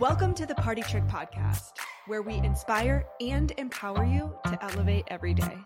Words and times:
Welcome 0.00 0.34
to 0.34 0.46
the 0.46 0.54
Party 0.56 0.82
Trick 0.82 1.04
Podcast, 1.04 1.70
where 2.08 2.20
we 2.20 2.34
inspire 2.34 3.06
and 3.20 3.52
empower 3.56 4.04
you 4.04 4.36
to 4.44 4.58
elevate 4.62 5.04
every 5.08 5.32
day. 5.32 5.56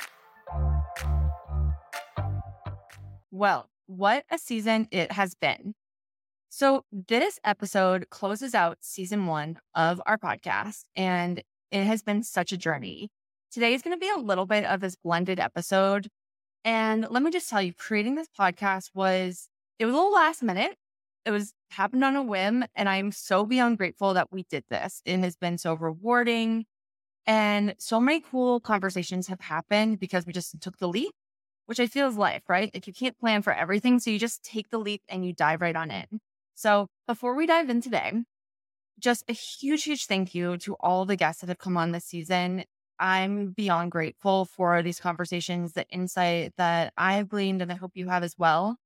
Well, 3.30 3.70
what 3.86 4.24
a 4.30 4.36
season 4.36 4.88
it 4.90 5.10
has 5.12 5.34
been. 5.34 5.74
So, 6.50 6.84
this 6.92 7.40
episode 7.44 8.10
closes 8.10 8.54
out 8.54 8.76
season 8.82 9.26
one 9.26 9.58
of 9.74 10.02
our 10.04 10.18
podcast, 10.18 10.82
and 10.94 11.42
it 11.70 11.84
has 11.84 12.02
been 12.02 12.22
such 12.22 12.52
a 12.52 12.58
journey. 12.58 13.08
Today 13.50 13.72
is 13.72 13.80
going 13.80 13.96
to 13.96 14.00
be 14.00 14.12
a 14.14 14.20
little 14.20 14.46
bit 14.46 14.66
of 14.66 14.80
this 14.80 14.96
blended 14.96 15.40
episode. 15.40 16.08
And 16.62 17.06
let 17.08 17.22
me 17.22 17.30
just 17.30 17.48
tell 17.48 17.62
you, 17.62 17.72
creating 17.72 18.16
this 18.16 18.28
podcast 18.38 18.90
was, 18.92 19.48
it 19.78 19.86
was 19.86 19.94
a 19.94 19.96
little 19.96 20.12
last 20.12 20.42
minute 20.42 20.76
it 21.24 21.30
was 21.30 21.52
happened 21.70 22.04
on 22.04 22.16
a 22.16 22.22
whim. 22.22 22.64
And 22.74 22.88
I'm 22.88 23.12
so 23.12 23.44
beyond 23.44 23.78
grateful 23.78 24.14
that 24.14 24.32
we 24.32 24.44
did 24.44 24.64
this. 24.70 25.02
It 25.04 25.20
has 25.20 25.36
been 25.36 25.58
so 25.58 25.74
rewarding. 25.74 26.64
And 27.26 27.74
so 27.78 28.00
many 28.00 28.20
cool 28.20 28.60
conversations 28.60 29.28
have 29.28 29.40
happened 29.40 30.00
because 30.00 30.26
we 30.26 30.32
just 30.32 30.60
took 30.60 30.78
the 30.78 30.88
leap, 30.88 31.12
which 31.66 31.80
I 31.80 31.86
feel 31.86 32.08
is 32.08 32.16
life, 32.16 32.42
right? 32.48 32.70
Like 32.72 32.86
you 32.86 32.92
can't 32.92 33.18
plan 33.18 33.42
for 33.42 33.52
everything. 33.52 33.98
So 34.00 34.10
you 34.10 34.18
just 34.18 34.42
take 34.42 34.70
the 34.70 34.78
leap 34.78 35.02
and 35.08 35.24
you 35.24 35.32
dive 35.32 35.60
right 35.60 35.76
on 35.76 35.90
in. 35.90 36.20
So 36.54 36.88
before 37.06 37.34
we 37.34 37.46
dive 37.46 37.70
in 37.70 37.80
today, 37.80 38.12
just 38.98 39.24
a 39.28 39.32
huge, 39.32 39.84
huge 39.84 40.06
thank 40.06 40.34
you 40.34 40.56
to 40.58 40.74
all 40.80 41.04
the 41.04 41.16
guests 41.16 41.40
that 41.40 41.48
have 41.48 41.58
come 41.58 41.76
on 41.76 41.92
this 41.92 42.04
season. 42.04 42.64
I'm 42.98 43.52
beyond 43.52 43.92
grateful 43.92 44.44
for 44.44 44.82
these 44.82 45.00
conversations, 45.00 45.72
the 45.72 45.88
insight 45.88 46.52
that 46.58 46.92
I've 46.98 47.28
gleaned, 47.30 47.62
and 47.62 47.72
I 47.72 47.76
hope 47.76 47.92
you 47.94 48.08
have 48.08 48.22
as 48.22 48.34
well. 48.36 48.76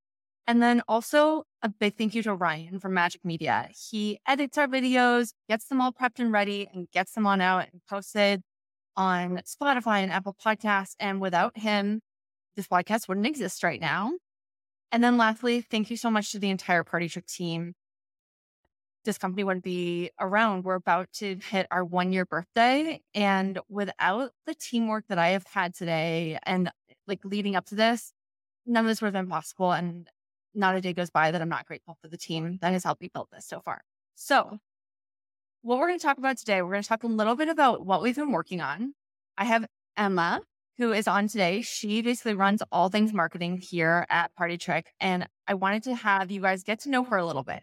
And 0.46 0.62
then 0.62 0.82
also 0.86 1.44
a 1.62 1.70
big 1.70 1.96
thank 1.96 2.14
you 2.14 2.22
to 2.24 2.34
Ryan 2.34 2.78
from 2.78 2.92
Magic 2.92 3.24
Media. 3.24 3.68
He 3.90 4.18
edits 4.26 4.58
our 4.58 4.68
videos, 4.68 5.32
gets 5.48 5.66
them 5.66 5.80
all 5.80 5.92
prepped 5.92 6.18
and 6.18 6.32
ready, 6.32 6.68
and 6.72 6.90
gets 6.90 7.12
them 7.12 7.26
on 7.26 7.40
out 7.40 7.68
and 7.72 7.80
posted 7.88 8.42
on 8.96 9.40
Spotify 9.46 10.02
and 10.02 10.12
Apple 10.12 10.36
Podcasts. 10.44 10.96
And 11.00 11.20
without 11.20 11.56
him, 11.56 12.00
this 12.56 12.68
podcast 12.68 13.08
wouldn't 13.08 13.26
exist 13.26 13.62
right 13.62 13.80
now. 13.80 14.12
And 14.92 15.02
then 15.02 15.16
lastly, 15.16 15.62
thank 15.62 15.90
you 15.90 15.96
so 15.96 16.10
much 16.10 16.30
to 16.32 16.38
the 16.38 16.50
entire 16.50 16.84
Party 16.84 17.08
Trick 17.08 17.26
team. 17.26 17.72
This 19.04 19.18
company 19.18 19.44
wouldn't 19.44 19.64
be 19.64 20.10
around. 20.20 20.64
We're 20.64 20.76
about 20.76 21.10
to 21.14 21.36
hit 21.50 21.66
our 21.70 21.84
one 21.84 22.12
year 22.12 22.24
birthday. 22.24 23.00
And 23.14 23.58
without 23.68 24.30
the 24.46 24.54
teamwork 24.54 25.06
that 25.08 25.18
I 25.18 25.30
have 25.30 25.46
had 25.52 25.74
today 25.74 26.38
and 26.44 26.70
like 27.06 27.24
leading 27.24 27.56
up 27.56 27.66
to 27.66 27.74
this, 27.74 28.12
none 28.66 28.84
of 28.84 28.88
this 28.88 29.02
would 29.02 29.06
have 29.08 29.14
been 29.14 29.28
possible. 29.28 29.72
And 29.72 30.08
not 30.54 30.76
a 30.76 30.80
day 30.80 30.92
goes 30.92 31.10
by 31.10 31.30
that 31.30 31.40
I'm 31.40 31.48
not 31.48 31.66
grateful 31.66 31.96
for 32.00 32.08
the 32.08 32.16
team 32.16 32.58
that 32.60 32.72
has 32.72 32.84
helped 32.84 33.02
me 33.02 33.10
build 33.12 33.28
this 33.32 33.46
so 33.46 33.60
far. 33.60 33.82
So, 34.14 34.58
what 35.62 35.78
we're 35.78 35.88
going 35.88 35.98
to 35.98 36.04
talk 36.04 36.18
about 36.18 36.36
today, 36.36 36.62
we're 36.62 36.72
going 36.72 36.82
to 36.82 36.88
talk 36.88 37.02
a 37.04 37.08
little 37.08 37.36
bit 37.36 37.48
about 37.48 37.86
what 37.86 38.02
we've 38.02 38.14
been 38.14 38.32
working 38.32 38.60
on. 38.60 38.94
I 39.38 39.44
have 39.44 39.66
Emma, 39.96 40.42
who 40.78 40.92
is 40.92 41.08
on 41.08 41.28
today. 41.28 41.62
She 41.62 42.02
basically 42.02 42.34
runs 42.34 42.62
all 42.70 42.88
things 42.88 43.12
marketing 43.12 43.58
here 43.58 44.06
at 44.10 44.34
Party 44.34 44.58
Trick. 44.58 44.92
And 45.00 45.26
I 45.46 45.54
wanted 45.54 45.84
to 45.84 45.94
have 45.94 46.30
you 46.30 46.40
guys 46.40 46.62
get 46.62 46.80
to 46.80 46.90
know 46.90 47.04
her 47.04 47.16
a 47.16 47.24
little 47.24 47.42
bit. 47.44 47.62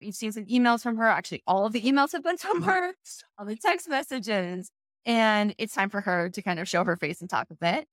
You've 0.00 0.14
seen 0.14 0.32
some 0.32 0.44
emails 0.44 0.82
from 0.82 0.96
her. 0.98 1.06
Actually, 1.06 1.42
all 1.46 1.66
of 1.66 1.72
the 1.72 1.80
emails 1.80 2.12
have 2.12 2.22
been 2.22 2.36
from 2.36 2.62
her, 2.62 2.92
all 3.38 3.46
the 3.46 3.56
text 3.56 3.88
messages. 3.88 4.70
And 5.04 5.54
it's 5.58 5.74
time 5.74 5.88
for 5.88 6.00
her 6.02 6.28
to 6.30 6.42
kind 6.42 6.58
of 6.58 6.68
show 6.68 6.84
her 6.84 6.96
face 6.96 7.20
and 7.20 7.30
talk 7.30 7.48
a 7.50 7.54
bit. 7.54 7.88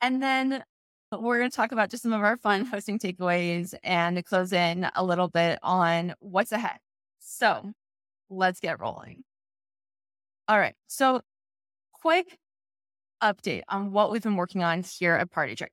And 0.00 0.22
then 0.22 0.64
we're 1.12 1.38
going 1.38 1.50
to 1.50 1.56
talk 1.56 1.72
about 1.72 1.90
just 1.90 2.02
some 2.02 2.12
of 2.12 2.22
our 2.22 2.36
fun 2.36 2.64
hosting 2.64 2.98
takeaways 2.98 3.74
and 3.84 4.24
close 4.24 4.52
in 4.52 4.88
a 4.94 5.04
little 5.04 5.28
bit 5.28 5.58
on 5.62 6.14
what's 6.18 6.52
ahead. 6.52 6.78
So 7.20 7.72
let's 8.28 8.60
get 8.60 8.80
rolling. 8.80 9.22
All 10.48 10.58
right. 10.58 10.74
So, 10.86 11.22
quick 11.92 12.38
update 13.22 13.62
on 13.68 13.92
what 13.92 14.12
we've 14.12 14.22
been 14.22 14.36
working 14.36 14.62
on 14.62 14.82
here 14.82 15.14
at 15.14 15.30
Party 15.30 15.56
Trick. 15.56 15.72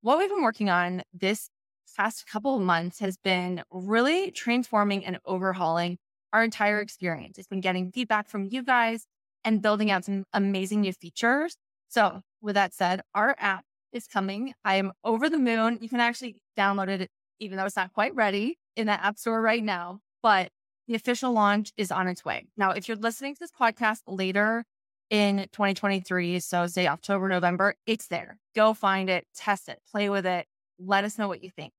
What 0.00 0.18
we've 0.18 0.28
been 0.28 0.42
working 0.42 0.70
on 0.70 1.02
this 1.12 1.50
past 1.96 2.26
couple 2.26 2.56
of 2.56 2.62
months 2.62 2.98
has 3.00 3.16
been 3.16 3.62
really 3.70 4.30
transforming 4.30 5.04
and 5.04 5.18
overhauling 5.24 5.98
our 6.32 6.42
entire 6.42 6.80
experience. 6.80 7.38
It's 7.38 7.48
been 7.48 7.60
getting 7.60 7.92
feedback 7.92 8.28
from 8.28 8.48
you 8.50 8.62
guys 8.62 9.06
and 9.44 9.62
building 9.62 9.90
out 9.90 10.04
some 10.04 10.24
amazing 10.32 10.80
new 10.80 10.92
features. 10.92 11.56
So, 11.88 12.22
with 12.40 12.54
that 12.54 12.74
said, 12.74 13.02
our 13.14 13.34
app 13.38 13.64
is 13.92 14.06
coming. 14.06 14.54
I 14.64 14.76
am 14.76 14.92
over 15.04 15.28
the 15.28 15.38
moon. 15.38 15.78
You 15.80 15.88
can 15.88 16.00
actually 16.00 16.40
download 16.56 16.88
it, 16.88 17.10
even 17.40 17.56
though 17.56 17.64
it's 17.64 17.76
not 17.76 17.92
quite 17.92 18.14
ready 18.14 18.58
in 18.76 18.86
the 18.86 18.92
App 18.92 19.18
Store 19.18 19.40
right 19.40 19.62
now. 19.62 20.00
But 20.22 20.50
the 20.86 20.94
official 20.94 21.32
launch 21.32 21.72
is 21.76 21.90
on 21.90 22.08
its 22.08 22.24
way. 22.24 22.46
Now, 22.56 22.70
if 22.70 22.88
you're 22.88 22.96
listening 22.96 23.34
to 23.34 23.40
this 23.40 23.52
podcast 23.52 24.00
later 24.06 24.64
in 25.10 25.46
2023, 25.52 26.40
so 26.40 26.66
say 26.66 26.86
October, 26.86 27.28
November, 27.28 27.74
it's 27.86 28.08
there. 28.08 28.38
Go 28.54 28.74
find 28.74 29.10
it, 29.10 29.26
test 29.34 29.68
it, 29.68 29.80
play 29.90 30.08
with 30.08 30.26
it. 30.26 30.46
Let 30.78 31.04
us 31.04 31.18
know 31.18 31.28
what 31.28 31.42
you 31.42 31.50
think. 31.50 31.72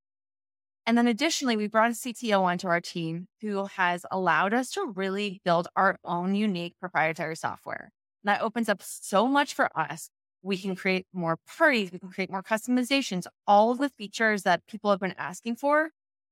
And 0.85 0.97
then 0.97 1.07
additionally, 1.07 1.57
we 1.57 1.67
brought 1.67 1.91
a 1.91 1.93
CTO 1.93 2.41
onto 2.41 2.67
our 2.67 2.81
team 2.81 3.27
who 3.41 3.65
has 3.75 4.05
allowed 4.09 4.53
us 4.53 4.71
to 4.71 4.91
really 4.95 5.41
build 5.45 5.67
our 5.75 5.97
own 6.03 6.33
unique 6.33 6.73
proprietary 6.79 7.35
software. 7.35 7.91
And 8.23 8.33
that 8.33 8.41
opens 8.41 8.69
up 8.69 8.81
so 8.81 9.27
much 9.27 9.53
for 9.53 9.69
us 9.77 10.09
we 10.41 10.57
can 10.57 10.75
create 10.75 11.05
more 11.13 11.37
parties, 11.57 11.91
we 11.91 11.99
can 11.99 12.09
create 12.09 12.31
more 12.31 12.43
customizations. 12.43 13.25
All 13.47 13.71
of 13.71 13.77
the 13.77 13.89
features 13.89 14.43
that 14.43 14.65
people 14.67 14.89
have 14.89 14.99
been 14.99 15.15
asking 15.17 15.55
for 15.57 15.89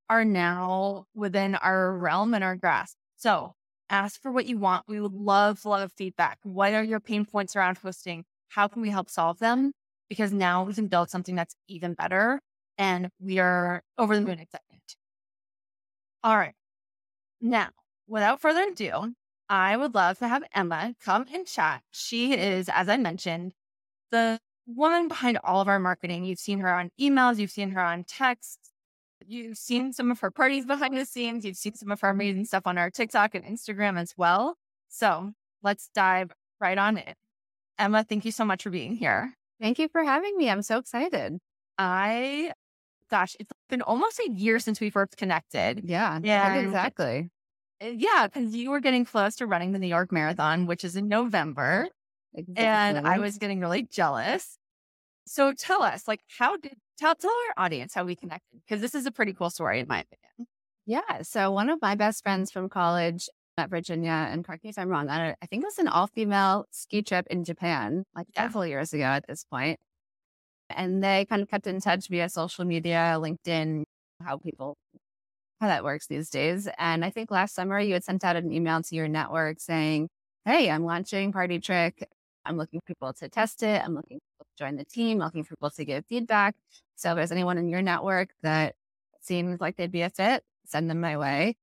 are 0.08 0.24
now 0.24 1.04
within 1.14 1.54
our 1.56 1.96
realm 1.96 2.34
and 2.34 2.42
our 2.42 2.56
grasp. 2.56 2.96
So 3.16 3.54
ask 3.90 4.20
for 4.20 4.30
what 4.30 4.46
you 4.46 4.58
want. 4.58 4.84
We 4.88 5.00
would 5.00 5.12
love, 5.12 5.64
love 5.64 5.92
feedback. 5.96 6.38
What 6.42 6.72
are 6.72 6.82
your 6.82 7.00
pain 7.00 7.24
points 7.24 7.54
around 7.56 7.78
hosting? 7.78 8.24
How 8.48 8.68
can 8.68 8.82
we 8.82 8.90
help 8.90 9.10
solve 9.10 9.38
them? 9.38 9.72
Because 10.08 10.32
now 10.32 10.64
we 10.64 10.72
can 10.72 10.86
build 10.86 11.10
something 11.10 11.34
that's 11.34 11.54
even 11.68 11.94
better 11.94 12.40
and 12.78 13.10
we 13.20 13.38
are 13.38 13.82
over 13.98 14.14
the 14.14 14.22
moon 14.22 14.38
excited. 14.38 14.62
All 16.24 16.36
right. 16.36 16.54
Now, 17.40 17.68
without 18.06 18.40
further 18.40 18.62
ado, 18.62 19.14
I 19.48 19.76
would 19.76 19.94
love 19.94 20.18
to 20.18 20.28
have 20.28 20.44
Emma 20.54 20.94
come 21.02 21.26
and 21.32 21.46
chat. 21.46 21.82
She 21.90 22.34
is, 22.34 22.68
as 22.68 22.88
I 22.88 22.96
mentioned, 22.96 23.52
the 24.10 24.38
woman 24.66 25.08
behind 25.08 25.38
all 25.42 25.60
of 25.60 25.68
our 25.68 25.78
marketing. 25.78 26.24
You've 26.24 26.38
seen 26.38 26.60
her 26.60 26.72
on 26.72 26.90
emails, 27.00 27.38
you've 27.38 27.50
seen 27.50 27.70
her 27.70 27.80
on 27.80 28.04
texts, 28.04 28.70
you've 29.26 29.56
seen 29.56 29.92
some 29.92 30.10
of 30.10 30.20
her 30.20 30.30
parties 30.30 30.66
behind 30.66 30.96
the 30.96 31.04
scenes, 31.04 31.44
you've 31.44 31.56
seen 31.56 31.74
some 31.74 31.90
of 31.90 32.00
her 32.00 32.10
amazing 32.10 32.44
stuff 32.44 32.66
on 32.66 32.78
our 32.78 32.90
TikTok 32.90 33.34
and 33.34 33.44
Instagram 33.44 33.98
as 33.98 34.14
well. 34.16 34.56
So 34.88 35.32
let's 35.62 35.88
dive 35.94 36.32
right 36.60 36.78
on 36.78 36.98
in. 36.98 37.14
Emma, 37.78 38.04
thank 38.04 38.24
you 38.24 38.32
so 38.32 38.44
much 38.44 38.64
for 38.64 38.70
being 38.70 38.96
here. 38.96 39.34
Thank 39.60 39.78
you 39.78 39.88
for 39.88 40.02
having 40.02 40.36
me. 40.36 40.50
I'm 40.50 40.62
so 40.62 40.78
excited. 40.78 41.38
I, 41.78 42.52
gosh, 43.10 43.36
it's 43.38 43.50
been 43.68 43.82
almost 43.82 44.18
a 44.20 44.30
year 44.30 44.58
since 44.58 44.80
we 44.80 44.90
first 44.90 45.16
connected. 45.16 45.82
Yeah, 45.84 46.16
eh, 46.16 46.20
yeah, 46.24 46.54
exactly. 46.56 47.30
Yeah, 47.80 48.26
because 48.26 48.54
you 48.54 48.70
were 48.70 48.80
getting 48.80 49.04
close 49.04 49.36
to 49.36 49.46
running 49.46 49.72
the 49.72 49.78
New 49.78 49.86
York 49.86 50.10
Marathon, 50.10 50.66
which 50.66 50.84
is 50.84 50.96
in 50.96 51.06
November. 51.08 51.88
Exactly. 52.34 52.64
And 52.64 53.06
I 53.06 53.18
was 53.18 53.38
getting 53.38 53.60
really 53.60 53.82
jealous. 53.82 54.58
So 55.26 55.52
tell 55.52 55.82
us, 55.82 56.08
like, 56.08 56.20
how 56.38 56.56
did 56.56 56.74
tell 56.98 57.14
tell 57.14 57.30
our 57.30 57.64
audience 57.64 57.94
how 57.94 58.04
we 58.04 58.16
connected? 58.16 58.60
Because 58.66 58.80
this 58.80 58.94
is 58.94 59.06
a 59.06 59.10
pretty 59.10 59.32
cool 59.32 59.50
story, 59.50 59.80
in 59.80 59.88
my 59.88 60.00
opinion. 60.00 60.48
Yeah. 60.86 61.22
So 61.22 61.50
one 61.50 61.68
of 61.68 61.80
my 61.82 61.94
best 61.94 62.22
friends 62.22 62.50
from 62.50 62.68
college 62.68 63.28
at 63.58 63.70
Virginia, 63.70 64.28
and 64.30 64.44
correct 64.44 64.64
me 64.64 64.70
if 64.70 64.78
I'm 64.78 64.88
wrong, 64.88 65.10
I, 65.10 65.34
I 65.42 65.46
think 65.46 65.62
it 65.62 65.66
was 65.66 65.78
an 65.78 65.88
all 65.88 66.06
female 66.06 66.64
ski 66.70 67.02
trip 67.02 67.26
in 67.28 67.44
Japan, 67.44 68.04
like 68.14 68.26
yeah. 68.34 68.44
several 68.44 68.64
years 68.66 68.94
ago 68.94 69.04
at 69.04 69.26
this 69.28 69.44
point. 69.44 69.78
And 70.70 71.02
they 71.02 71.26
kind 71.28 71.42
of 71.42 71.48
kept 71.48 71.66
in 71.66 71.80
touch 71.80 72.08
via 72.08 72.28
social 72.28 72.64
media, 72.64 73.16
LinkedIn, 73.18 73.84
how 74.22 74.38
people 74.38 74.76
how 75.60 75.66
that 75.66 75.84
works 75.84 76.06
these 76.06 76.30
days. 76.30 76.68
And 76.78 77.04
I 77.04 77.10
think 77.10 77.30
last 77.30 77.54
summer 77.54 77.78
you 77.80 77.94
had 77.94 78.04
sent 78.04 78.24
out 78.24 78.36
an 78.36 78.52
email 78.52 78.80
to 78.82 78.94
your 78.94 79.08
network 79.08 79.60
saying, 79.60 80.08
Hey, 80.44 80.70
I'm 80.70 80.84
launching 80.84 81.32
Party 81.32 81.58
Trick. 81.58 82.08
I'm 82.48 82.56
looking 82.56 82.80
for 82.80 82.86
people 82.86 83.12
to 83.12 83.28
test 83.28 83.62
it. 83.62 83.82
I'm 83.84 83.94
looking 83.94 84.18
for 84.18 84.44
people 84.44 84.46
to 84.56 84.64
join 84.64 84.76
the 84.76 84.84
team, 84.84 85.18
looking 85.18 85.44
for 85.44 85.54
people 85.54 85.70
to 85.70 85.84
give 85.84 86.06
feedback. 86.06 86.56
So 86.96 87.10
if 87.10 87.16
there's 87.16 87.32
anyone 87.32 87.58
in 87.58 87.68
your 87.68 87.82
network 87.82 88.30
that 88.42 88.74
seems 89.20 89.60
like 89.60 89.76
they'd 89.76 89.92
be 89.92 90.02
a 90.02 90.10
fit, 90.10 90.42
send 90.64 90.88
them 90.88 91.00
my 91.00 91.18
way. 91.18 91.56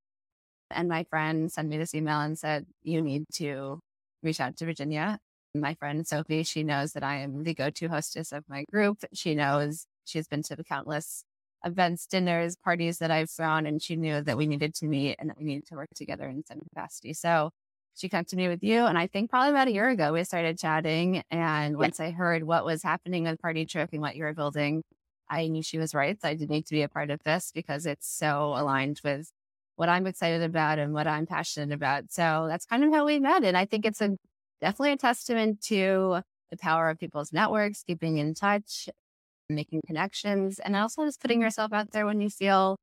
And 0.70 0.88
my 0.88 1.04
friend 1.10 1.52
sent 1.52 1.70
me 1.70 1.78
this 1.78 1.96
email 1.96 2.20
and 2.22 2.38
said, 2.38 2.68
you 2.84 3.02
need 3.02 3.26
to 3.36 3.80
reach 4.24 4.40
out 4.40 4.56
to 4.58 4.66
Virginia. 4.66 5.20
My 5.56 5.74
friend 5.74 6.06
Sophie, 6.06 6.44
she 6.44 6.64
knows 6.64 6.94
that 6.94 7.04
I 7.04 7.18
am 7.18 7.44
the 7.44 7.54
go-to 7.54 7.88
hostess 7.88 8.32
of 8.32 8.44
my 8.48 8.66
group. 8.72 9.04
She 9.14 9.36
knows 9.36 9.88
she's 10.06 10.28
been 10.28 10.44
to 10.44 10.56
the 10.56 10.64
countless 10.64 11.24
events, 11.64 12.06
dinners, 12.06 12.56
parties 12.56 13.00
that 13.00 13.10
I've 13.10 13.30
thrown, 13.30 13.66
and 13.66 13.82
she 13.82 13.96
knew 13.96 14.22
that 14.22 14.38
we 14.38 14.46
needed 14.46 14.76
to 14.76 14.86
meet 14.86 15.16
and 15.18 15.30
that 15.30 15.38
we 15.38 15.46
needed 15.46 15.66
to 15.68 15.76
work 15.76 15.90
together 15.96 16.28
in 16.28 16.44
some 16.46 16.60
capacity. 16.60 17.14
So 17.14 17.52
she 17.96 18.10
connected 18.10 18.38
me 18.38 18.48
with 18.48 18.64
you. 18.64 18.86
And 18.86 18.98
I 18.98 19.08
think 19.08 19.30
probably 19.30 19.52
about 19.52 19.68
a 19.68 19.74
year 19.74 19.90
ago, 19.90 20.14
we 20.14 20.24
started 20.24 20.60
chatting. 20.60 21.24
And 21.32 21.78
once 21.78 22.00
I 22.00 22.12
heard 22.12 22.44
what 22.44 22.66
was 22.66 22.84
happening 22.84 23.24
with 23.24 23.42
Party 23.42 23.66
Trick 23.66 23.90
and 23.94 24.02
what 24.02 24.16
you 24.16 24.24
were 24.24 24.34
building, 24.34 24.84
I 25.30 25.48
knew 25.48 25.64
she 25.64 25.78
was 25.78 25.96
right. 25.96 26.22
So 26.22 26.28
I 26.28 26.36
did 26.36 26.50
need 26.50 26.66
to 26.68 26.74
be 26.74 26.82
a 26.82 26.90
part 26.90 27.10
of 27.10 27.24
this 27.24 27.52
because 27.54 27.86
it's 27.86 28.08
so 28.08 28.54
aligned 28.56 29.02
with 29.04 29.30
what 29.76 29.90
I'm 29.90 30.08
excited 30.08 30.44
about 30.44 30.78
and 30.78 30.94
what 30.94 31.08
I'm 31.08 31.26
passionate 31.26 31.74
about. 31.74 32.12
So 32.12 32.46
that's 32.48 32.66
kind 32.66 32.84
of 32.84 32.94
how 32.94 33.06
we 33.06 33.20
met. 33.20 33.44
And 33.44 33.58
I 33.58 33.66
think 33.66 33.86
it's 33.86 34.02
a 34.02 34.16
definitely 34.62 34.94
a 34.94 34.98
testament 34.98 35.62
to 35.64 36.22
the 36.52 36.58
power 36.58 36.90
of 36.90 37.00
people's 37.00 37.34
networks, 37.34 37.84
keeping 37.84 38.18
in 38.18 38.34
touch, 38.34 38.88
making 39.50 39.82
connections, 39.88 40.60
and 40.60 40.76
also 40.76 41.06
just 41.06 41.22
putting 41.22 41.42
yourself 41.42 41.74
out 41.74 41.92
there 41.92 42.06
when 42.06 42.22
you 42.22 42.30
feel 42.30 42.78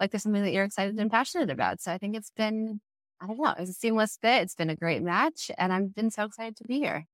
like 0.00 0.10
there's 0.10 0.22
something 0.22 0.42
that 0.42 0.52
you're 0.52 0.64
excited 0.64 0.98
and 0.98 1.10
passionate 1.10 1.50
about. 1.50 1.80
So 1.80 1.92
I 1.92 1.98
think 1.98 2.16
it's 2.16 2.32
been, 2.36 2.80
I 3.24 3.26
don't 3.26 3.38
know, 3.38 3.54
it's 3.58 3.70
a 3.70 3.74
seamless 3.74 4.18
fit. 4.20 4.42
It's 4.42 4.54
been 4.54 4.70
a 4.70 4.76
great 4.76 5.02
match, 5.02 5.50
and 5.56 5.72
I've 5.72 5.94
been 5.94 6.10
so 6.10 6.24
excited 6.24 6.56
to 6.56 6.64
be 6.64 6.78
here. 6.78 7.06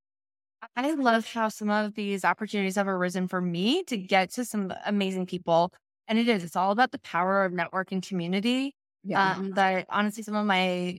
I 0.76 0.92
love 0.92 1.26
how 1.26 1.48
some 1.48 1.70
of 1.70 1.94
these 1.94 2.24
opportunities 2.24 2.76
have 2.76 2.88
arisen 2.88 3.28
for 3.28 3.40
me 3.40 3.82
to 3.84 3.96
get 3.96 4.30
to 4.32 4.44
some 4.44 4.72
amazing 4.84 5.26
people. 5.26 5.72
And 6.08 6.18
it 6.18 6.28
is, 6.28 6.44
it's 6.44 6.56
all 6.56 6.72
about 6.72 6.90
the 6.90 6.98
power 6.98 7.44
of 7.44 7.52
networking 7.52 8.06
community. 8.06 8.74
Yeah. 9.02 9.36
Um, 9.36 9.52
that 9.52 9.86
honestly, 9.88 10.22
some 10.22 10.34
of 10.34 10.44
my 10.44 10.98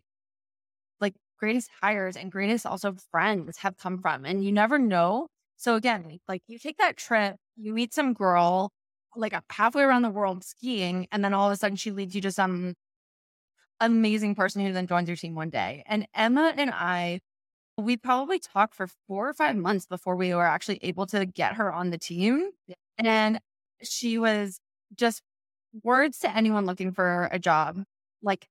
like 1.00 1.14
greatest 1.38 1.70
hires 1.82 2.16
and 2.16 2.32
greatest 2.32 2.66
also 2.66 2.96
friends 3.12 3.58
have 3.58 3.78
come 3.78 4.00
from. 4.00 4.26
And 4.26 4.44
you 4.44 4.52
never 4.52 4.80
know. 4.80 5.28
So 5.58 5.76
again, 5.76 6.18
like 6.28 6.42
you 6.48 6.58
take 6.58 6.78
that 6.78 6.98
trip, 6.98 7.36
you 7.56 7.74
meet 7.74 7.94
some 7.94 8.14
girl 8.14 8.72
like 9.16 9.36
halfway 9.52 9.84
around 9.84 10.04
the 10.04 10.10
world 10.10 10.44
skiing, 10.44 11.06
and 11.12 11.24
then 11.24 11.34
all 11.34 11.50
of 11.50 11.54
a 11.54 11.58
sudden 11.58 11.76
she 11.76 11.92
leads 11.92 12.16
you 12.16 12.22
to 12.22 12.32
some 12.32 12.74
amazing 13.82 14.36
person 14.36 14.66
who 14.66 14.72
then 14.72 14.88
joins 14.88 15.10
your 15.10 15.18
team 15.18 15.36
one 15.36 15.50
day. 15.50 15.84
And 15.86 16.08
Emma 16.16 16.54
and 16.56 16.72
I 16.72 17.20
we 17.78 17.98
probably 17.98 18.40
talked 18.40 18.76
for 18.76 18.88
four 19.08 19.30
or 19.30 19.34
five 19.34 19.56
months 19.56 19.86
before 19.86 20.16
we 20.16 20.34
were 20.34 20.46
actually 20.46 20.80
able 20.84 21.06
to 21.08 21.26
get 21.26 21.56
her 21.56 21.72
on 21.74 21.90
the 21.90 21.98
team. 21.98 22.52
And 22.98 23.40
she 23.82 24.18
was 24.18 24.60
just 24.96 25.22
words 25.84 26.20
to 26.20 26.36
anyone 26.36 26.66
looking 26.66 26.92
for 26.92 27.30
a 27.32 27.40
job, 27.40 27.84
like 28.22 28.48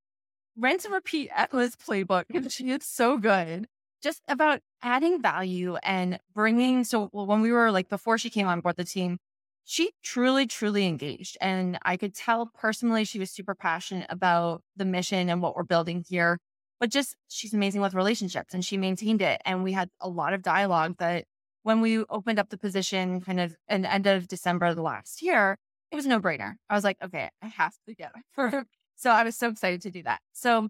rinse 0.56 0.84
and 0.84 0.94
repeat 0.94 1.30
Emma's 1.34 1.76
playbook. 1.76 2.24
And 2.32 2.50
she 2.52 2.70
is 2.70 2.84
so 2.84 3.18
good 3.18 3.66
just 4.02 4.22
about 4.28 4.60
adding 4.82 5.20
value 5.20 5.76
and 5.82 6.18
bringing. 6.34 6.84
So 6.84 7.08
when 7.12 7.40
we 7.42 7.52
were 7.52 7.70
like, 7.70 7.88
before 7.88 8.18
she 8.18 8.30
came 8.30 8.46
on 8.46 8.60
board 8.60 8.76
the 8.76 8.84
team, 8.84 9.18
she 9.64 9.92
truly, 10.02 10.46
truly 10.46 10.86
engaged. 10.86 11.36
And 11.40 11.78
I 11.82 11.96
could 11.96 12.14
tell 12.14 12.50
personally, 12.54 13.04
she 13.04 13.18
was 13.18 13.30
super 13.30 13.54
passionate 13.54 14.06
about 14.10 14.62
the 14.76 14.84
mission 14.84 15.28
and 15.28 15.40
what 15.40 15.54
we're 15.54 15.62
building 15.62 16.04
here 16.08 16.38
but 16.80 16.90
just 16.90 17.14
she's 17.28 17.52
amazing 17.54 17.82
with 17.82 17.94
relationships 17.94 18.54
and 18.54 18.64
she 18.64 18.78
maintained 18.78 19.22
it. 19.22 19.40
And 19.44 19.62
we 19.62 19.72
had 19.72 19.90
a 20.00 20.08
lot 20.08 20.32
of 20.32 20.42
dialogue 20.42 20.96
that 20.98 21.26
when 21.62 21.82
we 21.82 21.98
opened 22.06 22.38
up 22.38 22.48
the 22.48 22.56
position 22.56 23.20
kind 23.20 23.38
of 23.38 23.54
in 23.68 23.84
end 23.84 24.06
of 24.06 24.26
December 24.26 24.66
of 24.66 24.76
the 24.76 24.82
last 24.82 25.20
year, 25.20 25.58
it 25.92 25.96
was 25.96 26.06
no 26.06 26.18
brainer. 26.18 26.54
I 26.70 26.74
was 26.74 26.82
like, 26.82 26.96
okay, 27.04 27.28
I 27.42 27.46
have 27.48 27.74
to 27.86 27.94
get 27.94 28.12
her. 28.36 28.64
So 28.96 29.10
I 29.10 29.22
was 29.22 29.36
so 29.36 29.48
excited 29.48 29.82
to 29.82 29.90
do 29.90 30.02
that. 30.04 30.20
So 30.32 30.68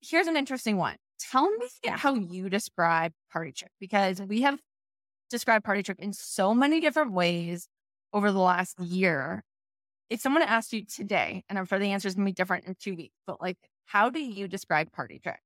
here's 0.00 0.26
an 0.26 0.36
interesting 0.36 0.76
one. 0.76 0.96
Tell 1.20 1.48
me 1.48 1.68
how 1.86 2.14
you 2.14 2.50
describe 2.50 3.12
Party 3.32 3.52
Trick 3.52 3.70
because 3.78 4.20
we 4.20 4.42
have 4.42 4.58
described 5.30 5.64
Party 5.64 5.84
Trick 5.84 6.00
in 6.00 6.12
so 6.12 6.52
many 6.52 6.80
different 6.80 7.12
ways 7.12 7.68
over 8.12 8.32
the 8.32 8.38
last 8.38 8.78
year. 8.80 9.44
If 10.10 10.20
someone 10.20 10.42
asked 10.42 10.72
you 10.72 10.84
today, 10.84 11.44
and 11.48 11.58
I'm 11.58 11.64
sure 11.64 11.78
the 11.78 11.92
answer 11.92 12.08
is 12.08 12.14
going 12.14 12.26
to 12.26 12.30
be 12.30 12.34
different 12.34 12.66
in 12.66 12.74
two 12.74 12.94
weeks, 12.94 13.16
but 13.26 13.40
like 13.40 13.56
how 13.86 14.10
do 14.10 14.20
you 14.20 14.48
describe 14.48 14.92
Party 14.92 15.18
Trick? 15.18 15.40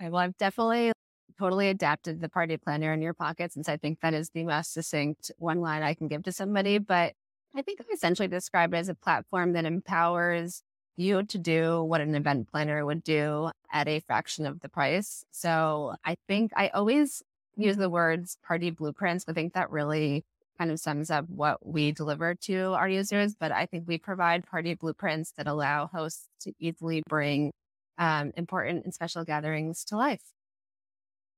Okay, 0.00 0.10
well, 0.10 0.20
I've 0.20 0.36
definitely 0.36 0.92
totally 1.38 1.68
adapted 1.68 2.20
the 2.20 2.28
party 2.28 2.56
planner 2.56 2.92
in 2.92 3.02
your 3.02 3.14
pocket 3.14 3.52
since 3.52 3.68
I 3.68 3.76
think 3.76 4.00
that 4.00 4.14
is 4.14 4.30
the 4.30 4.44
most 4.44 4.72
succinct 4.72 5.30
one 5.38 5.60
line 5.60 5.82
I 5.82 5.94
can 5.94 6.08
give 6.08 6.22
to 6.24 6.32
somebody. 6.32 6.78
But 6.78 7.14
I 7.54 7.62
think 7.62 7.80
I 7.80 7.84
essentially 7.92 8.28
describe 8.28 8.74
it 8.74 8.78
as 8.78 8.88
a 8.88 8.94
platform 8.94 9.52
that 9.52 9.64
empowers 9.64 10.62
you 10.96 11.22
to 11.22 11.38
do 11.38 11.82
what 11.84 12.00
an 12.00 12.14
event 12.14 12.50
planner 12.50 12.84
would 12.84 13.04
do 13.04 13.50
at 13.72 13.88
a 13.88 14.00
fraction 14.00 14.46
of 14.46 14.60
the 14.60 14.68
price. 14.68 15.24
So 15.30 15.94
I 16.04 16.16
think 16.26 16.52
I 16.56 16.68
always 16.68 17.22
use 17.56 17.76
the 17.76 17.90
words 17.90 18.36
party 18.46 18.70
blueprints. 18.70 19.24
I 19.28 19.32
think 19.32 19.54
that 19.54 19.70
really 19.70 20.24
kind 20.58 20.70
of 20.70 20.80
sums 20.80 21.10
up 21.10 21.26
what 21.28 21.64
we 21.64 21.92
deliver 21.92 22.34
to 22.34 22.72
our 22.74 22.88
users. 22.88 23.34
But 23.38 23.52
I 23.52 23.66
think 23.66 23.84
we 23.86 23.98
provide 23.98 24.46
party 24.46 24.74
blueprints 24.74 25.32
that 25.36 25.46
allow 25.46 25.86
hosts 25.86 26.28
to 26.42 26.52
easily 26.58 27.02
bring 27.08 27.52
um, 27.98 28.32
important 28.36 28.84
and 28.84 28.94
special 28.94 29.24
gatherings 29.24 29.84
to 29.86 29.96
life. 29.96 30.22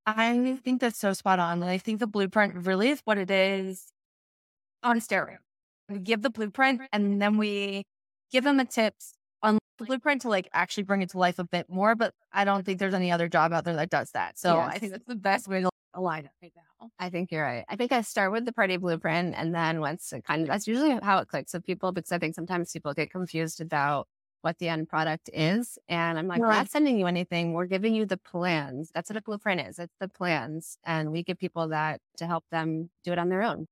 I 0.07 0.59
think 0.65 0.81
that's 0.81 0.99
so 0.99 1.13
spot 1.13 1.39
on. 1.39 1.63
I 1.63 1.79
think 1.79 2.01
the 2.01 2.07
blueprint 2.07 2.67
really 2.67 2.89
is 2.89 3.01
what 3.05 3.19
it 3.19 3.31
is 3.31 3.93
on 4.83 5.01
stereo. 5.01 5.39
We 5.89 5.99
give 5.99 6.23
the 6.23 6.31
blueprint 6.31 6.83
and 6.93 7.21
then 7.21 7.37
we 7.37 7.85
give 8.33 8.45
them 8.45 8.57
the 8.57 8.65
tips 8.65 9.13
on 9.43 9.59
the 9.79 9.85
blueprint 9.85 10.23
to 10.23 10.29
like 10.29 10.49
actually 10.53 10.85
bring 10.85 11.03
it 11.03 11.11
to 11.11 11.19
life 11.19 11.39
a 11.39 11.45
bit 11.45 11.69
more. 11.69 11.95
But 11.95 12.15
I 12.33 12.45
don't 12.45 12.65
think 12.65 12.79
there's 12.79 12.95
any 12.95 13.11
other 13.11 13.29
job 13.29 13.53
out 13.53 13.65
there 13.65 13.77
that 13.77 13.91
does 13.91 14.11
that. 14.13 14.39
So 14.39 14.57
yes. 14.57 14.71
I 14.73 14.79
think 14.79 14.93
that's 14.93 15.07
the 15.07 15.17
best 15.17 15.49
way 15.49 15.61
to 15.61 15.70
align 15.95 16.25
it 16.25 16.31
right 16.43 16.53
now. 16.57 16.91
I 16.99 17.11
think 17.11 17.31
you're 17.31 17.43
right. 17.43 17.65
I 17.69 17.77
think 17.77 17.93
I 17.93 18.03
start 18.03 18.33
with 18.33 18.45
the 18.45 18.53
party 18.53 18.77
blueprint 18.77 19.35
and 19.37 19.55
then 19.55 19.81
once 19.81 20.13
it 20.13 20.25
kind 20.25 20.43
of 20.43 20.49
that's 20.49 20.67
usually 20.67 20.99
how 21.03 21.19
it 21.19 21.29
clicks 21.29 21.53
with 21.53 21.65
people 21.65 21.93
because 21.93 22.13
I 22.13 22.19
think 22.19 22.35
sometimes 22.35 22.73
people 22.73 22.95
get 22.95 23.11
confused 23.11 23.61
about 23.61 24.09
what 24.43 24.59
the 24.59 24.69
end 24.69 24.89
product 24.89 25.31
is. 25.33 25.79
And 25.89 26.19
I'm 26.19 26.27
like, 26.27 26.41
right. 26.41 26.49
we're 26.49 26.55
not 26.55 26.71
sending 26.71 26.99
you 26.99 27.07
anything. 27.07 27.53
We're 27.53 27.67
giving 27.67 27.95
you 27.95 28.07
the 28.07 28.17
plans. 28.17 28.91
That's 28.95 29.11
what 29.11 29.17
a 29.17 29.23
blueprint 29.23 29.61
is. 29.61 29.79
It's 29.79 29.95
the 30.01 30.09
plans. 30.09 30.79
And 30.85 31.13
we 31.13 31.23
give 31.23 31.39
people 31.39 31.69
that 31.69 32.01
to 32.17 32.27
help 32.27 32.45
them 32.51 32.91
do 33.05 33.13
it 33.13 33.19
on 33.19 33.29
their 33.29 33.43
own. 33.43 33.67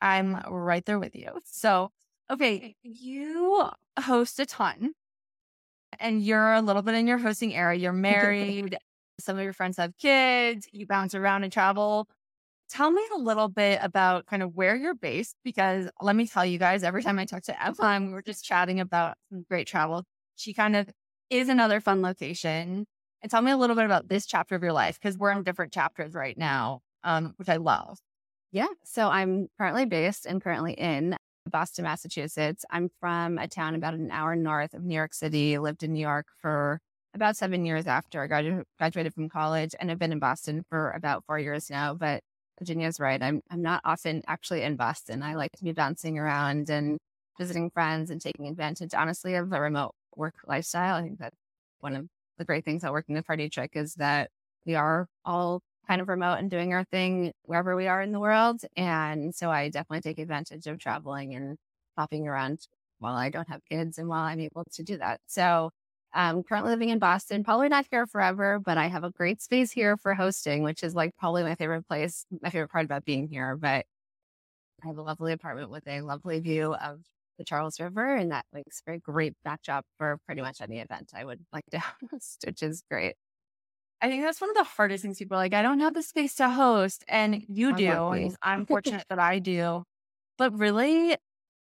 I'm 0.00 0.36
right 0.48 0.84
there 0.84 0.98
with 0.98 1.14
you. 1.14 1.40
So, 1.44 1.90
okay, 2.30 2.76
you 2.82 3.68
host 3.98 4.38
a 4.38 4.46
ton 4.46 4.94
and 5.98 6.22
you're 6.22 6.54
a 6.54 6.62
little 6.62 6.82
bit 6.82 6.94
in 6.94 7.06
your 7.06 7.18
hosting 7.18 7.54
era. 7.54 7.76
You're 7.76 7.92
married. 8.10 8.78
Some 9.20 9.36
of 9.36 9.44
your 9.44 9.52
friends 9.52 9.76
have 9.76 9.96
kids. 9.98 10.68
You 10.72 10.86
bounce 10.86 11.14
around 11.14 11.44
and 11.44 11.52
travel. 11.52 12.08
Tell 12.70 12.90
me 12.90 13.02
a 13.14 13.18
little 13.18 13.48
bit 13.48 13.78
about 13.82 14.26
kind 14.26 14.42
of 14.42 14.54
where 14.54 14.76
you're 14.76 14.94
based, 14.94 15.36
because 15.42 15.88
let 16.02 16.14
me 16.14 16.26
tell 16.26 16.44
you 16.44 16.58
guys, 16.58 16.82
every 16.82 17.02
time 17.02 17.18
I 17.18 17.24
talk 17.24 17.42
to 17.44 17.62
Emma, 17.66 18.06
we 18.06 18.12
were 18.12 18.22
just 18.22 18.44
chatting 18.44 18.80
about 18.80 19.16
some 19.30 19.44
great 19.48 19.66
travel. 19.66 20.04
She 20.36 20.52
kind 20.54 20.76
of 20.76 20.88
is 21.30 21.48
another 21.48 21.80
fun 21.80 22.02
location. 22.02 22.86
And 23.22 23.30
tell 23.30 23.42
me 23.42 23.50
a 23.50 23.56
little 23.56 23.74
bit 23.74 23.84
about 23.84 24.08
this 24.08 24.26
chapter 24.26 24.54
of 24.54 24.62
your 24.62 24.72
life, 24.72 24.98
because 25.00 25.18
we're 25.18 25.32
in 25.32 25.42
different 25.42 25.72
chapters 25.72 26.14
right 26.14 26.36
now, 26.38 26.80
um, 27.04 27.34
which 27.36 27.48
I 27.48 27.56
love. 27.56 27.98
Yeah. 28.52 28.68
So 28.84 29.08
I'm 29.08 29.48
currently 29.58 29.86
based 29.86 30.26
and 30.26 30.42
currently 30.42 30.74
in 30.74 31.16
Boston, 31.50 31.84
Massachusetts. 31.84 32.64
I'm 32.70 32.90
from 33.00 33.38
a 33.38 33.48
town 33.48 33.74
about 33.74 33.94
an 33.94 34.10
hour 34.10 34.36
north 34.36 34.74
of 34.74 34.84
New 34.84 34.94
York 34.94 35.14
City, 35.14 35.58
lived 35.58 35.82
in 35.82 35.92
New 35.92 36.00
York 36.00 36.26
for 36.40 36.80
about 37.18 37.36
seven 37.36 37.64
years 37.64 37.88
after 37.88 38.22
I 38.22 38.26
graduated 38.78 39.12
from 39.12 39.28
college 39.28 39.74
and 39.80 39.90
I've 39.90 39.98
been 39.98 40.12
in 40.12 40.20
Boston 40.20 40.64
for 40.70 40.92
about 40.92 41.24
four 41.26 41.38
years 41.38 41.68
now. 41.68 41.94
But 41.94 42.22
Virginia's 42.60 43.00
right. 43.00 43.20
I'm 43.20 43.42
I'm 43.50 43.60
not 43.62 43.80
often 43.84 44.22
actually 44.28 44.62
in 44.62 44.76
Boston. 44.76 45.22
I 45.22 45.34
like 45.34 45.50
to 45.56 45.64
be 45.64 45.72
bouncing 45.72 46.18
around 46.18 46.70
and 46.70 46.98
visiting 47.38 47.70
friends 47.70 48.10
and 48.10 48.20
taking 48.20 48.46
advantage, 48.46 48.94
honestly, 48.94 49.34
of 49.34 49.50
the 49.50 49.60
remote 49.60 49.92
work 50.16 50.34
lifestyle. 50.46 50.94
I 50.96 51.02
think 51.02 51.18
that's 51.18 51.36
one 51.80 51.96
of 51.96 52.06
the 52.38 52.44
great 52.44 52.64
things 52.64 52.84
about 52.84 52.92
working 52.92 53.16
the 53.16 53.22
party 53.24 53.48
trick 53.48 53.72
is 53.74 53.94
that 53.94 54.30
we 54.64 54.76
are 54.76 55.08
all 55.24 55.60
kind 55.88 56.00
of 56.00 56.08
remote 56.08 56.34
and 56.34 56.50
doing 56.50 56.72
our 56.72 56.84
thing 56.84 57.32
wherever 57.44 57.74
we 57.74 57.88
are 57.88 58.02
in 58.02 58.12
the 58.12 58.20
world. 58.20 58.60
And 58.76 59.34
so 59.34 59.50
I 59.50 59.70
definitely 59.70 60.02
take 60.02 60.18
advantage 60.18 60.66
of 60.66 60.78
traveling 60.78 61.34
and 61.34 61.56
hopping 61.96 62.28
around 62.28 62.60
while 62.98 63.16
I 63.16 63.30
don't 63.30 63.48
have 63.48 63.64
kids 63.68 63.98
and 63.98 64.08
while 64.08 64.22
I'm 64.24 64.40
able 64.40 64.64
to 64.72 64.82
do 64.82 64.98
that. 64.98 65.20
So 65.26 65.70
I'm 66.18 66.42
currently 66.42 66.72
living 66.72 66.88
in 66.88 66.98
Boston, 66.98 67.44
probably 67.44 67.68
not 67.68 67.86
here 67.92 68.04
forever, 68.04 68.58
but 68.58 68.76
I 68.76 68.88
have 68.88 69.04
a 69.04 69.10
great 69.10 69.40
space 69.40 69.70
here 69.70 69.96
for 69.96 70.14
hosting, 70.14 70.64
which 70.64 70.82
is 70.82 70.92
like 70.92 71.16
probably 71.16 71.44
my 71.44 71.54
favorite 71.54 71.86
place, 71.86 72.26
my 72.42 72.50
favorite 72.50 72.72
part 72.72 72.84
about 72.84 73.04
being 73.04 73.28
here. 73.28 73.54
But 73.54 73.86
I 74.82 74.88
have 74.88 74.98
a 74.98 75.02
lovely 75.02 75.32
apartment 75.32 75.70
with 75.70 75.86
a 75.86 76.00
lovely 76.00 76.40
view 76.40 76.74
of 76.74 77.02
the 77.38 77.44
Charles 77.44 77.78
River, 77.78 78.16
and 78.16 78.32
that 78.32 78.46
makes 78.52 78.80
for 78.80 78.90
a 78.90 78.94
very 78.94 78.98
great 78.98 79.34
backdrop 79.44 79.86
for 79.96 80.18
pretty 80.26 80.42
much 80.42 80.60
any 80.60 80.80
event 80.80 81.12
I 81.14 81.24
would 81.24 81.38
like 81.52 81.66
to 81.70 81.78
host, 82.10 82.42
which 82.44 82.64
is 82.64 82.82
great. 82.90 83.14
I 84.02 84.08
think 84.08 84.24
that's 84.24 84.40
one 84.40 84.50
of 84.50 84.56
the 84.56 84.64
hardest 84.64 85.02
things 85.02 85.18
people 85.18 85.36
are 85.36 85.40
like, 85.40 85.54
I 85.54 85.62
don't 85.62 85.78
have 85.78 85.94
the 85.94 86.02
space 86.02 86.34
to 86.36 86.48
host. 86.48 87.04
And 87.06 87.44
you 87.48 87.76
do. 87.76 88.08
And 88.08 88.36
I'm 88.42 88.66
fortunate 88.66 89.04
that 89.08 89.20
I 89.20 89.38
do. 89.38 89.84
But 90.36 90.58
really, 90.58 91.16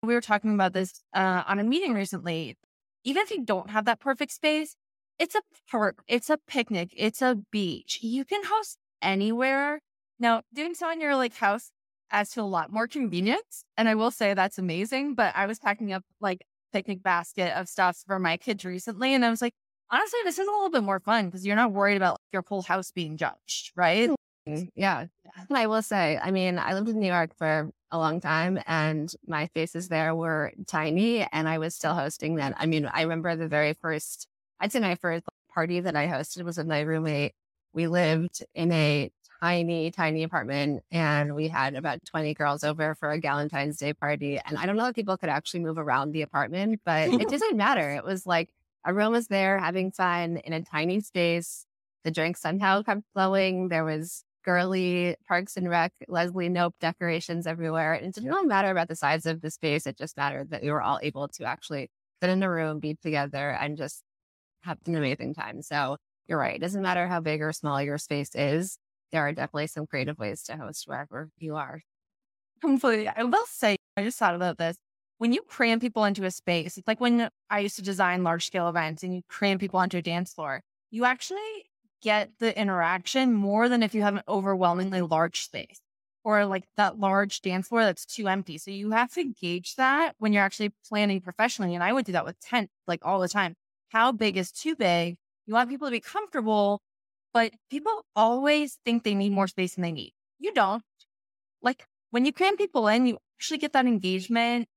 we 0.02 0.12
were 0.12 0.21
talking 0.21 0.52
about 0.52 0.75
this 0.75 1.02
uh, 1.14 1.42
on 1.47 1.59
a 1.59 1.64
meeting 1.64 1.94
recently 1.94 2.59
even 3.04 3.23
if 3.23 3.30
you 3.30 3.44
don't 3.44 3.71
have 3.71 3.85
that 3.85 4.00
perfect 4.00 4.32
space, 4.32 4.76
it's 5.18 5.35
a 5.35 5.42
park, 5.71 6.02
it's 6.09 6.30
a 6.30 6.38
picnic, 6.47 6.92
it's 6.97 7.23
a 7.23 7.38
beach. 7.50 8.00
You 8.02 8.25
can 8.25 8.42
host 8.44 8.78
anywhere. 9.00 9.80
Now, 10.18 10.42
doing 10.52 10.75
so 10.75 10.90
in 10.90 11.00
your 11.00 11.16
like 11.16 11.35
house 11.35 11.71
adds 12.11 12.30
to 12.30 12.42
a 12.42 12.44
lot 12.44 12.73
more 12.73 12.87
convenience. 12.87 13.64
And 13.76 13.88
I 13.88 13.94
will 13.94 14.11
say 14.11 14.35
that's 14.35 14.59
amazing. 14.59 15.14
But 15.14 15.35
I 15.37 15.47
was 15.47 15.59
packing 15.59 15.92
up 15.92 16.04
like 16.21 16.42
picnic 16.73 17.02
basket 17.02 17.59
of 17.59 17.68
stuff 17.68 17.99
for 18.06 18.18
my 18.18 18.37
kids 18.37 18.64
recently. 18.64 19.14
And 19.14 19.25
I 19.25 19.30
was 19.30 19.42
like, 19.42 19.54
honestly, 19.90 20.21
this 20.25 20.38
is 20.38 20.47
a 20.47 20.50
little 20.50 20.71
bit 20.71 20.82
more 20.82 21.00
fun 21.00 21.26
because 21.26 21.47
you're 21.47 21.56
not 21.56 21.73
worried 21.73 21.97
about 21.97 22.12
like, 22.12 22.32
your 22.32 22.44
whole 22.49 22.62
house 22.62 22.90
being 22.90 23.16
judged, 23.16 23.73
right? 23.76 24.11
Mm-hmm. 24.49 24.65
Yeah. 24.75 25.07
yeah. 25.25 25.45
I 25.57 25.67
will 25.67 25.83
say, 25.83 26.19
I 26.21 26.31
mean, 26.31 26.59
I 26.59 26.75
lived 26.75 26.89
in 26.89 26.99
New 26.99 27.07
York 27.07 27.37
for 27.37 27.71
a 27.91 27.99
long 27.99 28.21
time 28.21 28.59
and 28.67 29.13
my 29.27 29.47
faces 29.49 29.89
there 29.89 30.15
were 30.15 30.53
tiny 30.67 31.23
and 31.33 31.49
I 31.49 31.59
was 31.59 31.75
still 31.75 31.95
hosting 31.95 32.35
then. 32.37 32.55
I 32.59 32.67
mean, 32.67 32.87
I 32.93 33.03
remember 33.03 33.37
the 33.37 33.49
very 33.49 33.75
first 33.75 34.27
I'd 34.61 34.73
say 34.73 34.81
my 34.81 34.95
first 34.95 35.25
party 35.53 35.81
that 35.81 35.97
I 35.97 36.07
hosted 36.07 36.43
was 36.43 36.57
with 36.57 36.69
my 36.69 36.81
roommate. 36.81 37.35
We 37.73 37.89
lived 37.89 38.45
in 38.55 38.71
a 38.73 39.11
tiny, 39.43 39.91
tiny 39.91 40.23
apartment 40.23 40.85
and 40.93 41.35
we 41.35 41.49
had 41.49 41.75
about 41.75 42.05
20 42.05 42.33
girls 42.35 42.63
over 42.63 42.95
for 42.95 43.11
a 43.11 43.21
Valentine's 43.21 43.77
Day 43.79 43.93
party. 43.93 44.39
And 44.39 44.57
I 44.57 44.67
don't 44.67 44.77
know 44.77 44.87
if 44.87 44.95
people 44.95 45.17
could 45.17 45.29
actually 45.29 45.61
move 45.61 45.79
around 45.79 46.13
the 46.13 46.23
apartment, 46.23 46.81
but 46.85 47.09
it 47.09 47.29
didn't 47.29 47.57
matter. 47.57 47.91
It 47.91 48.05
was 48.05 48.25
like 48.25 48.51
everyone 48.87 49.13
was 49.13 49.27
there 49.27 49.59
having 49.59 49.91
fun 49.91 50.37
in 50.39 50.53
a 50.53 50.63
tiny 50.63 51.01
space. 51.01 51.67
The 52.05 52.13
drinks 52.13 52.41
somehow 52.41 52.83
kept 52.83 53.03
flowing. 53.13 53.69
There 53.69 53.85
was 53.85 54.25
girly 54.45 55.17
Parks 55.27 55.57
and 55.57 55.69
Rec, 55.69 55.93
Leslie 56.09 56.49
Knope 56.49 56.75
decorations 56.81 57.47
everywhere. 57.47 57.95
And 57.95 58.07
it 58.07 58.15
didn't 58.15 58.31
really 58.31 58.47
matter 58.47 58.71
about 58.71 58.89
the 58.89 58.97
size 58.97 59.27
of 59.27 59.41
the 59.41 59.51
space. 59.51 59.87
It 59.87 59.97
just 59.97 60.17
mattered 60.17 60.51
that 60.51 60.63
we 60.63 60.71
were 60.71 60.83
all 60.83 60.99
able 61.03 61.29
to 61.29 61.45
actually 61.45 61.91
sit 62.23 62.31
in 62.31 62.43
a 62.43 62.51
room, 62.51 62.79
be 62.79 62.97
together, 63.03 63.51
and 63.51 63.77
just 63.77 64.03
have 64.63 64.79
an 64.87 64.95
amazing 64.95 65.35
time. 65.35 65.63
So 65.63 65.97
you're 66.27 66.39
right. 66.39 66.57
It 66.57 66.61
doesn't 66.61 66.83
matter 66.83 67.07
how 67.07 67.21
big 67.21 67.43
or 67.43 67.53
small 67.53 67.83
your 67.83 67.99
space 67.99 68.35
is. 68.35 68.79
There 69.11 69.27
are 69.27 69.33
definitely 69.33 69.67
some 69.67 69.87
creative 69.87 70.19
ways 70.19 70.43
to 70.45 70.57
host 70.57 70.85
wherever 70.87 71.31
you 71.39 71.57
are. 71.57 71.83
Completely. 72.61 73.09
I 73.09 73.25
will 73.25 73.47
say, 73.47 73.77
I 73.97 74.05
just 74.05 74.19
thought 74.19 74.35
about 74.35 74.59
this. 74.59 74.77
When 75.19 75.33
you 75.33 75.43
cram 75.43 75.81
people 75.81 76.05
into 76.05 76.25
a 76.25 76.31
space, 76.31 76.79
it's 76.79 76.89
like 76.89 77.01
when 77.01 77.29
I 77.51 77.61
used 77.61 77.77
to 77.77 77.83
design 77.83 78.25
large 78.25 78.47
scale 78.47 78.69
events 78.69 79.03
and 79.03 79.15
you 79.15 79.23
cram 79.29 79.59
people 79.59 79.79
onto 79.79 79.99
a 79.99 80.03
dance 80.03 80.33
floor, 80.33 80.63
you 80.91 81.05
actually 81.05 81.67
get 82.02 82.30
the 82.38 82.59
interaction 82.59 83.32
more 83.32 83.68
than 83.68 83.82
if 83.82 83.94
you 83.94 84.02
have 84.02 84.16
an 84.16 84.23
overwhelmingly 84.28 85.00
large 85.00 85.42
space 85.42 85.80
or 86.25 86.44
like 86.47 86.64
that 86.76 86.99
large 86.99 87.40
dance 87.40 87.68
floor 87.68 87.85
that's 87.85 88.06
too 88.06 88.28
empty. 88.28 88.59
So 88.59 88.71
you 88.71 88.90
have 88.90 89.12
to 89.14 89.25
gauge 89.25 89.76
that 89.76 90.14
when 90.18 90.32
you're 90.32 90.42
actually 90.42 90.73
planning 90.88 91.21
professionally. 91.21 91.75
And 91.75 91.82
I 91.82 91.92
would 91.92 92.04
do 92.04 92.12
that 92.12 92.25
with 92.25 92.40
tent 92.40 92.71
like 92.87 93.00
all 93.04 93.21
the 93.21 93.28
time. 93.28 93.54
How 93.90 94.12
big 94.12 94.37
is 94.37 94.52
too 94.52 94.76
big? 94.76 95.16
You 95.47 95.54
want 95.54 95.71
people 95.71 95.88
to 95.88 95.92
be 95.92 96.00
comfortable, 96.00 96.80
but 97.35 97.52
people 97.71 98.04
always 98.14 98.78
think 98.85 99.02
they 99.02 99.14
need 99.14 99.32
more 99.32 99.49
space 99.49 99.75
than 99.75 99.82
they 99.82 99.92
need. 99.92 100.12
You 100.38 100.52
don't. 100.52 100.82
Like 101.62 101.87
when 102.11 102.25
you 102.25 102.32
cram 102.32 102.56
people 102.56 102.88
in, 102.88 103.06
you 103.06 103.18
actually 103.38 103.59
get 103.59 103.73
that 103.73 103.87
engagement 103.87 104.68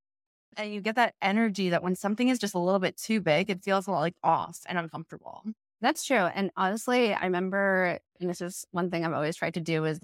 and 0.58 0.74
you 0.74 0.82
get 0.82 0.96
that 0.96 1.14
energy 1.22 1.70
that 1.70 1.84
when 1.84 1.96
something 1.96 2.30
is 2.30 2.40
just 2.40 2.56
a 2.56 2.60
little 2.60 2.80
bit 2.80 2.98
too 2.98 3.22
big, 3.22 3.50
it 3.50 3.64
feels 3.64 3.88
a 3.88 3.92
lot 3.92 4.02
like 4.02 4.16
off 4.24 4.62
and 4.68 4.78
uncomfortable. 4.78 5.44
That's 5.86 6.04
true. 6.04 6.18
And 6.18 6.50
honestly, 6.58 7.14
I 7.14 7.26
remember, 7.26 8.00
and 8.20 8.28
this 8.28 8.42
is 8.42 8.66
one 8.72 8.90
thing 8.90 9.06
I've 9.06 9.14
always 9.14 9.36
tried 9.36 9.54
to 9.54 9.62
do 9.62 9.86
is 9.86 10.00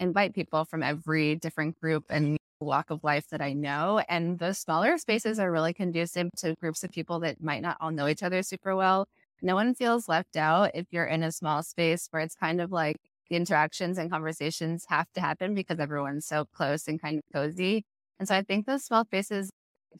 invite 0.00 0.34
people 0.34 0.64
from 0.64 0.82
every 0.82 1.36
different 1.36 1.78
group 1.78 2.04
and 2.08 2.38
walk 2.60 2.88
of 2.90 3.04
life 3.04 3.28
that 3.30 3.42
I 3.42 3.52
know. 3.52 4.02
And 4.08 4.38
those 4.38 4.56
smaller 4.58 4.96
spaces 4.96 5.38
are 5.38 5.52
really 5.52 5.74
conducive 5.74 6.30
to 6.38 6.54
groups 6.62 6.82
of 6.82 6.92
people 6.92 7.20
that 7.20 7.42
might 7.42 7.60
not 7.60 7.76
all 7.78 7.90
know 7.90 8.08
each 8.08 8.22
other 8.22 8.42
super 8.42 8.74
well. 8.74 9.06
No 9.42 9.54
one 9.54 9.74
feels 9.74 10.08
left 10.08 10.34
out 10.38 10.70
if 10.74 10.86
you're 10.92 11.04
in 11.04 11.22
a 11.22 11.30
small 11.30 11.62
space 11.62 12.08
where 12.10 12.22
it's 12.22 12.34
kind 12.34 12.62
of 12.62 12.72
like 12.72 12.96
the 13.28 13.36
interactions 13.36 13.98
and 13.98 14.10
conversations 14.10 14.86
have 14.88 15.12
to 15.14 15.20
happen 15.20 15.54
because 15.54 15.78
everyone's 15.78 16.24
so 16.26 16.46
close 16.54 16.88
and 16.88 17.02
kind 17.02 17.18
of 17.18 17.24
cozy. 17.34 17.84
And 18.18 18.28
so 18.28 18.34
I 18.34 18.42
think 18.42 18.64
those 18.66 18.84
small 18.84 19.04
spaces 19.04 19.50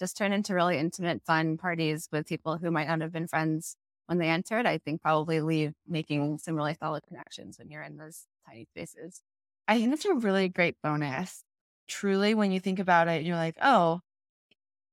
just 0.00 0.16
turn 0.16 0.32
into 0.32 0.54
really 0.54 0.78
intimate, 0.78 1.22
fun 1.26 1.58
parties 1.58 2.08
with 2.12 2.26
people 2.26 2.58
who 2.58 2.70
might 2.70 2.88
not 2.88 3.02
have 3.02 3.12
been 3.12 3.26
friends 3.28 3.76
when 4.08 4.18
they 4.18 4.28
entered. 4.28 4.66
I 4.66 4.78
think 4.78 5.02
probably 5.02 5.40
leave 5.40 5.74
making 5.86 6.38
some 6.38 6.56
really 6.56 6.74
solid 6.80 7.04
connections 7.06 7.58
when 7.58 7.70
you're 7.70 7.82
in 7.82 7.96
those 7.96 8.24
tiny 8.48 8.64
spaces. 8.64 9.22
I 9.68 9.78
think 9.78 9.90
that's 9.90 10.06
a 10.06 10.14
really 10.14 10.48
great 10.48 10.76
bonus. 10.82 11.44
Truly, 11.86 12.34
when 12.34 12.50
you 12.50 12.58
think 12.58 12.78
about 12.78 13.08
it, 13.08 13.22
you're 13.22 13.36
like, 13.36 13.56
oh, 13.62 14.00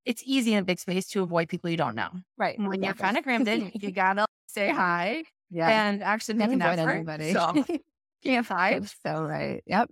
it's 0.04 0.22
easy 0.24 0.52
in 0.52 0.60
a 0.60 0.64
big 0.64 0.78
space 0.78 1.08
to 1.08 1.22
avoid 1.22 1.48
people 1.48 1.70
you 1.70 1.76
don't 1.76 1.96
know. 1.96 2.10
Right. 2.38 2.58
When 2.58 2.82
you're 2.82 2.94
kind 2.94 3.16
of 3.16 3.24
crammed 3.24 3.48
in, 3.48 3.72
you 3.74 3.90
gotta 3.92 4.26
say 4.46 4.70
hi 4.70 5.24
yeah. 5.50 5.88
and 5.88 6.02
actually 6.02 6.34
make 6.34 6.52
an 6.52 6.62
effort. 6.62 6.80
Everybody. 6.80 7.32
So 7.32 7.64
can't 8.22 8.46
hide. 8.46 8.88
So 9.04 9.22
right. 9.22 9.62
Yep. 9.66 9.90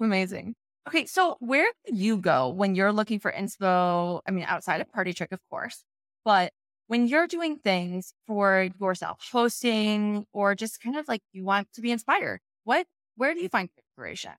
Amazing. 0.00 0.54
Okay, 0.88 1.06
so 1.06 1.36
where 1.40 1.66
do 1.86 1.94
you 1.94 2.16
go 2.16 2.50
when 2.50 2.74
you're 2.74 2.92
looking 2.92 3.18
for 3.18 3.32
inspo? 3.32 4.20
I 4.26 4.30
mean, 4.30 4.44
outside 4.46 4.80
of 4.80 4.92
Party 4.92 5.12
Trick, 5.12 5.32
of 5.32 5.40
course, 5.50 5.82
but 6.24 6.52
when 6.88 7.06
you're 7.08 7.26
doing 7.26 7.58
things 7.58 8.14
for 8.26 8.68
yourself, 8.80 9.18
hosting 9.32 10.26
or 10.32 10.54
just 10.54 10.80
kind 10.80 10.96
of 10.96 11.08
like 11.08 11.22
you 11.32 11.44
want 11.44 11.68
to 11.74 11.80
be 11.82 11.90
inspired, 11.92 12.40
what 12.64 12.86
where 13.16 13.34
do 13.34 13.40
you 13.40 13.48
find 13.48 13.68
inspiration? 13.76 14.32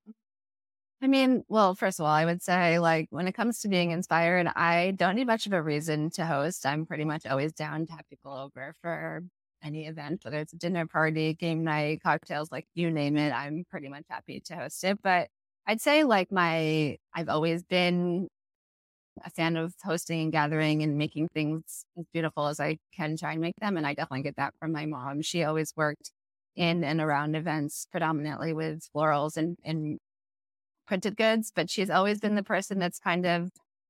I 1.01 1.07
mean, 1.07 1.43
well, 1.47 1.75
first 1.75 1.99
of 1.99 2.05
all, 2.05 2.11
I 2.11 2.25
would 2.25 2.41
say 2.41 2.79
like 2.79 3.07
when 3.11 3.27
it 3.27 3.33
comes 3.33 3.59
to 3.61 3.67
being 3.67 3.91
inspired, 3.91 4.47
I 4.55 4.91
don't 4.91 5.15
need 5.15 5.27
much 5.27 5.45
of 5.45 5.53
a 5.53 5.61
reason 5.61 6.09
to 6.11 6.25
host. 6.25 6.65
I'm 6.65 6.85
pretty 6.87 7.05
much 7.05 7.25
always 7.25 7.53
down 7.53 7.85
to 7.87 7.91
have 7.93 8.09
people 8.09 8.31
over 8.33 8.73
for 8.81 9.23
any 9.63 9.85
event, 9.87 10.21
whether 10.25 10.39
it's 10.39 10.53
a 10.53 10.57
dinner 10.57 10.87
party, 10.87 11.33
game 11.35 11.63
night, 11.63 12.01
cocktails, 12.03 12.51
like 12.51 12.65
you 12.73 12.89
name 12.91 13.15
it. 13.17 13.31
I'm 13.31 13.65
pretty 13.69 13.89
much 13.89 14.05
happy 14.09 14.39
to 14.45 14.55
host 14.55 14.83
it. 14.83 14.99
But 15.03 15.29
I'd 15.67 15.81
say 15.81 16.03
like 16.03 16.31
my, 16.31 16.97
I've 17.13 17.29
always 17.29 17.63
been 17.63 18.27
a 19.25 19.29
fan 19.29 19.57
of 19.57 19.73
hosting 19.83 20.21
and 20.21 20.31
gathering 20.31 20.83
and 20.83 20.97
making 20.97 21.29
things 21.33 21.85
as 21.97 22.05
beautiful 22.13 22.47
as 22.47 22.59
I 22.59 22.77
can 22.95 23.17
try 23.17 23.33
and 23.33 23.41
make 23.41 23.55
them. 23.61 23.77
And 23.77 23.85
I 23.87 23.93
definitely 23.93 24.23
get 24.23 24.35
that 24.37 24.53
from 24.59 24.71
my 24.71 24.85
mom. 24.85 25.21
She 25.21 25.43
always 25.43 25.73
worked 25.75 26.11
in 26.55 26.83
and 26.83 26.99
around 27.01 27.35
events, 27.35 27.87
predominantly 27.91 28.53
with 28.53 28.81
florals 28.95 29.37
and, 29.37 29.57
and 29.63 29.99
printed 30.87 31.17
goods, 31.17 31.51
but 31.55 31.69
she's 31.69 31.89
always 31.89 32.19
been 32.19 32.35
the 32.35 32.43
person 32.43 32.79
that's 32.79 32.99
kind 32.99 33.25
of 33.25 33.49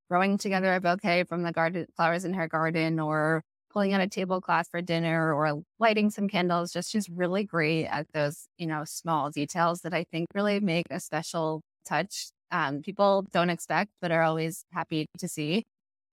throwing 0.09 0.37
together 0.37 0.73
a 0.73 0.81
bouquet 0.81 1.23
from 1.23 1.43
the 1.43 1.51
garden 1.51 1.85
flowers 1.95 2.25
in 2.25 2.33
her 2.33 2.47
garden 2.47 2.99
or 2.99 3.41
pulling 3.71 3.93
out 3.93 4.01
a 4.01 4.07
tablecloth 4.07 4.67
for 4.71 4.81
dinner 4.81 5.33
or 5.33 5.61
lighting 5.79 6.09
some 6.09 6.27
candles. 6.27 6.71
Just 6.71 6.89
she's 6.91 7.09
really 7.09 7.43
great 7.43 7.85
at 7.87 8.07
those, 8.13 8.47
you 8.57 8.65
know, 8.67 8.83
small 8.85 9.29
details 9.29 9.81
that 9.81 9.93
I 9.93 10.05
think 10.11 10.27
really 10.33 10.59
make 10.59 10.85
a 10.89 10.99
special 10.99 11.61
touch. 11.85 12.29
Um, 12.51 12.81
people 12.81 13.25
don't 13.33 13.49
expect, 13.49 13.91
but 14.01 14.11
are 14.11 14.23
always 14.23 14.63
happy 14.71 15.07
to 15.17 15.27
see. 15.27 15.65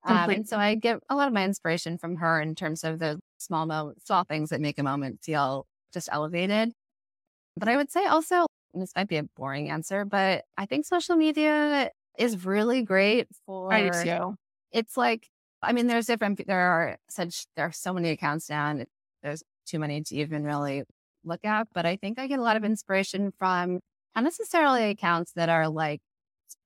Um, 0.07 0.31
and 0.31 0.49
so 0.49 0.59
I 0.59 0.75
get 0.75 1.01
a 1.09 1.17
lot 1.17 1.29
of 1.29 1.35
my 1.35 1.45
inspiration 1.45 1.97
from 1.97 2.17
her 2.17 2.41
in 2.41 2.55
terms 2.55 2.85
of 2.85 2.99
the 2.99 3.21
small 3.39 3.67
mo- 3.67 3.95
small 4.05 4.25
things 4.25 4.51
that 4.51 4.61
make 4.61 4.79
a 4.79 4.83
moment 4.83 5.21
feel 5.23 5.67
just 5.93 6.09
elevated. 6.13 6.73
But 7.57 7.69
I 7.69 7.77
would 7.77 7.91
say 7.91 8.05
also, 8.07 8.47
this 8.75 8.93
might 8.97 9.09
be 9.09 9.17
a 9.17 9.23
boring 9.37 9.71
answer, 9.71 10.05
but 10.05 10.45
I 10.59 10.67
think 10.67 10.85
social 10.87 11.17
media 11.17 11.91
is 12.19 12.45
really 12.45 12.83
great 12.83 13.29
for. 13.47 13.73
I 13.73 13.89
do 13.89 13.91
too. 14.03 14.35
It's 14.73 14.97
like, 14.97 15.29
I 15.63 15.73
mean, 15.73 15.87
there's 15.87 16.07
different, 16.07 16.45
there 16.47 16.59
are 16.59 16.97
such, 17.09 17.47
there 17.57 17.67
are 17.67 17.73
so 17.73 17.93
many 17.93 18.11
accounts 18.11 18.51
now, 18.51 18.71
and 18.71 18.87
there's 19.23 19.43
too 19.67 19.79
many 19.79 20.03
to 20.03 20.17
even 20.17 20.45
really 20.45 20.83
look 21.25 21.45
at. 21.45 21.69
But 21.73 21.87
I 21.87 21.97
think 21.97 22.19
I 22.19 22.27
get 22.27 22.41
a 22.41 22.43
lot 22.43 22.57
of 22.57 22.65
inspiration 22.65 23.33
from 23.39 23.81
not 24.15 24.25
necessarily 24.25 24.91
accounts 24.91 25.33
that 25.35 25.49
are 25.49 25.69
like 25.69 26.01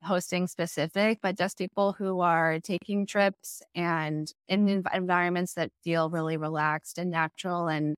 hosting 0.03 0.47
specific, 0.47 1.19
but 1.23 1.37
just 1.37 1.59
people 1.59 1.93
who 1.93 2.21
are 2.21 2.61
taking 2.61 3.07
trips 3.07 3.63
and 3.75 4.33
in 4.49 4.67
mm-hmm. 4.67 4.81
env- 4.81 4.97
environments 4.97 5.55
that 5.55 5.71
feel 5.83 6.11
really 6.11 6.37
relaxed 6.37 6.99
and 6.99 7.11
natural 7.11 7.69
and 7.69 7.97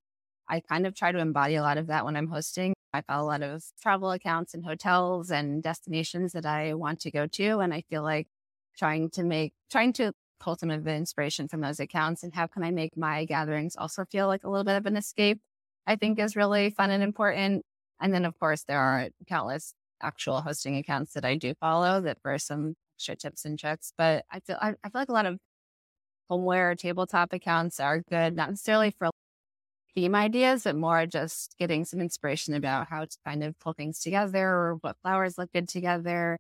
I 0.51 0.61
kind 0.61 0.85
of 0.85 0.97
try 0.97 1.13
to 1.13 1.19
embody 1.19 1.55
a 1.55 1.63
lot 1.63 1.79
of 1.79 1.87
that 1.87 2.05
when 2.05 2.17
I'm 2.17 2.27
hosting. 2.27 2.75
I 2.93 3.03
follow 3.03 3.25
a 3.25 3.31
lot 3.31 3.43
of 3.43 3.63
travel 3.81 4.11
accounts 4.11 4.53
and 4.53 4.65
hotels 4.65 5.31
and 5.31 5.63
destinations 5.63 6.33
that 6.33 6.45
I 6.45 6.75
want 6.75 6.99
to 7.01 7.13
go 7.13 7.29
to. 7.29 7.61
And 7.61 7.73
I 7.73 7.83
feel 7.83 8.03
like 8.03 8.27
trying 8.77 9.11
to 9.11 9.23
make, 9.23 9.53
trying 9.71 9.93
to 9.95 10.13
pull 10.41 10.57
some 10.57 10.71
of 10.71 10.83
the 10.83 10.93
inspiration 10.93 11.47
from 11.47 11.61
those 11.61 11.79
accounts 11.79 12.25
and 12.25 12.35
how 12.35 12.49
can 12.49 12.65
I 12.65 12.73
make 12.73 12.97
my 12.97 13.27
gatherings 13.27 13.77
also 13.77 14.05
feel 14.05 14.27
like 14.27 14.43
a 14.43 14.51
little 14.51 14.65
bit 14.65 14.77
of 14.77 14.87
an 14.87 14.97
escape, 14.97 15.39
I 15.87 15.95
think 15.95 16.19
is 16.19 16.35
really 16.35 16.71
fun 16.71 16.91
and 16.91 17.03
important. 17.03 17.63
And 18.01 18.13
then, 18.13 18.25
of 18.25 18.37
course, 18.41 18.65
there 18.65 18.81
are 18.81 19.09
countless 19.29 19.73
actual 20.03 20.41
hosting 20.43 20.77
accounts 20.77 21.13
that 21.15 21.25
I 21.25 21.37
do 21.37 21.55
follow 21.61 22.01
that 22.03 22.19
for 22.23 22.39
some 22.39 22.75
extra 22.97 23.17
tips 23.17 23.45
and 23.45 23.59
tricks. 23.59 23.93
But 23.97 24.25
I 24.31 24.41
feel, 24.41 24.59
I, 24.61 24.71
I 24.85 24.91
feel 24.91 25.01
like 25.01 25.09
a 25.09 25.13
lot 25.13 25.27
of 25.27 25.39
homeware 26.31 26.75
tabletop 26.75 27.33
accounts 27.33 27.81
are 27.81 28.01
good, 28.01 28.37
not 28.37 28.51
necessarily 28.51 28.93
for 28.99 29.11
theme 29.95 30.15
ideas, 30.15 30.65
but 30.65 30.77
more 30.77 31.07
just 31.07 31.57
getting 31.59 31.85
some 31.85 32.01
inspiration 32.01 32.55
about 32.55 32.89
how 32.89 33.05
to 33.05 33.17
kind 33.27 33.43
of 33.45 33.59
pull 33.59 33.73
things 33.73 34.01
together 34.01 34.47
or 34.49 34.79
what 34.83 34.97
flowers 35.03 35.39
look 35.39 35.53
good 35.53 35.69
together. 35.69 36.39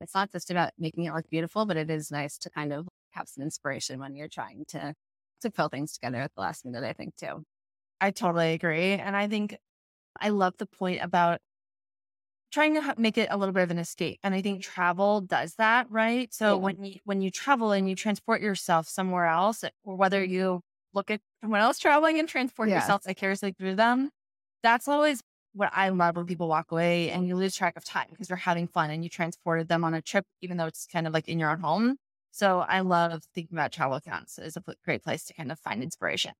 It's 0.00 0.14
not 0.14 0.30
just 0.32 0.50
about 0.50 0.72
making 0.78 1.04
it 1.04 1.14
look 1.14 1.28
beautiful, 1.30 1.66
but 1.66 1.76
it 1.76 1.90
is 1.90 2.10
nice 2.10 2.38
to 2.38 2.50
kind 2.50 2.72
of 2.72 2.86
have 3.12 3.28
some 3.28 3.42
inspiration 3.42 3.98
when 3.98 4.14
you're 4.14 4.28
trying 4.28 4.64
to 4.68 4.94
to 5.42 5.50
pull 5.50 5.68
things 5.68 5.92
together 5.92 6.18
at 6.18 6.34
the 6.34 6.40
last 6.40 6.64
minute, 6.64 6.84
I 6.84 6.92
think 6.92 7.16
too. 7.16 7.42
I 8.00 8.10
totally 8.10 8.54
agree. 8.54 8.92
And 8.92 9.16
I 9.16 9.28
think 9.28 9.56
I 10.20 10.30
love 10.30 10.54
the 10.58 10.66
point 10.66 11.02
about 11.02 11.40
trying 12.52 12.74
to 12.74 12.94
make 12.96 13.18
it 13.18 13.28
a 13.30 13.36
little 13.36 13.52
bit 13.52 13.62
of 13.62 13.70
an 13.70 13.78
escape. 13.78 14.18
And 14.22 14.34
I 14.34 14.42
think 14.42 14.62
travel 14.62 15.20
does 15.20 15.54
that, 15.56 15.90
right? 15.90 16.32
So 16.32 16.54
yeah. 16.54 16.60
when 16.60 16.84
you 16.84 16.94
when 17.04 17.20
you 17.20 17.30
travel 17.30 17.72
and 17.72 17.88
you 17.88 17.94
transport 17.94 18.40
yourself 18.40 18.88
somewhere 18.88 19.26
else, 19.26 19.64
eh, 19.64 19.70
or 19.84 19.96
whether 19.96 20.22
mm-hmm. 20.22 20.32
you 20.32 20.60
look 20.94 21.10
at 21.10 21.20
someone 21.42 21.60
else 21.60 21.78
traveling 21.78 22.18
and 22.18 22.28
transport 22.28 22.68
yes. 22.68 22.82
yourself 22.82 23.04
vicariously 23.04 23.52
through 23.52 23.76
them. 23.76 24.10
That's 24.62 24.88
always 24.88 25.22
what 25.52 25.70
I 25.72 25.88
love 25.90 26.16
when 26.16 26.26
people 26.26 26.48
walk 26.48 26.70
away 26.70 27.10
and 27.10 27.26
you 27.26 27.36
lose 27.36 27.54
track 27.54 27.76
of 27.76 27.84
time 27.84 28.08
because 28.10 28.28
they're 28.28 28.36
having 28.36 28.66
fun 28.66 28.90
and 28.90 29.02
you 29.02 29.08
transported 29.08 29.68
them 29.68 29.84
on 29.84 29.94
a 29.94 30.02
trip, 30.02 30.24
even 30.42 30.56
though 30.56 30.66
it's 30.66 30.86
kind 30.86 31.06
of 31.06 31.14
like 31.14 31.28
in 31.28 31.38
your 31.38 31.50
own 31.50 31.60
home. 31.60 31.96
So 32.30 32.60
I 32.60 32.80
love 32.80 33.22
thinking 33.34 33.56
about 33.56 33.72
travel 33.72 33.96
accounts 33.96 34.38
as 34.38 34.56
a 34.56 34.62
great 34.84 35.02
place 35.02 35.24
to 35.24 35.34
kind 35.34 35.50
of 35.50 35.58
find 35.58 35.82
inspiration. 35.82 36.32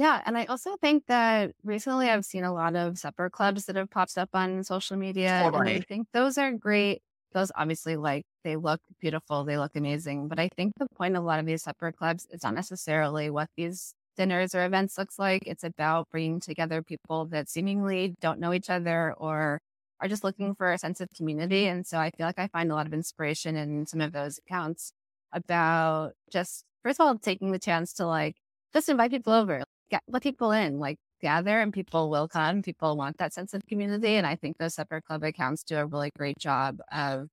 Yeah. 0.00 0.22
And 0.24 0.38
I 0.38 0.46
also 0.46 0.76
think 0.80 1.04
that 1.08 1.52
recently 1.62 2.08
I've 2.08 2.24
seen 2.24 2.42
a 2.42 2.54
lot 2.54 2.74
of 2.74 2.96
supper 2.96 3.28
clubs 3.28 3.66
that 3.66 3.76
have 3.76 3.90
popped 3.90 4.16
up 4.16 4.30
on 4.32 4.64
social 4.64 4.96
media. 4.96 5.42
Totally. 5.44 5.74
And 5.74 5.82
I 5.82 5.84
think 5.86 6.06
those 6.14 6.38
are 6.38 6.52
great. 6.52 7.02
Those 7.34 7.52
obviously 7.54 7.96
like 7.96 8.22
they 8.42 8.56
look 8.56 8.80
beautiful, 8.98 9.44
they 9.44 9.58
look 9.58 9.76
amazing. 9.76 10.28
But 10.28 10.38
I 10.38 10.48
think 10.56 10.72
the 10.78 10.86
point 10.96 11.16
of 11.16 11.22
a 11.22 11.26
lot 11.26 11.38
of 11.38 11.44
these 11.44 11.62
supper 11.62 11.92
clubs 11.92 12.26
is 12.30 12.42
not 12.42 12.54
necessarily 12.54 13.28
what 13.28 13.48
these 13.58 13.92
dinners 14.16 14.54
or 14.54 14.64
events 14.64 14.96
looks 14.96 15.18
like. 15.18 15.42
It's 15.44 15.64
about 15.64 16.08
bringing 16.10 16.40
together 16.40 16.82
people 16.82 17.26
that 17.26 17.50
seemingly 17.50 18.14
don't 18.22 18.40
know 18.40 18.54
each 18.54 18.70
other 18.70 19.12
or 19.18 19.60
are 20.00 20.08
just 20.08 20.24
looking 20.24 20.54
for 20.54 20.72
a 20.72 20.78
sense 20.78 21.02
of 21.02 21.08
community. 21.14 21.66
And 21.66 21.86
so 21.86 21.98
I 21.98 22.10
feel 22.16 22.24
like 22.24 22.38
I 22.38 22.46
find 22.48 22.72
a 22.72 22.74
lot 22.74 22.86
of 22.86 22.94
inspiration 22.94 23.54
in 23.54 23.84
some 23.84 24.00
of 24.00 24.12
those 24.12 24.38
accounts 24.38 24.92
about 25.30 26.12
just, 26.32 26.64
first 26.82 26.98
of 26.98 27.06
all, 27.06 27.18
taking 27.18 27.52
the 27.52 27.58
chance 27.58 27.92
to 27.94 28.06
like 28.06 28.36
just 28.72 28.88
invite 28.88 29.10
people 29.10 29.34
over, 29.34 29.62
get, 29.90 30.02
let 30.08 30.22
people 30.22 30.52
in, 30.52 30.78
like 30.78 30.98
gather 31.20 31.60
and 31.60 31.72
people 31.72 32.10
will 32.10 32.28
come. 32.28 32.62
People 32.62 32.96
want 32.96 33.18
that 33.18 33.32
sense 33.32 33.54
of 33.54 33.66
community. 33.66 34.16
And 34.16 34.26
I 34.26 34.36
think 34.36 34.58
those 34.58 34.74
supper 34.74 35.00
club 35.00 35.22
accounts 35.22 35.62
do 35.62 35.76
a 35.76 35.86
really 35.86 36.10
great 36.16 36.38
job 36.38 36.78
of 36.92 37.28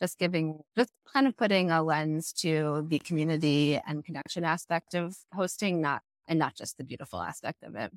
just 0.00 0.18
giving, 0.18 0.60
just 0.76 0.90
kind 1.12 1.26
of 1.26 1.36
putting 1.36 1.70
a 1.70 1.82
lens 1.82 2.32
to 2.32 2.86
the 2.88 2.98
community 2.98 3.80
and 3.86 4.04
connection 4.04 4.44
aspect 4.44 4.94
of 4.94 5.16
hosting, 5.34 5.80
not, 5.80 6.02
and 6.26 6.38
not 6.38 6.54
just 6.54 6.76
the 6.78 6.84
beautiful 6.84 7.20
aspect 7.20 7.62
of 7.62 7.74
it. 7.74 7.92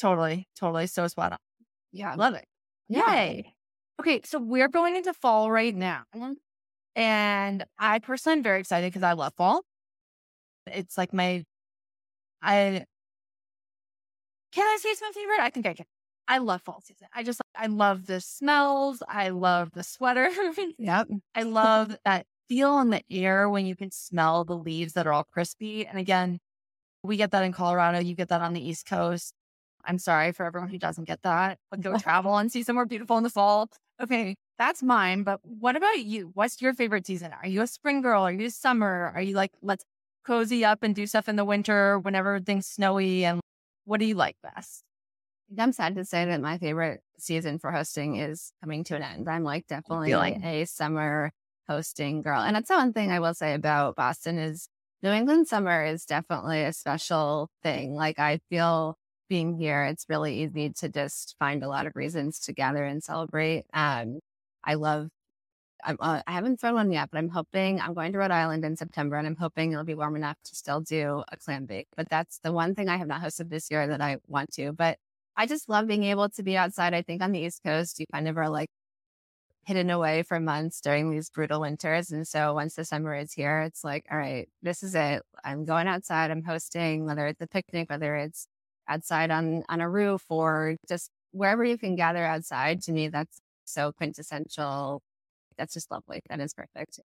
Totally, 0.00 0.46
totally. 0.58 0.86
So 0.86 1.06
spot 1.08 1.32
on. 1.32 1.38
Yeah. 1.92 2.14
Love 2.14 2.34
it. 2.34 2.44
Yeah. 2.88 3.12
Yay. 3.14 3.54
Okay, 4.00 4.20
so 4.24 4.38
we're 4.38 4.68
going 4.68 4.94
into 4.94 5.12
fall 5.12 5.50
right 5.50 5.74
now. 5.74 6.04
Mm-hmm. 6.14 6.34
And 6.94 7.64
I 7.78 7.98
personally 7.98 8.38
am 8.38 8.42
very 8.42 8.60
excited 8.60 8.92
because 8.92 9.02
I 9.02 9.12
love 9.12 9.32
fall. 9.36 9.62
It's 10.66 10.96
like 10.96 11.12
my 11.12 11.44
I 12.42 12.84
can 14.52 14.66
I 14.66 14.78
say 14.80 14.88
it's 14.90 15.02
my 15.02 15.10
favorite? 15.14 15.40
I 15.40 15.50
think 15.50 15.66
I 15.66 15.74
can. 15.74 15.86
I 16.26 16.38
love 16.38 16.62
fall 16.62 16.82
season. 16.84 17.08
I 17.14 17.22
just 17.22 17.40
I 17.56 17.66
love 17.66 18.06
the 18.06 18.20
smells. 18.20 19.02
I 19.08 19.30
love 19.30 19.70
the 19.72 19.82
sweater. 19.82 20.30
Yep. 20.78 21.08
I 21.34 21.42
love 21.42 21.96
that 22.04 22.26
feel 22.48 22.78
in 22.80 22.90
the 22.90 23.02
air 23.10 23.48
when 23.48 23.66
you 23.66 23.76
can 23.76 23.90
smell 23.90 24.44
the 24.44 24.56
leaves 24.56 24.92
that 24.94 25.06
are 25.06 25.12
all 25.12 25.24
crispy. 25.24 25.86
And 25.86 25.98
again, 25.98 26.38
we 27.02 27.16
get 27.16 27.30
that 27.32 27.44
in 27.44 27.52
Colorado. 27.52 27.98
You 28.00 28.14
get 28.14 28.28
that 28.28 28.40
on 28.40 28.52
the 28.52 28.66
East 28.66 28.86
Coast. 28.86 29.32
I'm 29.84 29.98
sorry 29.98 30.32
for 30.32 30.44
everyone 30.44 30.68
who 30.68 30.78
doesn't 30.78 31.04
get 31.04 31.22
that, 31.22 31.58
but 31.70 31.80
go 31.80 31.96
travel 31.98 32.36
and 32.36 32.50
see 32.50 32.62
somewhere 32.62 32.86
beautiful 32.86 33.16
in 33.16 33.24
the 33.24 33.30
fall. 33.30 33.70
Okay, 34.00 34.34
that's 34.58 34.82
mine. 34.82 35.22
But 35.22 35.40
what 35.42 35.76
about 35.76 36.00
you? 36.00 36.30
What's 36.34 36.60
your 36.60 36.74
favorite 36.74 37.06
season? 37.06 37.32
Are 37.32 37.48
you 37.48 37.62
a 37.62 37.66
spring 37.66 38.02
girl? 38.02 38.22
Are 38.22 38.32
you 38.32 38.46
a 38.46 38.50
summer? 38.50 39.12
Are 39.14 39.22
you 39.22 39.34
like, 39.34 39.52
let's 39.62 39.84
cozy 40.26 40.64
up 40.64 40.82
and 40.82 40.94
do 40.94 41.06
stuff 41.06 41.28
in 41.28 41.36
the 41.36 41.44
winter 41.44 41.98
whenever 41.98 42.34
everything's 42.34 42.66
snowy? 42.66 43.24
And 43.24 43.40
what 43.88 44.00
do 44.00 44.06
you 44.06 44.14
like 44.14 44.36
best? 44.42 44.84
I'm 45.58 45.72
sad 45.72 45.94
to 45.94 46.04
say 46.04 46.26
that 46.26 46.42
my 46.42 46.58
favorite 46.58 47.00
season 47.18 47.58
for 47.58 47.72
hosting 47.72 48.16
is 48.16 48.52
coming 48.62 48.84
to 48.84 48.96
an 48.96 49.02
end. 49.02 49.28
I'm 49.28 49.44
like 49.44 49.66
definitely 49.66 50.10
Feeling. 50.10 50.44
a 50.44 50.66
summer 50.66 51.32
hosting 51.66 52.20
girl. 52.20 52.42
And 52.42 52.54
that's 52.54 52.68
the 52.68 52.76
one 52.76 52.92
thing 52.92 53.10
I 53.10 53.20
will 53.20 53.32
say 53.34 53.54
about 53.54 53.96
Boston 53.96 54.38
is 54.38 54.68
New 55.02 55.10
England 55.10 55.48
summer 55.48 55.84
is 55.84 56.04
definitely 56.04 56.62
a 56.62 56.72
special 56.72 57.48
thing. 57.62 57.94
Like 57.94 58.18
I 58.18 58.40
feel 58.50 58.98
being 59.30 59.56
here, 59.58 59.84
it's 59.84 60.04
really 60.08 60.42
easy 60.42 60.70
to 60.80 60.88
just 60.90 61.36
find 61.38 61.62
a 61.62 61.68
lot 61.68 61.86
of 61.86 61.92
reasons 61.96 62.40
to 62.40 62.52
gather 62.52 62.84
and 62.84 63.02
celebrate. 63.02 63.64
Um, 63.72 64.18
I 64.64 64.74
love 64.74 65.08
I'm, 65.84 65.96
uh, 66.00 66.22
I 66.26 66.32
haven't 66.32 66.60
thrown 66.60 66.74
one 66.74 66.90
yet, 66.92 67.10
but 67.10 67.18
I'm 67.18 67.28
hoping 67.28 67.80
I'm 67.80 67.94
going 67.94 68.12
to 68.12 68.18
Rhode 68.18 68.30
Island 68.30 68.64
in 68.64 68.76
September 68.76 69.16
and 69.16 69.26
I'm 69.26 69.36
hoping 69.36 69.72
it'll 69.72 69.84
be 69.84 69.94
warm 69.94 70.16
enough 70.16 70.36
to 70.44 70.54
still 70.54 70.80
do 70.80 71.22
a 71.30 71.36
clam 71.36 71.66
bake. 71.66 71.88
But 71.96 72.08
that's 72.08 72.38
the 72.40 72.52
one 72.52 72.74
thing 72.74 72.88
I 72.88 72.96
have 72.96 73.08
not 73.08 73.22
hosted 73.22 73.50
this 73.50 73.70
year 73.70 73.86
that 73.86 74.00
I 74.00 74.18
want 74.26 74.52
to. 74.54 74.72
But 74.72 74.98
I 75.36 75.46
just 75.46 75.68
love 75.68 75.86
being 75.86 76.04
able 76.04 76.28
to 76.30 76.42
be 76.42 76.56
outside. 76.56 76.94
I 76.94 77.02
think 77.02 77.22
on 77.22 77.32
the 77.32 77.40
East 77.40 77.62
Coast, 77.64 78.00
you 78.00 78.06
kind 78.12 78.28
of 78.28 78.36
are 78.36 78.48
like 78.48 78.68
hidden 79.68 79.90
away 79.90 80.22
for 80.22 80.40
months 80.40 80.80
during 80.80 81.10
these 81.10 81.30
brutal 81.30 81.60
winters. 81.60 82.10
And 82.10 82.26
so 82.26 82.54
once 82.54 82.74
the 82.74 82.84
summer 82.84 83.14
is 83.14 83.34
here, 83.34 83.60
it's 83.60 83.84
like, 83.84 84.06
all 84.10 84.16
right, 84.18 84.48
this 84.62 84.82
is 84.82 84.94
it. 84.94 85.22
I'm 85.44 85.64
going 85.64 85.86
outside. 85.86 86.30
I'm 86.30 86.42
hosting, 86.42 87.04
whether 87.04 87.26
it's 87.26 87.40
a 87.42 87.46
picnic, 87.46 87.90
whether 87.90 88.16
it's 88.16 88.48
outside 88.88 89.30
on, 89.30 89.64
on 89.68 89.80
a 89.82 89.88
roof 89.88 90.24
or 90.30 90.76
just 90.88 91.10
wherever 91.32 91.64
you 91.64 91.76
can 91.78 91.96
gather 91.96 92.24
outside. 92.24 92.80
To 92.82 92.92
me, 92.92 93.08
that's 93.08 93.40
so 93.64 93.92
quintessential. 93.92 95.02
That's 95.58 95.74
just 95.74 95.90
lovely. 95.90 96.20
That 96.28 96.40
is 96.40 96.54
perfect. 96.54 97.00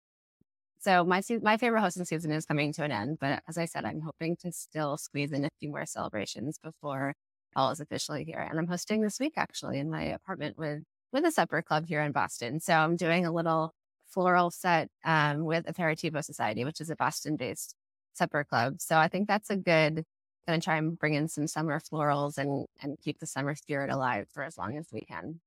So 0.79 1.03
my 1.03 1.21
se- 1.21 1.39
my 1.41 1.57
favorite 1.57 1.81
hosting 1.81 2.05
season 2.05 2.31
is 2.31 2.45
coming 2.45 2.71
to 2.73 2.83
an 2.83 2.91
end, 2.91 3.17
but 3.19 3.43
as 3.47 3.57
I 3.57 3.65
said, 3.65 3.85
I'm 3.85 4.01
hoping 4.01 4.38
to 4.38 4.51
still 4.51 4.97
squeeze 4.97 5.31
in 5.33 5.45
a 5.45 5.49
few 5.59 5.69
more 5.69 5.85
celebrations 5.85 6.57
before 6.63 7.13
fall 7.53 7.71
is 7.71 7.79
officially 7.79 8.23
here. 8.23 8.39
And 8.39 8.59
I'm 8.59 8.67
hosting 8.67 9.01
this 9.01 9.19
week 9.19 9.33
actually 9.38 9.79
in 9.79 9.89
my 9.89 10.03
apartment 10.03 10.57
with 10.57 10.83
with 11.12 11.25
a 11.25 11.31
supper 11.31 11.62
club 11.62 11.88
here 11.88 12.01
in 12.01 12.12
Boston. 12.12 12.59
So 12.59 12.73
I'm 12.73 12.95
doing 12.95 13.25
a 13.25 13.31
little 13.33 13.73
floral 14.07 14.51
set 14.51 14.89
um, 15.05 15.43
with 15.45 15.65
Aperitivo 15.65 16.23
Society, 16.23 16.63
which 16.65 16.81
is 16.81 16.89
a 16.89 16.95
Boston 16.95 17.35
based 17.35 17.75
supper 18.13 18.43
club. 18.43 18.75
So 18.79 18.97
I 18.97 19.07
think 19.07 19.27
that's 19.27 19.49
a 19.49 19.57
good. 19.57 20.03
Going 20.47 20.62
to 20.62 20.63
try 20.65 20.77
and 20.77 20.97
bring 20.97 21.13
in 21.13 21.27
some 21.27 21.45
summer 21.47 21.79
florals 21.79 22.38
and 22.38 22.65
and 22.81 22.97
keep 23.03 23.19
the 23.19 23.27
summer 23.27 23.55
spirit 23.55 23.91
alive 23.91 24.27
for 24.33 24.43
as 24.43 24.57
long 24.57 24.77
as 24.77 24.88
we 24.91 25.01
can. 25.01 25.41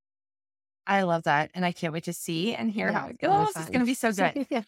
I 0.87 1.03
love 1.03 1.25
that. 1.25 1.51
And 1.55 1.65
I 1.65 1.73
can't 1.73 1.93
wait 1.93 2.05
to 2.05 2.13
see 2.13 2.55
and 2.55 2.71
hear 2.71 2.91
Yeah, 2.91 3.01
how 3.01 3.07
it 3.09 3.19
it's 3.21 3.21
gonna 3.21 3.39
be 3.39 3.47
goes. 3.47 3.57
It's 3.57 3.71
going 3.71 3.81
to 3.81 3.87
be 3.87 3.95
so 3.95 4.13
good. 4.13 4.47
yeah. 4.51 4.63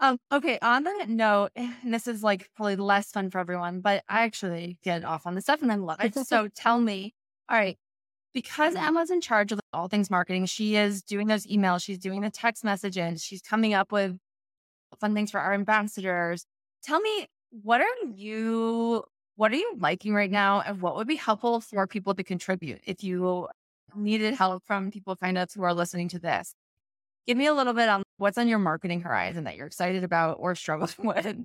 Um, 0.00 0.18
okay, 0.30 0.58
on 0.62 0.84
that 0.84 1.08
note, 1.08 1.50
and 1.56 1.92
this 1.92 2.06
is 2.06 2.22
like 2.22 2.50
probably 2.54 2.76
less 2.76 3.10
fun 3.10 3.30
for 3.30 3.38
everyone, 3.38 3.80
but 3.80 4.04
I 4.08 4.22
actually 4.22 4.78
get 4.82 5.04
off 5.04 5.26
on 5.26 5.34
this 5.34 5.44
stuff 5.44 5.62
and 5.62 5.72
I 5.72 5.76
love 5.76 6.00
it. 6.00 6.14
so 6.26 6.48
tell 6.48 6.80
me, 6.80 7.14
all 7.48 7.58
right, 7.58 7.76
because 8.34 8.74
Emma's 8.74 9.10
in 9.10 9.20
charge 9.20 9.52
of 9.52 9.60
all 9.72 9.88
things 9.88 10.10
marketing, 10.10 10.46
she 10.46 10.76
is 10.76 11.02
doing 11.02 11.26
those 11.26 11.46
emails, 11.46 11.82
she's 11.82 11.98
doing 11.98 12.20
the 12.20 12.30
text 12.30 12.64
messages, 12.64 13.24
she's 13.24 13.42
coming 13.42 13.74
up 13.74 13.90
with 13.92 14.18
fun 15.00 15.14
things 15.14 15.30
for 15.30 15.40
our 15.40 15.54
ambassadors. 15.54 16.44
Tell 16.82 17.00
me, 17.00 17.26
what 17.50 17.80
are 17.80 17.86
you 18.14 19.04
what 19.36 19.52
are 19.52 19.56
you 19.56 19.74
liking 19.78 20.14
right 20.14 20.30
now 20.30 20.60
and 20.60 20.80
what 20.82 20.96
would 20.96 21.06
be 21.06 21.16
helpful 21.16 21.60
for 21.60 21.86
people 21.86 22.12
to 22.14 22.24
contribute 22.24 22.80
if 22.86 23.04
you 23.04 23.48
needed 23.94 24.34
help 24.34 24.64
from 24.64 24.90
people 24.90 25.16
kind 25.16 25.38
of 25.38 25.48
who 25.54 25.62
are 25.62 25.74
listening 25.74 26.08
to 26.10 26.18
this? 26.18 26.54
Give 27.26 27.36
me 27.36 27.46
a 27.46 27.54
little 27.54 27.74
bit 27.74 27.88
on 27.88 28.02
what's 28.16 28.38
on 28.38 28.48
your 28.48 28.58
marketing 28.58 29.00
horizon 29.02 29.44
that 29.44 29.56
you're 29.56 29.66
excited 29.66 30.04
about 30.04 30.36
or 30.40 30.54
struggling 30.54 30.90
with. 30.98 31.36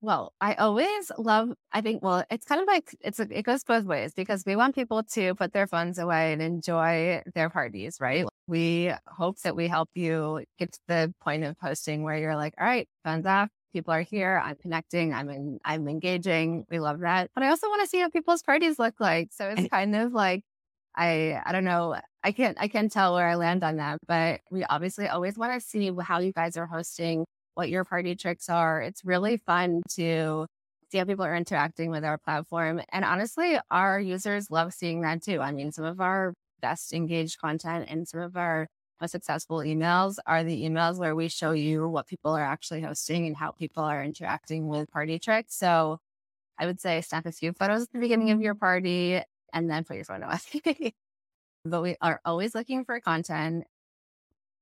Well, 0.00 0.32
I 0.40 0.54
always 0.54 1.10
love, 1.18 1.50
I 1.72 1.80
think, 1.80 2.04
well, 2.04 2.24
it's 2.30 2.46
kind 2.46 2.60
of 2.60 2.68
like, 2.68 2.94
it's, 3.00 3.18
it 3.18 3.42
goes 3.42 3.64
both 3.64 3.84
ways 3.84 4.14
because 4.14 4.44
we 4.46 4.54
want 4.54 4.76
people 4.76 5.02
to 5.02 5.34
put 5.34 5.52
their 5.52 5.66
phones 5.66 5.98
away 5.98 6.32
and 6.32 6.40
enjoy 6.40 7.22
their 7.34 7.50
parties, 7.50 7.96
right? 8.00 8.24
We 8.46 8.92
hope 9.08 9.40
that 9.40 9.56
we 9.56 9.66
help 9.66 9.90
you 9.94 10.44
get 10.58 10.72
to 10.72 10.78
the 10.86 11.14
point 11.20 11.42
of 11.42 11.56
hosting 11.60 12.04
where 12.04 12.16
you're 12.16 12.36
like, 12.36 12.54
all 12.60 12.66
right, 12.66 12.88
phones 13.04 13.26
off. 13.26 13.48
People 13.72 13.92
are 13.92 14.02
here. 14.02 14.40
I'm 14.42 14.56
connecting. 14.56 15.12
I'm 15.12 15.28
in, 15.30 15.58
I'm 15.64 15.88
engaging. 15.88 16.64
We 16.70 16.78
love 16.78 17.00
that. 17.00 17.30
But 17.34 17.42
I 17.44 17.48
also 17.48 17.68
want 17.68 17.82
to 17.82 17.88
see 17.88 18.00
what 18.00 18.12
people's 18.12 18.42
parties 18.42 18.78
look 18.78 18.94
like. 19.00 19.30
So 19.32 19.48
it's 19.48 19.68
kind 19.68 19.96
of 19.96 20.12
like, 20.12 20.42
I, 20.98 21.40
I 21.46 21.52
don't 21.52 21.64
know. 21.64 21.96
I 22.24 22.32
can't, 22.32 22.58
I 22.60 22.66
can't 22.66 22.90
tell 22.90 23.14
where 23.14 23.28
I 23.28 23.36
land 23.36 23.62
on 23.62 23.76
that, 23.76 23.98
but 24.08 24.40
we 24.50 24.64
obviously 24.64 25.06
always 25.06 25.38
want 25.38 25.54
to 25.54 25.66
see 25.66 25.90
how 26.02 26.18
you 26.18 26.32
guys 26.32 26.56
are 26.56 26.66
hosting 26.66 27.24
what 27.54 27.68
your 27.68 27.84
party 27.84 28.16
tricks 28.16 28.48
are. 28.48 28.82
It's 28.82 29.04
really 29.04 29.36
fun 29.36 29.82
to 29.94 30.46
see 30.90 30.98
how 30.98 31.04
people 31.04 31.24
are 31.24 31.36
interacting 31.36 31.90
with 31.90 32.04
our 32.04 32.18
platform. 32.18 32.82
And 32.90 33.04
honestly, 33.04 33.58
our 33.70 34.00
users 34.00 34.50
love 34.50 34.74
seeing 34.74 35.02
that 35.02 35.22
too. 35.22 35.40
I 35.40 35.52
mean, 35.52 35.70
some 35.70 35.84
of 35.84 36.00
our 36.00 36.34
best 36.60 36.92
engaged 36.92 37.38
content 37.38 37.86
and 37.88 38.08
some 38.08 38.20
of 38.20 38.36
our 38.36 38.66
most 39.00 39.12
successful 39.12 39.58
emails 39.58 40.16
are 40.26 40.42
the 40.42 40.64
emails 40.64 40.98
where 40.98 41.14
we 41.14 41.28
show 41.28 41.52
you 41.52 41.88
what 41.88 42.08
people 42.08 42.32
are 42.32 42.42
actually 42.42 42.80
hosting 42.80 43.26
and 43.26 43.36
how 43.36 43.52
people 43.52 43.84
are 43.84 44.02
interacting 44.02 44.66
with 44.66 44.90
party 44.90 45.20
tricks. 45.20 45.54
So 45.54 45.98
I 46.58 46.66
would 46.66 46.80
say 46.80 47.00
snap 47.02 47.24
a 47.26 47.30
few 47.30 47.52
photos 47.52 47.82
at 47.82 47.92
the 47.92 48.00
beginning 48.00 48.32
of 48.32 48.40
your 48.40 48.56
party 48.56 49.22
and 49.52 49.70
then 49.70 49.84
put 49.84 49.96
your 49.96 50.04
phone 50.04 50.22
away. 50.22 50.94
but 51.64 51.82
we 51.82 51.96
are 52.00 52.20
always 52.24 52.54
looking 52.54 52.84
for 52.84 53.00
content. 53.00 53.64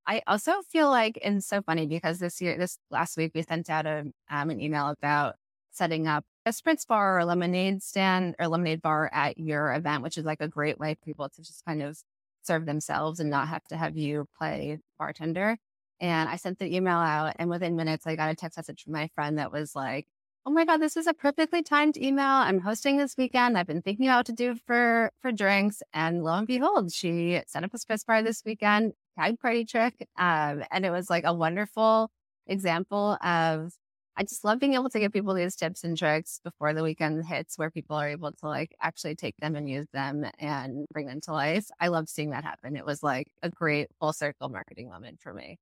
I 0.06 0.22
also 0.26 0.62
feel 0.62 0.88
like, 0.88 1.18
and 1.24 1.42
so 1.42 1.62
funny 1.62 1.86
because 1.86 2.18
this 2.18 2.40
year, 2.40 2.56
this 2.56 2.78
last 2.90 3.16
week, 3.16 3.32
we 3.34 3.42
sent 3.42 3.68
out 3.68 3.86
a, 3.86 4.04
um, 4.30 4.50
an 4.50 4.60
email 4.60 4.88
about 4.88 5.34
setting 5.72 6.06
up 6.06 6.24
a 6.46 6.50
spritz 6.50 6.86
bar 6.86 7.18
or 7.18 7.24
lemonade 7.24 7.82
stand 7.82 8.36
or 8.38 8.46
lemonade 8.48 8.80
bar 8.80 9.10
at 9.12 9.36
your 9.36 9.74
event, 9.74 10.02
which 10.02 10.16
is 10.16 10.24
like 10.24 10.40
a 10.40 10.48
great 10.48 10.78
way 10.78 10.94
for 10.94 11.04
people 11.04 11.28
to 11.28 11.42
just 11.42 11.64
kind 11.64 11.82
of 11.82 11.98
serve 12.42 12.66
themselves 12.66 13.18
and 13.20 13.30
not 13.30 13.48
have 13.48 13.64
to 13.64 13.76
have 13.76 13.96
you 13.96 14.26
play 14.38 14.78
bartender. 14.98 15.58
And 16.00 16.28
I 16.28 16.36
sent 16.36 16.58
the 16.58 16.74
email 16.74 16.98
out, 16.98 17.34
and 17.38 17.48
within 17.50 17.74
minutes, 17.74 18.06
I 18.06 18.16
got 18.16 18.30
a 18.30 18.34
text 18.34 18.58
message 18.58 18.84
from 18.84 18.92
my 18.92 19.08
friend 19.14 19.38
that 19.38 19.50
was 19.50 19.74
like, 19.74 20.06
"Oh 20.46 20.50
my 20.50 20.64
god, 20.64 20.78
this 20.78 20.96
is 20.96 21.06
a 21.06 21.12
perfectly 21.14 21.62
timed 21.62 21.96
email. 21.96 22.24
I'm 22.26 22.60
hosting 22.60 22.96
this 22.96 23.16
weekend. 23.18 23.58
I've 23.58 23.66
been 23.66 23.82
thinking 23.82 24.06
about 24.06 24.18
what 24.18 24.26
to 24.26 24.32
do 24.32 24.54
for 24.54 25.10
for 25.20 25.32
drinks." 25.32 25.82
And 25.92 26.22
lo 26.24 26.34
and 26.34 26.46
behold, 26.46 26.92
she 26.92 27.42
set 27.46 27.64
up 27.64 27.74
a 27.74 27.78
spritz 27.78 28.06
bar 28.06 28.22
this 28.22 28.42
weekend, 28.46 28.94
tag 29.18 29.38
party 29.40 29.64
trick, 29.64 30.08
um, 30.16 30.62
and 30.70 30.86
it 30.86 30.90
was 30.90 31.10
like 31.10 31.24
a 31.24 31.34
wonderful 31.34 32.10
example 32.46 33.18
of 33.22 33.72
I 34.16 34.22
just 34.22 34.44
love 34.44 34.60
being 34.60 34.74
able 34.74 34.88
to 34.90 34.98
give 35.00 35.12
people 35.12 35.34
these 35.34 35.56
tips 35.56 35.84
and 35.84 35.96
tricks 35.98 36.40
before 36.42 36.72
the 36.72 36.82
weekend 36.82 37.26
hits 37.26 37.58
where 37.58 37.70
people 37.70 37.96
are 37.96 38.08
able 38.08 38.32
to 38.32 38.46
like 38.46 38.74
actually 38.80 39.14
take 39.16 39.36
them 39.38 39.56
and 39.56 39.68
use 39.68 39.86
them 39.92 40.24
and 40.38 40.86
bring 40.92 41.06
them 41.06 41.20
to 41.22 41.32
life. 41.32 41.66
I 41.80 41.88
love 41.88 42.08
seeing 42.08 42.30
that 42.30 42.44
happen. 42.44 42.76
It 42.76 42.86
was 42.86 43.02
like 43.02 43.30
a 43.42 43.50
great 43.50 43.88
full 44.00 44.12
circle 44.14 44.48
marketing 44.48 44.88
moment 44.88 45.20
for 45.20 45.34
me. 45.34 45.58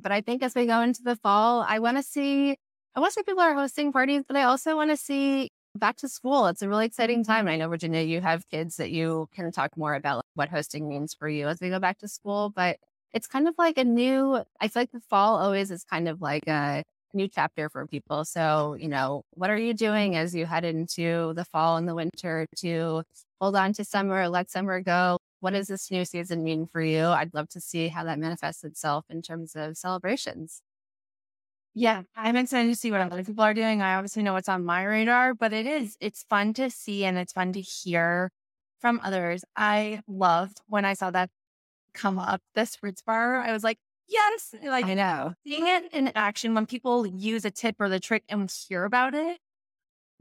But 0.00 0.12
I 0.12 0.20
think 0.20 0.42
as 0.42 0.54
we 0.54 0.66
go 0.66 0.80
into 0.82 1.02
the 1.02 1.16
fall, 1.16 1.64
I 1.66 1.78
want 1.78 1.96
to 1.98 2.02
see, 2.02 2.56
I 2.94 3.00
want 3.00 3.12
to 3.12 3.14
see 3.14 3.22
people 3.22 3.42
are 3.42 3.54
hosting 3.54 3.92
parties, 3.92 4.22
but 4.26 4.36
I 4.36 4.44
also 4.44 4.76
want 4.76 4.90
to 4.90 4.96
see 4.96 5.50
back 5.74 5.96
to 5.96 6.08
school. 6.08 6.46
It's 6.46 6.62
a 6.62 6.68
really 6.68 6.86
exciting 6.86 7.22
mm-hmm. 7.22 7.32
time. 7.32 7.48
I 7.48 7.56
know, 7.56 7.68
Virginia, 7.68 8.02
you 8.02 8.20
have 8.20 8.48
kids 8.48 8.76
that 8.76 8.90
you 8.90 9.28
can 9.34 9.50
talk 9.50 9.76
more 9.76 9.94
about 9.94 10.24
what 10.34 10.48
hosting 10.48 10.88
means 10.88 11.14
for 11.14 11.28
you 11.28 11.48
as 11.48 11.60
we 11.60 11.70
go 11.70 11.80
back 11.80 11.98
to 11.98 12.08
school, 12.08 12.52
but 12.54 12.78
it's 13.12 13.26
kind 13.26 13.48
of 13.48 13.54
like 13.58 13.78
a 13.78 13.84
new, 13.84 14.42
I 14.60 14.68
feel 14.68 14.82
like 14.82 14.92
the 14.92 15.00
fall 15.00 15.36
always 15.36 15.70
is 15.70 15.84
kind 15.84 16.08
of 16.08 16.20
like 16.20 16.46
a, 16.48 16.82
new 17.14 17.28
chapter 17.28 17.68
for 17.68 17.86
people. 17.86 18.24
So, 18.24 18.76
you 18.78 18.88
know, 18.88 19.22
what 19.30 19.50
are 19.50 19.56
you 19.56 19.72
doing 19.72 20.16
as 20.16 20.34
you 20.34 20.46
head 20.46 20.64
into 20.64 21.32
the 21.34 21.44
fall 21.44 21.76
and 21.76 21.88
the 21.88 21.94
winter 21.94 22.46
to 22.56 23.04
hold 23.40 23.56
on 23.56 23.72
to 23.74 23.84
summer, 23.84 24.28
let 24.28 24.50
summer 24.50 24.80
go? 24.80 25.18
What 25.40 25.52
does 25.52 25.68
this 25.68 25.90
new 25.90 26.04
season 26.04 26.42
mean 26.42 26.66
for 26.66 26.82
you? 26.82 27.06
I'd 27.06 27.34
love 27.34 27.48
to 27.50 27.60
see 27.60 27.88
how 27.88 28.04
that 28.04 28.18
manifests 28.18 28.64
itself 28.64 29.04
in 29.08 29.22
terms 29.22 29.54
of 29.54 29.76
celebrations. 29.76 30.60
Yeah, 31.74 32.02
I'm 32.16 32.36
excited 32.36 32.68
to 32.68 32.76
see 32.76 32.92
what 32.92 33.00
other 33.00 33.24
people 33.24 33.42
are 33.42 33.54
doing. 33.54 33.82
I 33.82 33.94
obviously 33.96 34.22
know 34.22 34.32
what's 34.32 34.48
on 34.48 34.64
my 34.64 34.84
radar, 34.84 35.34
but 35.34 35.52
it 35.52 35.66
is, 35.66 35.96
it's 36.00 36.22
fun 36.22 36.54
to 36.54 36.70
see 36.70 37.04
and 37.04 37.18
it's 37.18 37.32
fun 37.32 37.52
to 37.52 37.60
hear 37.60 38.30
from 38.78 39.00
others. 39.02 39.44
I 39.56 40.02
loved 40.06 40.60
when 40.68 40.84
I 40.84 40.94
saw 40.94 41.10
that 41.10 41.30
come 41.92 42.18
up 42.18 42.42
this 42.54 42.76
spritz 42.76 43.04
bar. 43.04 43.40
I 43.40 43.52
was 43.52 43.64
like, 43.64 43.78
Yes. 44.06 44.54
Like 44.62 44.84
I 44.84 44.94
know. 44.94 45.34
Seeing 45.46 45.66
it 45.66 45.92
in 45.92 46.12
action 46.14 46.54
when 46.54 46.66
people 46.66 47.06
use 47.06 47.44
a 47.44 47.50
tip 47.50 47.76
or 47.80 47.88
the 47.88 48.00
trick 48.00 48.24
and 48.28 48.50
hear 48.50 48.84
about 48.84 49.14
it. 49.14 49.38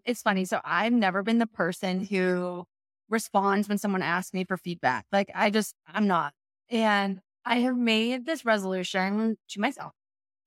It's 0.06 0.22
funny. 0.22 0.46
So 0.46 0.62
I've 0.64 0.94
never 0.94 1.24
been 1.24 1.40
the 1.40 1.48
person 1.48 2.06
who 2.06 2.66
responds 3.10 3.68
when 3.68 3.78
someone 3.78 4.02
asks 4.02 4.34
me 4.34 4.46
for 4.46 4.58
feedback. 4.58 5.06
Like 5.12 5.32
I 5.36 5.50
just, 5.50 5.76
I'm 5.88 6.08
not. 6.08 6.34
And 6.70 7.20
I 7.46 7.58
have 7.60 7.78
made 7.78 8.26
this 8.26 8.46
resolution 8.46 9.38
to 9.50 9.60
myself 9.60 9.94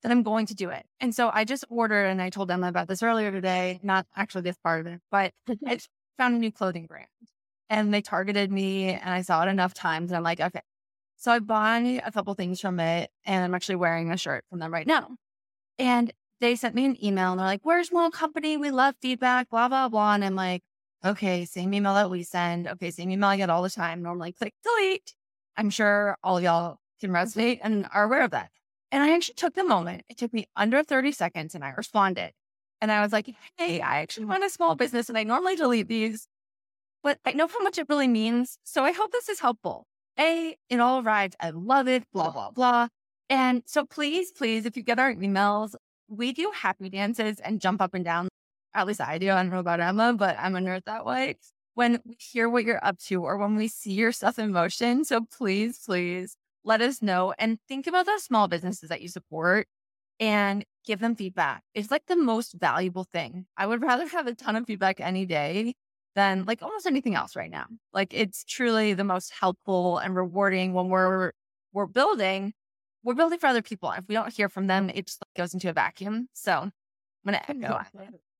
that 0.07 0.13
I'm 0.13 0.23
going 0.23 0.47
to 0.47 0.55
do 0.55 0.71
it. 0.71 0.87
And 1.01 1.13
so 1.13 1.33
I 1.35 1.43
just 1.43 1.65
ordered 1.69 2.05
and 2.05 2.23
I 2.23 2.31
told 2.31 2.47
them 2.47 2.63
about 2.63 2.87
this 2.87 3.03
earlier 3.03 3.33
today, 3.33 3.81
not 3.83 4.07
actually 4.15 4.43
this 4.43 4.57
part 4.57 4.83
of 4.83 4.87
it, 4.87 5.01
but 5.11 5.33
I 5.67 5.81
found 6.17 6.37
a 6.37 6.39
new 6.39 6.53
clothing 6.53 6.87
brand 6.87 7.09
and 7.69 7.93
they 7.93 8.03
targeted 8.03 8.53
me 8.53 8.91
and 8.91 9.11
I 9.11 9.23
saw 9.23 9.43
it 9.43 9.49
enough 9.49 9.75
times 9.75 10.13
and 10.13 10.17
I'm 10.17 10.23
like, 10.23 10.41
okay, 10.41 10.61
so 11.17 11.33
I 11.33 11.41
bought 11.41 11.83
a 11.83 12.13
couple 12.13 12.33
things 12.35 12.61
from 12.61 12.79
it 12.79 13.11
and 13.25 13.43
I'm 13.43 13.53
actually 13.53 13.75
wearing 13.75 14.13
a 14.13 14.17
shirt 14.17 14.45
from 14.49 14.61
them 14.61 14.73
right 14.73 14.87
now. 14.87 15.17
And 15.77 16.13
they 16.41 16.55
sent 16.55 16.77
me 16.77 16.85
an 16.85 17.05
email 17.05 17.33
and 17.33 17.41
they're 17.41 17.47
like, 17.47 17.63
Where's 17.65 17.89
Small 17.89 18.13
Company? 18.13 18.57
We 18.57 18.71
love 18.71 18.95
feedback, 19.03 19.51
blah, 19.51 19.67
blah, 19.67 19.89
blah. 19.89 20.15
And 20.15 20.25
I'm 20.25 20.37
like, 20.37 20.63
okay, 21.05 21.45
same 21.47 21.75
email 21.75 21.95
that 21.95 22.11
we 22.11 22.23
send. 22.23 22.69
Okay, 22.69 22.93
same 22.93 23.11
email 23.11 23.31
I 23.31 23.39
get 23.39 23.51
all 23.51 23.65
the 23.65 23.71
time. 23.71 24.05
Normally 24.05 24.31
click 24.31 24.55
delete. 24.63 25.15
I'm 25.57 25.71
sure 25.71 26.17
all 26.23 26.41
y'all 26.41 26.79
can 27.01 27.11
resonate 27.11 27.59
and 27.61 27.89
are 27.93 28.05
aware 28.05 28.23
of 28.23 28.31
that. 28.31 28.51
And 28.97 29.05
I 29.05 29.15
actually 29.15 29.35
took 29.35 29.53
the 29.53 29.63
moment. 29.63 30.05
It 30.09 30.17
took 30.17 30.33
me 30.33 30.49
under 30.57 30.83
30 30.83 31.13
seconds 31.13 31.55
and 31.55 31.63
I 31.63 31.69
responded. 31.69 32.33
And 32.81 32.91
I 32.91 33.03
was 33.03 33.13
like, 33.13 33.29
hey, 33.59 33.83
I 33.83 34.01
actually 34.01 34.25
mm. 34.25 34.31
run 34.31 34.43
a 34.43 34.49
small 34.49 34.75
business 34.75 35.11
and 35.11 35.19
I 35.19 35.23
normally 35.23 35.55
delete 35.55 35.87
these, 35.87 36.29
but 37.03 37.19
I 37.27 37.33
know 37.33 37.47
how 37.47 37.63
much 37.63 37.77
it 37.77 37.91
really 37.91 38.09
means. 38.09 38.57
So 38.65 38.85
I 38.85 38.93
hope 38.93 39.13
this 39.13 39.29
is 39.29 39.41
helpful. 39.41 39.85
A, 40.19 40.57
it 40.71 40.81
all 40.81 41.03
arrived. 41.03 41.37
I 41.39 41.51
love 41.51 41.89
it, 41.89 42.05
blah, 42.15 42.31
blah, 42.31 42.51
blah. 42.51 42.89
And 43.29 43.65
so 43.67 43.85
please, 43.85 44.33
please, 44.33 44.65
if 44.65 44.79
you 44.79 44.83
get 44.83 44.99
our 44.99 45.13
emails, 45.13 45.75
we 46.09 46.33
do 46.33 46.51
happy 46.55 46.89
dances 46.89 47.39
and 47.41 47.61
jump 47.61 47.83
up 47.83 47.93
and 47.93 48.03
down. 48.03 48.29
At 48.73 48.87
least 48.87 49.03
I 49.03 49.19
do. 49.19 49.31
I 49.31 49.43
don't 49.43 49.51
know 49.51 49.59
about 49.59 49.81
Emma, 49.81 50.15
but 50.15 50.37
I'm 50.39 50.57
a 50.57 50.61
nerd 50.61 50.85
that 50.87 51.05
way. 51.05 51.37
When 51.75 52.01
we 52.07 52.17
hear 52.19 52.49
what 52.49 52.65
you're 52.65 52.83
up 52.83 52.97
to 53.01 53.23
or 53.23 53.37
when 53.37 53.57
we 53.57 53.69
see 53.69 53.93
your 53.93 54.13
stuff 54.13 54.39
in 54.39 54.53
motion. 54.53 55.05
So 55.05 55.27
please, 55.31 55.83
please 55.85 56.35
let 56.67 56.83
us 56.83 57.01
know 57.01 57.33
and 57.39 57.59
think 57.69 57.87
about 57.87 58.05
those 58.05 58.25
small 58.25 58.49
businesses 58.49 58.91
that 58.91 59.01
you 59.01 59.09
support 59.09 59.67
and 60.19 60.65
give 60.85 60.99
them 60.99 61.15
feedback. 61.15 61.63
It's 61.75 61.91
like 61.91 62.07
the 62.07 62.17
most 62.17 62.55
valuable 62.59 63.05
thing. 63.05 63.47
I 63.57 63.67
would 63.67 63.81
rather 63.91 64.07
have 64.09 64.27
a 64.27 64.35
ton 64.35 64.57
of 64.57 64.67
feedback 64.67 65.01
any 65.01 65.25
day 65.25 65.75
than 66.15 66.45
like 66.45 66.63
almost 66.63 66.87
anything 66.87 67.15
else 67.15 67.37
right 67.37 67.51
now. 67.51 67.67
Like 67.93 68.13
it's 68.13 68.45
truly 68.45 68.95
the 68.95 69.05
most 69.05 69.33
helpful 69.39 69.99
and 69.99 70.15
rewarding 70.17 70.73
when 70.75 70.89
we're 70.89 71.33
we're 71.73 71.87
building. 71.87 72.53
We're 73.05 73.15
building 73.15 73.39
for 73.39 73.47
other 73.47 73.63
people. 73.63 73.93
If 73.93 74.05
we 74.09 74.15
don't 74.15 74.33
hear 74.33 74.49
from 74.49 74.67
them, 74.67 74.91
it 74.91 75.07
just 75.07 75.23
like 75.23 75.41
goes 75.41 75.55
into 75.55 75.71
a 75.71 75.73
vacuum. 75.73 76.29
So 76.33 76.53
I'm 76.53 76.73
gonna 77.25 77.43
echo. 77.49 77.81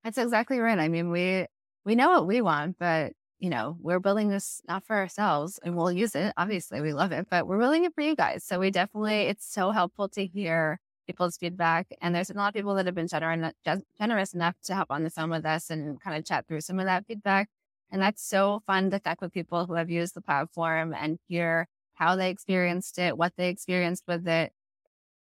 That's 0.03 0.17
exactly 0.17 0.59
right. 0.59 0.77
I 0.77 0.89
mean, 0.89 1.11
we 1.11 1.45
we 1.85 1.95
know 1.95 2.09
what 2.09 2.27
we 2.27 2.41
want, 2.41 2.77
but 2.79 3.13
you 3.39 3.49
know, 3.49 3.77
we're 3.79 3.99
building 3.99 4.29
this 4.29 4.61
not 4.67 4.85
for 4.85 4.95
ourselves 4.95 5.59
and 5.63 5.75
we'll 5.75 5.91
use 5.91 6.15
it. 6.15 6.33
Obviously, 6.37 6.81
we 6.81 6.93
love 6.93 7.11
it, 7.11 7.27
but 7.29 7.47
we're 7.47 7.59
building 7.59 7.85
it 7.85 7.93
for 7.93 8.01
you 8.01 8.15
guys. 8.15 8.43
So 8.43 8.59
we 8.59 8.71
definitely, 8.71 9.23
it's 9.23 9.45
so 9.51 9.71
helpful 9.71 10.09
to 10.09 10.25
hear 10.25 10.79
people's 11.05 11.37
feedback. 11.37 11.87
And 12.01 12.13
there's 12.13 12.29
a 12.29 12.33
lot 12.33 12.49
of 12.49 12.53
people 12.53 12.75
that 12.75 12.85
have 12.85 12.95
been 12.95 13.07
generous 13.07 14.33
enough 14.33 14.55
to 14.65 14.75
hop 14.75 14.87
on 14.89 15.03
the 15.03 15.09
phone 15.09 15.29
with 15.29 15.45
us 15.45 15.69
and 15.69 16.01
kind 16.01 16.17
of 16.17 16.25
chat 16.25 16.47
through 16.47 16.61
some 16.61 16.79
of 16.79 16.85
that 16.85 17.05
feedback. 17.05 17.49
And 17.91 18.01
that's 18.01 18.27
so 18.27 18.61
fun 18.67 18.89
to 18.91 18.99
connect 18.99 19.21
with 19.21 19.31
people 19.33 19.65
who 19.65 19.75
have 19.75 19.89
used 19.89 20.13
the 20.15 20.21
platform 20.21 20.93
and 20.93 21.19
hear 21.27 21.67
how 21.93 22.15
they 22.15 22.29
experienced 22.29 22.99
it, 22.99 23.17
what 23.17 23.33
they 23.37 23.49
experienced 23.49 24.03
with 24.07 24.27
it. 24.27 24.51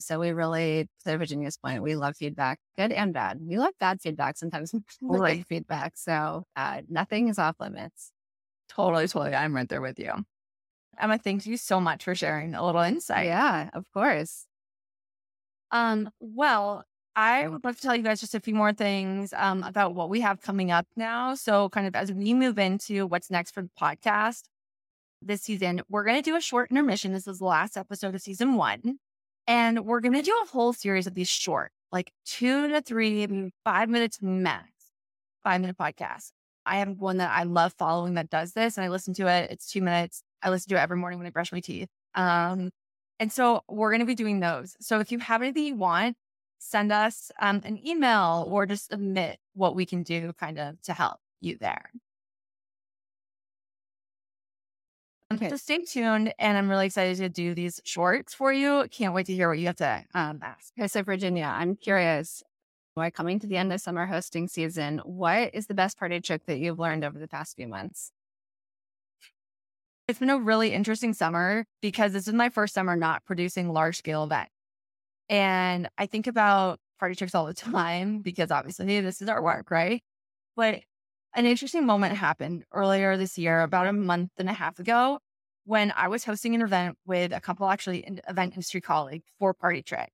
So 0.07 0.19
we 0.19 0.31
really, 0.31 0.89
to 1.05 1.19
Virginia's 1.19 1.57
point, 1.57 1.83
we 1.83 1.97
love 1.97 2.17
feedback, 2.17 2.59
good 2.77 2.93
and 2.93 3.13
bad. 3.13 3.39
We 3.41 3.59
love 3.59 3.73
bad 3.81 4.01
feedback 4.01 4.37
sometimes. 4.37 4.75
we 5.01 5.19
like 5.19 5.47
feedback. 5.47 5.97
So 5.97 6.45
uh, 6.57 6.83
nothing 6.89 7.29
is 7.29 7.39
off 7.39 7.57
limits. 7.61 8.13
Totally, 8.69 9.09
totally. 9.09 9.35
I'm 9.35 9.55
right 9.55 9.69
there 9.69 9.81
with 9.81 9.99
you. 9.99 10.13
Emma, 10.99 11.19
thank 11.19 11.47
you 11.47 11.57
so 11.57 11.81
much 11.81 12.05
for 12.05 12.15
sharing 12.15 12.55
a 12.55 12.65
little 12.65 12.81
insight. 12.81 13.27
Yeah, 13.27 13.71
of 13.73 13.85
course. 13.93 14.47
Um, 15.71 16.11
well, 16.21 16.85
I 17.15 17.49
would 17.49 17.65
love 17.65 17.77
to 17.77 17.83
tell 17.83 17.97
you 17.97 18.03
guys 18.03 18.21
just 18.21 18.35
a 18.35 18.41
few 18.41 18.55
more 18.55 18.73
things 18.73 19.35
um, 19.37 19.63
about 19.63 19.95
what 19.95 20.09
we 20.09 20.21
have 20.21 20.41
coming 20.41 20.71
up 20.71 20.87
now. 20.97 21.35
So, 21.35 21.69
kind 21.69 21.87
of 21.87 21.95
as 21.95 22.13
we 22.13 22.35
move 22.35 22.59
into 22.59 23.07
what's 23.07 23.31
next 23.31 23.53
for 23.53 23.63
the 23.63 23.71
podcast 23.81 24.43
this 25.21 25.43
season, 25.43 25.83
we're 25.89 26.05
going 26.05 26.17
to 26.17 26.23
do 26.23 26.37
a 26.37 26.41
short 26.41 26.71
intermission. 26.71 27.13
This 27.13 27.27
is 27.27 27.39
the 27.39 27.45
last 27.45 27.77
episode 27.77 28.15
of 28.15 28.23
season 28.23 28.57
one. 28.57 28.99
And 29.47 29.85
we're 29.85 30.01
going 30.01 30.15
to 30.15 30.23
do 30.23 30.39
a 30.45 30.49
whole 30.49 30.73
series 30.73 31.07
of 31.07 31.15
these 31.15 31.29
short, 31.29 31.73
like 31.91 32.13
two 32.25 32.69
to 32.69 32.81
three, 32.81 33.53
five 33.65 33.89
minutes 33.89 34.19
max, 34.23 34.71
five 35.43 35.61
minute 35.61 35.77
podcasts. 35.77 36.31
I 36.65 36.77
have 36.77 37.01
one 37.01 37.17
that 37.17 37.31
I 37.31 37.43
love 37.43 37.75
following 37.77 38.15
that 38.15 38.31
does 38.31 38.53
this, 38.53 38.77
and 38.77 38.85
I 38.85 38.89
listen 38.89 39.15
to 39.15 39.27
it. 39.27 39.51
It's 39.51 39.71
two 39.71 39.83
minutes. 39.83 40.23
I 40.43 40.51
listen 40.51 40.69
to 40.71 40.77
it 40.77 40.81
every 40.81 40.97
morning 40.97 41.19
when 41.19 41.27
I 41.27 41.31
brush 41.31 41.53
my 41.53 41.61
teeth. 41.61 41.89
Um, 42.15 42.71
and 43.19 43.33
so 43.33 43.63
we're 43.69 43.91
going 43.91 44.01
to 44.01 44.07
be 44.07 44.15
doing 44.15 44.41
those. 44.41 44.77
So 44.81 45.01
if 45.01 45.11
you 45.11 45.19
have 45.19 45.43
anything 45.43 45.65
you 45.65 45.77
want, 45.77 46.17
send 46.59 46.93
us 46.93 47.33
um, 47.41 47.61
an 47.65 47.85
email 47.85 48.47
or 48.49 48.67
just 48.67 48.89
submit 48.91 49.39
what 49.55 49.75
we 49.75 49.85
can 49.87 50.03
do 50.05 50.33
kind 50.39 50.59
of 50.59 50.81
to 50.83 50.93
help 50.93 51.19
you 51.41 51.57
there. 51.61 51.91
Okay. 55.37 55.51
So 55.51 55.57
stay 55.57 55.79
tuned. 55.79 56.33
And 56.39 56.59
I'm 56.59 56.69
really 56.69 56.87
excited 56.87 57.17
to 57.19 57.29
do 57.29 57.55
these 57.55 57.81
shorts 57.85 58.35
for 58.35 58.53
you. 58.53 58.87
Can't 58.91 59.15
wait 59.15 59.27
to 59.27 59.35
hear 59.35 59.49
what 59.49 59.59
you 59.59 59.67
have 59.67 59.77
to 59.77 60.05
um, 60.15 60.41
ask. 60.43 60.73
Okay. 60.79 60.89
So, 60.89 61.03
Virginia, 61.03 61.45
I'm 61.45 61.77
curious. 61.77 62.43
Why 62.95 63.11
coming 63.11 63.39
to 63.41 63.47
the 63.47 63.57
end 63.57 63.73
of 63.73 63.81
summer 63.81 64.05
hosting 64.05 64.49
season, 64.49 64.99
what 65.05 65.55
is 65.55 65.67
the 65.67 65.75
best 65.75 65.99
party 65.99 66.21
trick 66.21 66.45
that 66.47 66.59
you've 66.59 66.79
learned 66.79 67.05
over 67.05 67.19
the 67.19 67.29
past 67.29 67.57
few 67.57 67.67
months? 67.67 68.13
It's 70.09 70.19
been 70.19 70.29
a 70.29 70.39
really 70.39 70.73
interesting 70.73 71.15
summer 71.15 71.65
because 71.81 72.13
this 72.13 72.29
is 72.29 72.35
my 72.35 72.51
first 72.51 72.75
summer 72.75 72.95
not 72.97 73.25
producing 73.25 73.73
large 73.73 73.97
scale 73.97 74.25
events. 74.25 74.53
And 75.31 75.89
I 75.97 76.05
think 76.05 76.27
about 76.27 76.81
party 76.99 77.15
tricks 77.15 77.35
all 77.35 77.47
the 77.47 77.55
time 77.55 78.19
because 78.21 78.51
obviously 78.51 79.01
this 79.01 79.23
is 79.23 79.29
our 79.29 79.43
work, 79.43 79.71
right? 79.71 80.03
But 80.55 80.81
an 81.35 81.47
interesting 81.47 81.87
moment 81.87 82.17
happened 82.17 82.65
earlier 82.73 83.17
this 83.17 83.39
year, 83.39 83.63
about 83.63 83.87
a 83.87 83.93
month 83.93 84.33
and 84.39 84.49
a 84.49 84.53
half 84.53 84.79
ago, 84.79 85.19
when 85.65 85.93
I 85.97 86.09
was 86.09 86.25
hosting 86.25 86.55
an 86.55 86.63
event 86.63 86.97
with 87.07 87.33
a 87.33 87.41
couple 87.41 87.69
actually 87.69 88.05
an 88.05 88.21
event 88.29 88.55
industry 88.55 88.81
colleagues 88.81 89.25
for 89.39 89.55
Party 89.55 89.83
Trick. 89.83 90.11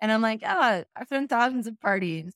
And 0.00 0.10
I'm 0.10 0.22
like, 0.22 0.42
oh, 0.46 0.84
I've 0.96 1.08
done 1.08 1.28
thousands 1.28 1.66
of 1.66 1.78
parties. 1.80 2.32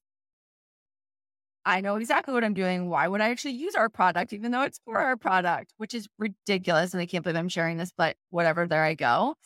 I 1.65 1.81
know 1.81 1.97
exactly 1.97 2.35
what 2.35 2.43
I'm 2.43 2.55
doing. 2.55 2.89
Why 2.89 3.07
would 3.07 3.21
I 3.21 3.31
actually 3.31 3.53
use 3.53 3.75
our 3.77 3.89
product, 3.89 4.33
even 4.33 4.51
though 4.51 4.63
it's 4.63 4.81
for 4.85 4.99
our 4.99 5.17
product, 5.17 5.73
which 5.77 5.95
is 5.95 6.09
ridiculous. 6.19 6.93
And 6.93 7.01
I 7.01 7.07
can't 7.07 7.23
believe 7.23 7.37
I'm 7.37 7.49
sharing 7.49 7.77
this, 7.77 7.93
but 7.97 8.17
whatever, 8.31 8.67
there 8.67 8.83
I 8.83 8.95
go. 8.95 9.37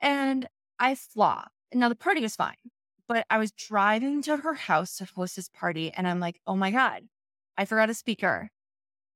And 0.00 0.48
I 0.78 0.94
flop. 0.94 1.50
Now 1.74 1.88
the 1.88 1.96
party 1.96 2.20
was 2.20 2.36
fine, 2.36 2.54
but 3.08 3.26
I 3.28 3.38
was 3.38 3.50
driving 3.52 4.22
to 4.22 4.38
her 4.38 4.54
house 4.54 4.96
to 4.96 5.08
host 5.16 5.36
this 5.36 5.48
party 5.48 5.92
and 5.92 6.06
I'm 6.06 6.20
like, 6.20 6.40
oh 6.46 6.56
my 6.56 6.70
God, 6.70 7.02
I 7.60 7.66
forgot 7.66 7.90
a 7.90 7.94
speaker. 7.94 8.48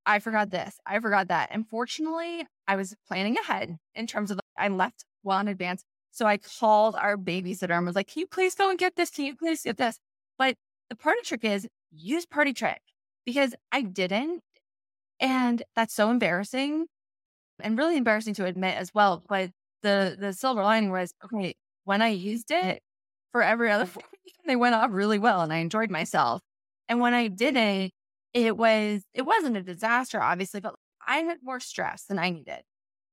I 0.04 0.18
forgot 0.18 0.50
this. 0.50 0.76
I 0.84 1.00
forgot 1.00 1.28
that. 1.28 1.48
And 1.50 1.66
fortunately, 1.66 2.46
I 2.68 2.76
was 2.76 2.94
planning 3.08 3.38
ahead 3.38 3.78
in 3.94 4.06
terms 4.06 4.30
of 4.30 4.38
I 4.58 4.68
left 4.68 5.06
well 5.22 5.38
in 5.38 5.48
advance. 5.48 5.82
So 6.10 6.26
I 6.26 6.36
called 6.36 6.94
our 6.94 7.16
babysitter 7.16 7.74
and 7.74 7.86
was 7.86 7.96
like, 7.96 8.08
can 8.08 8.20
you 8.20 8.26
please 8.26 8.54
go 8.54 8.68
and 8.68 8.78
get 8.78 8.96
this? 8.96 9.08
Can 9.08 9.24
you 9.24 9.34
please 9.34 9.62
get 9.62 9.78
this? 9.78 9.98
But 10.36 10.56
the 10.90 10.94
party 10.94 11.22
trick 11.24 11.42
is 11.42 11.66
use 11.90 12.26
party 12.26 12.52
trick 12.52 12.82
because 13.24 13.54
I 13.72 13.80
didn't. 13.80 14.42
And 15.18 15.62
that's 15.74 15.94
so 15.94 16.10
embarrassing 16.10 16.84
and 17.60 17.78
really 17.78 17.96
embarrassing 17.96 18.34
to 18.34 18.44
admit 18.44 18.76
as 18.76 18.92
well. 18.92 19.24
But 19.26 19.52
the 19.82 20.18
the 20.20 20.34
silver 20.34 20.62
lining 20.62 20.90
was 20.90 21.14
okay, 21.24 21.54
when 21.84 22.02
I 22.02 22.08
used 22.08 22.50
it 22.50 22.82
for 23.32 23.40
every 23.42 23.70
other 23.70 23.88
they 24.46 24.54
went 24.54 24.74
off 24.74 24.90
really 24.92 25.18
well 25.18 25.40
and 25.40 25.50
I 25.50 25.58
enjoyed 25.58 25.90
myself. 25.90 26.42
And 26.90 27.00
when 27.00 27.14
I 27.14 27.28
didn't, 27.28 27.92
it 28.34 28.56
was 28.56 29.02
it 29.14 29.22
wasn't 29.22 29.56
a 29.56 29.62
disaster, 29.62 30.20
obviously, 30.20 30.60
but 30.60 30.74
I 31.06 31.18
had 31.18 31.38
more 31.42 31.60
stress 31.60 32.04
than 32.04 32.18
I 32.18 32.30
needed. 32.30 32.62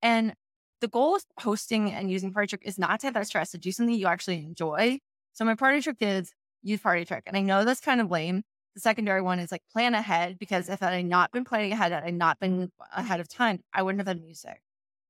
And 0.01 0.33
the 0.81 0.87
goal 0.87 1.15
of 1.15 1.23
hosting 1.39 1.91
and 1.91 2.11
using 2.11 2.33
Party 2.33 2.47
Trick 2.47 2.63
is 2.65 2.79
not 2.79 2.99
to 3.01 3.07
have 3.07 3.13
that 3.13 3.27
stress, 3.27 3.51
to 3.51 3.57
do 3.59 3.71
something 3.71 3.95
you 3.95 4.07
actually 4.07 4.37
enjoy. 4.39 4.99
So 5.33 5.45
my 5.45 5.55
Party 5.55 5.81
Trick 5.81 5.97
is 6.01 6.33
use 6.63 6.81
Party 6.81 7.05
Trick. 7.05 7.23
And 7.27 7.37
I 7.37 7.41
know 7.41 7.63
that's 7.63 7.81
kind 7.81 8.01
of 8.01 8.09
lame. 8.09 8.43
The 8.75 8.81
secondary 8.81 9.21
one 9.21 9.39
is 9.39 9.51
like 9.51 9.61
plan 9.71 9.93
ahead 9.93 10.39
because 10.39 10.69
if 10.69 10.81
I 10.81 10.93
had 10.95 11.05
not 11.05 11.31
been 11.31 11.43
planning 11.43 11.71
ahead, 11.71 11.91
had 11.91 12.03
I 12.03 12.09
not 12.09 12.39
been 12.39 12.71
ahead 12.95 13.19
of 13.19 13.27
time, 13.27 13.59
I 13.73 13.83
wouldn't 13.83 13.99
have 13.99 14.07
had 14.07 14.21
music. 14.21 14.61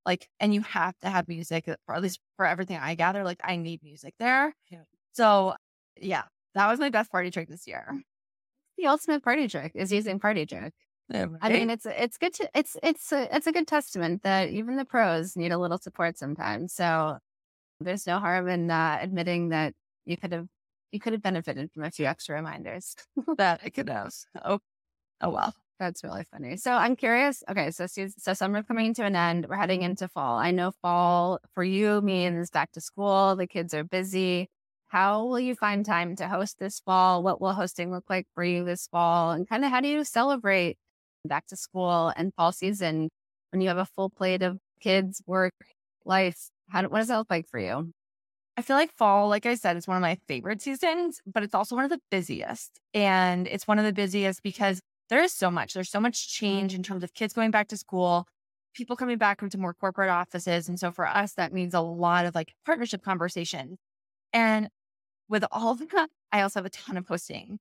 Like, 0.06 0.28
and 0.40 0.54
you 0.54 0.62
have 0.62 0.98
to 1.00 1.10
have 1.10 1.28
music, 1.28 1.68
uh, 1.68 1.76
for 1.86 1.94
at 1.96 2.02
least 2.02 2.20
for 2.36 2.46
everything 2.46 2.78
I 2.78 2.96
gather. 2.96 3.24
Like, 3.24 3.40
I 3.44 3.56
need 3.56 3.84
music 3.84 4.16
there. 4.20 4.54
Yeah. 4.70 4.80
So, 5.14 5.54
yeah, 5.96 6.24
that 6.56 6.68
was 6.68 6.80
my 6.80 6.90
best 6.90 7.12
party 7.12 7.30
trick 7.30 7.50
this 7.50 7.68
year. 7.68 8.02
The 8.82 8.88
ultimate 8.88 9.24
party 9.24 9.48
trick 9.48 9.74
is 9.76 9.92
using 9.92 10.20
party 10.20 10.48
trick. 10.48 10.74
Yeah, 11.08 11.26
right? 11.26 11.40
I 11.40 11.50
mean, 11.50 11.70
it's 11.70 11.86
it's 11.86 12.18
good 12.18 12.34
to 12.36 12.50
it's 12.56 12.78
it's 12.82 13.12
a, 13.12 13.36
it's 13.36 13.46
a 13.46 13.52
good 13.52 13.68
testament 13.68 14.24
that 14.24 14.50
even 14.50 14.76
the 14.76 14.86
pros 14.86 15.36
need 15.36 15.52
a 15.52 15.60
little 15.60 15.78
support 15.78 16.18
sometimes. 16.18 16.74
So 16.74 17.20
there's 17.80 18.08
no 18.08 18.18
harm 18.18 18.48
in 18.50 18.72
uh, 18.72 18.98
admitting 19.00 19.50
that 19.50 19.76
you 20.06 20.18
could 20.18 20.32
have 20.32 20.48
you 20.92 21.00
could 21.00 21.14
have 21.14 21.22
benefited 21.22 21.72
from 21.72 21.84
a 21.84 21.92
few 21.92 22.08
extra 22.08 22.36
reminders. 22.36 22.96
that 23.38 23.62
I 23.64 23.70
could 23.70 23.88
have. 23.88 24.14
Oh, 24.44 24.60
oh 25.22 25.30
well. 25.30 25.54
That's 25.78 26.04
really 26.04 26.26
funny. 26.32 26.58
So 26.58 26.74
I'm 26.74 26.96
curious. 26.96 27.44
Okay, 27.50 27.70
so 27.70 27.86
so 27.86 28.34
summer 28.34 28.64
coming 28.64 28.96
to 28.96 29.04
an 29.06 29.16
end. 29.16 29.46
We're 29.48 29.58
heading 29.58 29.84
into 29.84 30.08
fall. 30.08 30.40
I 30.40 30.50
know 30.50 30.72
fall 30.82 31.40
for 31.54 31.64
you 31.64 32.02
means 32.02 32.50
back 32.50 32.72
to 32.72 32.82
school. 32.82 33.36
The 33.36 33.48
kids 33.48 33.76
are 33.76 33.84
busy. 33.84 34.50
How 34.92 35.24
will 35.26 35.40
you 35.40 35.56
find 35.56 35.86
time 35.86 36.18
to 36.18 36.28
host 36.28 36.60
this 36.60 36.82
fall? 36.82 37.24
What 37.24 37.40
will 37.40 37.54
hosting 37.54 37.92
look 37.92 38.10
like 38.10 38.28
for 38.36 38.44
you 38.44 38.66
this 38.66 38.88
fall? 38.88 39.32
And 39.32 39.48
kind 39.48 39.64
of 39.64 39.72
how 39.72 39.80
do 39.80 39.88
you 39.88 40.04
celebrate 40.04 40.78
back 41.26 41.48
to 41.48 41.56
school 41.56 42.12
and 42.18 42.34
fall 42.36 42.52
season 42.52 43.08
when 43.52 43.62
you 43.62 43.70
have 43.70 43.78
a 43.78 43.86
full 43.86 44.10
plate 44.10 44.42
of 44.42 44.58
kids, 44.82 45.22
work, 45.26 45.54
life? 46.04 46.50
How 46.70 46.84
what 46.90 47.00
does 47.00 47.08
that 47.08 47.18
look 47.18 47.30
like 47.30 47.48
for 47.48 47.58
you? 47.58 47.94
I 48.58 48.64
feel 48.64 48.76
like 48.76 48.92
fall, 48.98 49.30
like 49.30 49.46
I 49.46 49.56
said, 49.56 49.78
is 49.78 49.88
one 49.88 49.96
of 49.96 50.02
my 50.02 50.18
favorite 50.28 50.62
seasons, 50.62 51.22
but 51.26 51.42
it's 51.42 51.56
also 51.56 51.76
one 51.76 51.86
of 51.86 51.90
the 51.90 52.02
busiest. 52.12 52.78
And 52.94 53.48
it's 53.48 53.68
one 53.68 53.80
of 53.80 53.86
the 53.86 53.94
busiest 53.94 54.44
because 54.44 54.82
there 55.10 55.24
is 55.24 55.32
so 55.34 55.50
much. 55.50 55.74
There's 55.74 55.90
so 55.90 56.02
much 56.02 56.30
change 56.30 56.76
in 56.76 56.84
terms 56.84 57.04
of 57.04 57.14
kids 57.14 57.34
going 57.34 57.52
back 57.52 57.70
to 57.70 57.78
school, 57.78 58.28
people 58.76 58.98
coming 58.98 59.18
back 59.18 59.42
into 59.42 59.58
more 59.58 59.74
corporate 59.74 60.10
offices. 60.10 60.68
And 60.68 60.78
so 60.78 60.92
for 60.92 61.08
us, 61.08 61.34
that 61.36 61.54
means 61.54 61.74
a 61.74 61.80
lot 61.80 62.26
of 62.26 62.36
like 62.36 62.54
partnership 62.66 63.04
conversations. 63.04 63.78
And 64.34 64.70
with 65.32 65.46
all 65.52 65.74
that, 65.94 66.10
I 66.32 66.42
also 66.42 66.60
have 66.60 66.66
a 66.66 66.70
ton 66.70 66.98
of 66.98 67.08
hosting. 67.08 67.58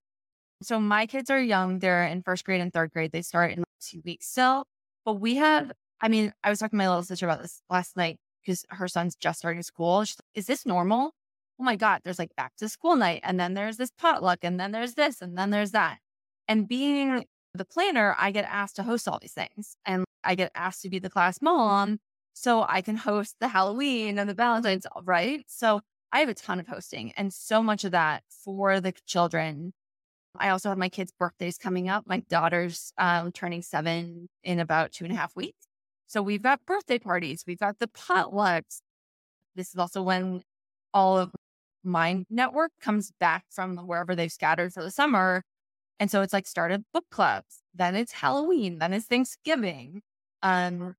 So 0.62 0.78
my 0.78 1.06
kids 1.06 1.30
are 1.30 1.40
young. 1.40 1.78
They're 1.78 2.04
in 2.04 2.22
first 2.22 2.44
grade 2.44 2.60
and 2.60 2.70
third 2.70 2.92
grade. 2.92 3.12
They 3.12 3.22
start 3.22 3.52
in 3.52 3.60
like 3.60 3.66
two 3.80 4.02
weeks 4.04 4.26
still. 4.26 4.64
But 5.06 5.14
we 5.14 5.36
have, 5.36 5.72
I 6.02 6.08
mean, 6.08 6.34
I 6.44 6.50
was 6.50 6.58
talking 6.58 6.76
to 6.78 6.82
my 6.84 6.88
little 6.88 7.02
sister 7.02 7.24
about 7.24 7.40
this 7.40 7.62
last 7.70 7.96
night 7.96 8.18
because 8.42 8.66
her 8.68 8.86
son's 8.86 9.16
just 9.16 9.38
starting 9.38 9.62
school. 9.62 10.04
She's 10.04 10.18
like, 10.18 10.38
is 10.38 10.46
this 10.46 10.66
normal? 10.66 11.12
Oh 11.58 11.64
my 11.64 11.76
God, 11.76 12.02
there's 12.04 12.18
like 12.18 12.36
back 12.36 12.52
to 12.58 12.68
school 12.68 12.96
night. 12.96 13.20
And 13.22 13.40
then 13.40 13.54
there's 13.54 13.78
this 13.78 13.90
potluck. 13.96 14.40
And 14.42 14.60
then 14.60 14.72
there's 14.72 14.94
this. 14.94 15.22
And 15.22 15.38
then 15.38 15.48
there's 15.48 15.70
that. 15.70 15.98
And 16.46 16.68
being 16.68 17.24
the 17.54 17.64
planner, 17.64 18.14
I 18.18 18.30
get 18.30 18.44
asked 18.44 18.76
to 18.76 18.82
host 18.82 19.08
all 19.08 19.18
these 19.18 19.32
things. 19.32 19.76
And 19.86 20.04
I 20.22 20.34
get 20.34 20.52
asked 20.54 20.82
to 20.82 20.90
be 20.90 20.98
the 20.98 21.10
class 21.10 21.40
mom. 21.40 22.00
So 22.34 22.64
I 22.68 22.82
can 22.82 22.96
host 22.96 23.36
the 23.40 23.48
Halloween 23.48 24.18
and 24.18 24.28
the 24.28 24.34
Valentine's, 24.34 24.86
right? 25.04 25.44
So 25.48 25.80
I 26.12 26.20
have 26.20 26.28
a 26.28 26.34
ton 26.34 26.60
of 26.60 26.66
hosting 26.66 27.12
and 27.16 27.32
so 27.32 27.62
much 27.62 27.84
of 27.84 27.92
that 27.92 28.24
for 28.44 28.80
the 28.80 28.92
children. 29.06 29.72
I 30.38 30.50
also 30.50 30.68
have 30.68 30.78
my 30.78 30.88
kids' 30.88 31.12
birthdays 31.18 31.58
coming 31.58 31.88
up. 31.88 32.04
My 32.06 32.20
daughter's 32.28 32.92
um, 32.98 33.32
turning 33.32 33.62
seven 33.62 34.28
in 34.44 34.60
about 34.60 34.92
two 34.92 35.04
and 35.04 35.12
a 35.12 35.16
half 35.16 35.34
weeks. 35.36 35.66
So 36.06 36.22
we've 36.22 36.42
got 36.42 36.66
birthday 36.66 36.98
parties, 36.98 37.44
we've 37.46 37.58
got 37.58 37.78
the 37.78 37.86
potlucks. 37.86 38.80
This 39.54 39.68
is 39.70 39.76
also 39.76 40.02
when 40.02 40.42
all 40.92 41.18
of 41.18 41.30
my 41.84 42.24
network 42.28 42.72
comes 42.80 43.12
back 43.20 43.44
from 43.50 43.76
wherever 43.76 44.14
they've 44.14 44.32
scattered 44.32 44.72
for 44.72 44.82
the 44.82 44.90
summer. 44.90 45.42
And 46.00 46.10
so 46.10 46.22
it's 46.22 46.32
like 46.32 46.46
started 46.46 46.84
book 46.92 47.04
clubs, 47.10 47.60
then 47.74 47.94
it's 47.94 48.12
Halloween, 48.12 48.78
then 48.78 48.92
it's 48.92 49.06
Thanksgiving. 49.06 50.02
Um, 50.42 50.96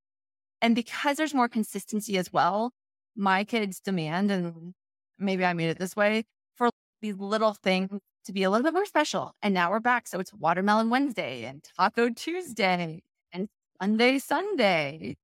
and 0.62 0.76
because 0.76 1.18
there's 1.18 1.34
more 1.34 1.50
consistency 1.50 2.18
as 2.18 2.32
well, 2.32 2.72
my 3.16 3.44
kids 3.44 3.80
demand, 3.80 4.32
and 4.32 4.74
maybe 5.22 5.46
I 5.46 5.54
made 5.54 5.70
it 5.70 5.80
this 5.80 5.96
way, 5.96 6.24
for 6.56 6.70
these 7.02 7.18
little 7.18 7.54
things 7.54 8.00
to 8.26 8.34
be 8.34 8.44
a 8.44 8.50
little 8.50 8.64
bit 8.64 8.74
more 8.74 8.86
special. 8.86 9.34
And 9.42 9.54
now 9.54 9.72
we're 9.72 9.80
back. 9.80 10.08
So 10.08 10.20
it's 10.20 10.34
Watermelon 10.34 10.90
Wednesday 10.90 11.44
and 11.46 11.64
Taco 11.78 12.10
Tuesday 12.10 13.02
and 13.34 13.48
Sunday, 13.82 14.20
Sunday. 14.20 15.16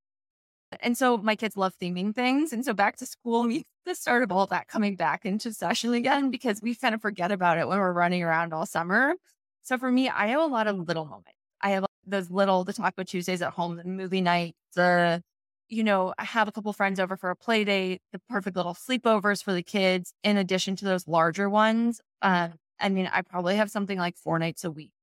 And 0.82 0.98
so 0.98 1.18
my 1.18 1.36
kids 1.36 1.56
love 1.56 1.74
theming 1.82 2.14
things. 2.14 2.52
And 2.52 2.66
so 2.66 2.74
back 2.74 2.98
to 2.98 3.06
school 3.06 3.44
means 3.44 3.64
the 3.86 3.96
start 3.96 4.24
of 4.24 4.32
all 4.32 4.48
that 4.48 4.68
coming 4.68 4.96
back 4.96 5.26
into 5.26 5.54
session 5.54 5.94
again 5.94 6.30
because 6.30 6.62
we 6.62 6.76
kind 6.76 6.94
of 6.94 7.02
forget 7.02 7.32
about 7.32 7.58
it 7.58 7.68
when 7.68 7.80
we're 7.80 7.94
running 7.94 8.24
around 8.24 8.54
all 8.54 8.66
summer. 8.66 9.16
So 9.64 9.78
for 9.78 9.92
me, 9.92 10.10
I 10.10 10.28
have 10.28 10.42
a 10.42 10.46
lot 10.46 10.68
of 10.68 10.88
little 10.88 11.06
moments. 11.06 11.32
I 11.62 11.72
have 11.72 11.86
those 12.06 12.30
little, 12.30 12.64
the 12.64 12.74
Taco 12.74 13.04
Tuesdays 13.04 13.42
at 13.42 13.54
home, 13.54 13.78
the 13.78 13.84
movie 13.86 14.22
night, 14.22 14.56
the, 14.76 15.22
you 15.70 15.84
know, 15.84 16.14
I 16.18 16.24
have 16.24 16.48
a 16.48 16.52
couple 16.52 16.72
friends 16.74 17.00
over 17.00 17.18
for 17.18 17.30
a 17.30 17.36
play 17.36 17.64
date, 17.64 18.02
the 18.12 18.20
perfect 18.30 18.56
little 18.56 18.74
sleepovers 18.74 19.44
for 19.44 19.54
the 19.54 19.64
kids, 19.64 20.14
in 20.24 20.38
addition 20.38 20.76
to 20.78 20.86
those 20.86 21.08
larger 21.08 21.50
ones. 21.50 22.02
Um, 22.22 22.54
I 22.80 22.90
mean, 22.90 23.10
I 23.12 23.22
probably 23.22 23.56
have 23.58 23.72
something 23.72 23.98
like 23.98 24.18
four 24.18 24.40
nights 24.40 24.64
a 24.64 24.72
week. 24.72 24.94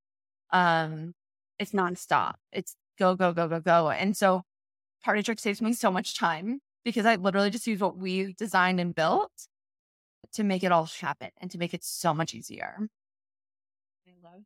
Um, 0.51 1.15
it's 1.59 1.73
nonstop. 1.73 2.35
It's 2.53 2.77
go, 2.99 3.15
go, 3.17 3.33
go, 3.33 3.49
go, 3.49 3.61
go. 3.61 3.91
And 3.91 4.17
so 4.17 4.43
Party 5.03 5.23
Trick 5.23 5.39
saves 5.39 5.61
me 5.61 5.73
so 5.73 5.91
much 5.91 6.17
time 6.17 6.61
because 6.85 7.07
I 7.07 7.17
literally 7.17 7.51
just 7.51 7.67
use 7.67 7.81
what 7.81 7.97
we 7.97 8.35
designed 8.35 8.81
and 8.81 8.95
built 8.95 9.33
to 10.33 10.45
make 10.45 10.65
it 10.65 10.73
all 10.73 10.89
happen 11.01 11.31
and 11.41 11.51
to 11.51 11.59
make 11.59 11.75
it 11.75 11.85
so 11.85 12.15
much 12.15 12.35
easier. 12.35 12.89
I 14.07 14.13
love 14.23 14.43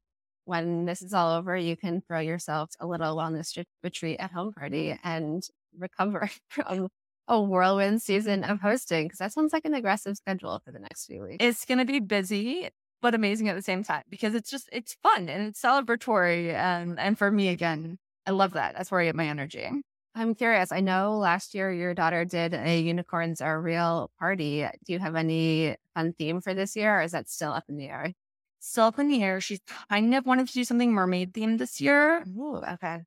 when 0.49 0.87
this 0.87 1.03
is 1.03 1.13
all 1.13 1.37
over, 1.37 1.55
you 1.57 1.77
can 1.77 2.01
throw 2.01 2.21
yourself 2.21 2.71
a 2.81 2.87
little 2.87 3.15
wellness 3.15 3.63
retreat 3.83 4.17
at 4.19 4.33
home 4.33 4.53
party 4.55 4.99
and 5.05 5.47
recover 5.79 6.31
from 6.49 6.89
a 7.29 7.41
whirlwind 7.41 8.01
season 8.03 8.43
of 8.45 8.61
hosting 8.61 9.07
because 9.07 9.19
that 9.19 9.33
sounds 9.33 9.53
like 9.53 9.65
an 9.65 9.75
aggressive 9.75 10.17
schedule 10.17 10.61
for 10.65 10.73
the 10.73 10.79
next 10.79 11.07
few 11.07 11.23
weeks. 11.23 11.45
It's 11.45 11.65
going 11.65 11.79
to 11.79 11.85
be 11.85 12.01
busy 12.01 12.71
but 13.01 13.15
amazing 13.15 13.49
at 13.49 13.57
the 13.57 13.63
same 13.63 13.83
time 13.85 14.03
because 14.09 14.35
it's 14.35 14.51
just 14.51 14.69
it's 14.73 14.97
fun 15.03 15.29
and 15.29 15.49
it's 15.49 15.61
celebratory 15.61 16.53
and 16.53 16.99
and 16.99 17.17
for 17.17 17.31
me 17.31 17.49
again 17.49 17.99
i 18.27 18.31
love 18.31 18.53
that 18.53 18.75
that's 18.77 18.91
where 18.91 19.01
i 19.01 19.05
get 19.05 19.15
my 19.15 19.27
energy. 19.27 19.69
I'm 20.15 20.35
curious 20.35 20.73
i 20.73 20.81
know 20.81 21.17
last 21.17 21.55
year 21.55 21.73
your 21.73 21.95
daughter 21.95 22.25
did 22.25 22.55
a 22.55 22.81
unicorns 22.81 23.41
are 23.41 23.61
real 23.61 24.11
party. 24.19 24.67
Do 24.85 24.93
you 24.93 24.99
have 24.99 25.15
any 25.15 25.77
fun 25.95 26.13
theme 26.13 26.41
for 26.41 26.55
this 26.55 26.75
year 26.75 26.99
or 26.99 27.03
is 27.03 27.13
that 27.13 27.29
still 27.29 27.53
up 27.53 27.65
in 27.69 27.77
the 27.77 27.89
air? 27.89 28.13
Still 28.59 28.87
up 28.87 28.99
in 28.99 29.09
the 29.09 29.23
air 29.23 29.41
she's 29.41 29.61
kind 29.89 30.15
of 30.15 30.27
wanted 30.27 30.49
to 30.49 30.55
do 30.55 30.65
something 30.65 30.93
mermaid 30.93 31.33
themed 31.33 31.59
this 31.59 31.81
year. 31.81 32.25
Ooh, 32.37 32.57
okay. 32.57 33.03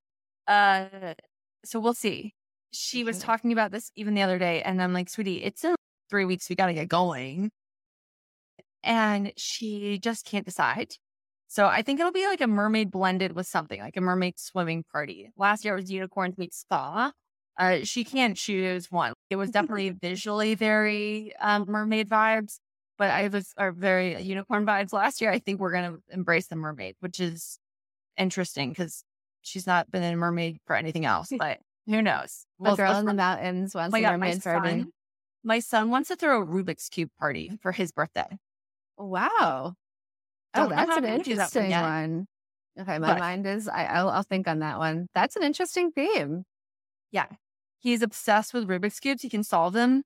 Uh 0.47 1.15
so 1.65 1.79
we'll 1.79 1.93
see 1.93 2.33
she 2.71 3.03
was 3.03 3.19
talking 3.19 3.51
about 3.51 3.71
this 3.71 3.91
even 3.95 4.13
the 4.13 4.21
other 4.21 4.39
day 4.39 4.61
and 4.61 4.81
i'm 4.81 4.93
like 4.93 5.09
sweetie 5.09 5.43
it's 5.43 5.63
in 5.63 5.75
three 6.09 6.25
weeks 6.25 6.49
we 6.49 6.55
got 6.55 6.67
to 6.67 6.73
get 6.73 6.87
going 6.87 7.51
and 8.83 9.31
she 9.37 9.99
just 9.99 10.25
can't 10.25 10.45
decide. 10.45 10.95
So 11.47 11.67
I 11.67 11.81
think 11.81 11.99
it'll 11.99 12.11
be 12.11 12.25
like 12.27 12.41
a 12.41 12.47
mermaid 12.47 12.91
blended 12.91 13.33
with 13.33 13.45
something 13.45 13.79
like 13.79 13.97
a 13.97 14.01
mermaid 14.01 14.39
swimming 14.39 14.83
party. 14.91 15.31
Last 15.37 15.65
year 15.65 15.73
it 15.73 15.81
was 15.81 15.91
unicorns 15.91 16.37
meet 16.37 16.53
spa. 16.53 17.11
Uh, 17.59 17.79
she 17.83 18.05
can't 18.05 18.37
choose 18.37 18.89
one. 18.89 19.13
It 19.29 19.35
was 19.35 19.51
definitely 19.51 19.89
visually 20.01 20.55
very 20.55 21.33
um, 21.41 21.65
mermaid 21.67 22.09
vibes, 22.09 22.59
but 22.97 23.11
I 23.11 23.27
was 23.27 23.53
are 23.57 23.71
very 23.71 24.21
unicorn 24.21 24.65
vibes 24.65 24.93
last 24.93 25.19
year. 25.19 25.29
I 25.29 25.39
think 25.39 25.59
we're 25.59 25.73
gonna 25.73 25.97
embrace 26.09 26.47
the 26.47 26.55
mermaid, 26.55 26.95
which 27.01 27.19
is 27.19 27.59
interesting 28.17 28.69
because 28.69 29.03
she's 29.41 29.67
not 29.67 29.91
been 29.91 30.03
a 30.03 30.15
mermaid 30.15 30.59
for 30.65 30.75
anything 30.75 31.05
else. 31.05 31.31
But 31.37 31.59
who 31.91 32.01
knows? 32.01 32.45
Well, 32.57 32.75
girl 32.75 32.97
in 32.97 33.05
the 33.05 33.13
mountains 33.13 33.75
mermaid 33.75 34.43
party. 34.43 34.85
My 35.43 35.59
son 35.59 35.89
wants 35.89 36.09
to 36.09 36.15
throw 36.15 36.41
a 36.41 36.45
Rubik's 36.45 36.87
cube 36.89 37.09
party 37.19 37.51
for 37.61 37.71
his 37.71 37.91
birthday. 37.91 38.37
Wow. 38.97 39.73
Oh, 40.53 40.69
that's 40.69 40.97
an 40.97 41.05
interesting 41.05 41.69
that 41.69 41.81
one, 41.81 41.91
one. 41.91 42.27
Okay, 42.79 42.99
my 42.99 43.13
but, 43.13 43.19
mind 43.19 43.45
is 43.47 43.67
I 43.67 43.85
I'll, 43.85 44.09
I'll 44.09 44.23
think 44.23 44.47
on 44.47 44.59
that 44.59 44.77
one. 44.77 45.07
That's 45.13 45.35
an 45.35 45.43
interesting 45.43 45.91
theme. 45.91 46.43
Yeah, 47.11 47.27
he's 47.79 48.01
obsessed 48.01 48.53
with 48.53 48.67
Rubik's 48.67 48.99
cubes. 48.99 49.21
He 49.21 49.29
can 49.29 49.43
solve 49.43 49.73
them. 49.73 50.03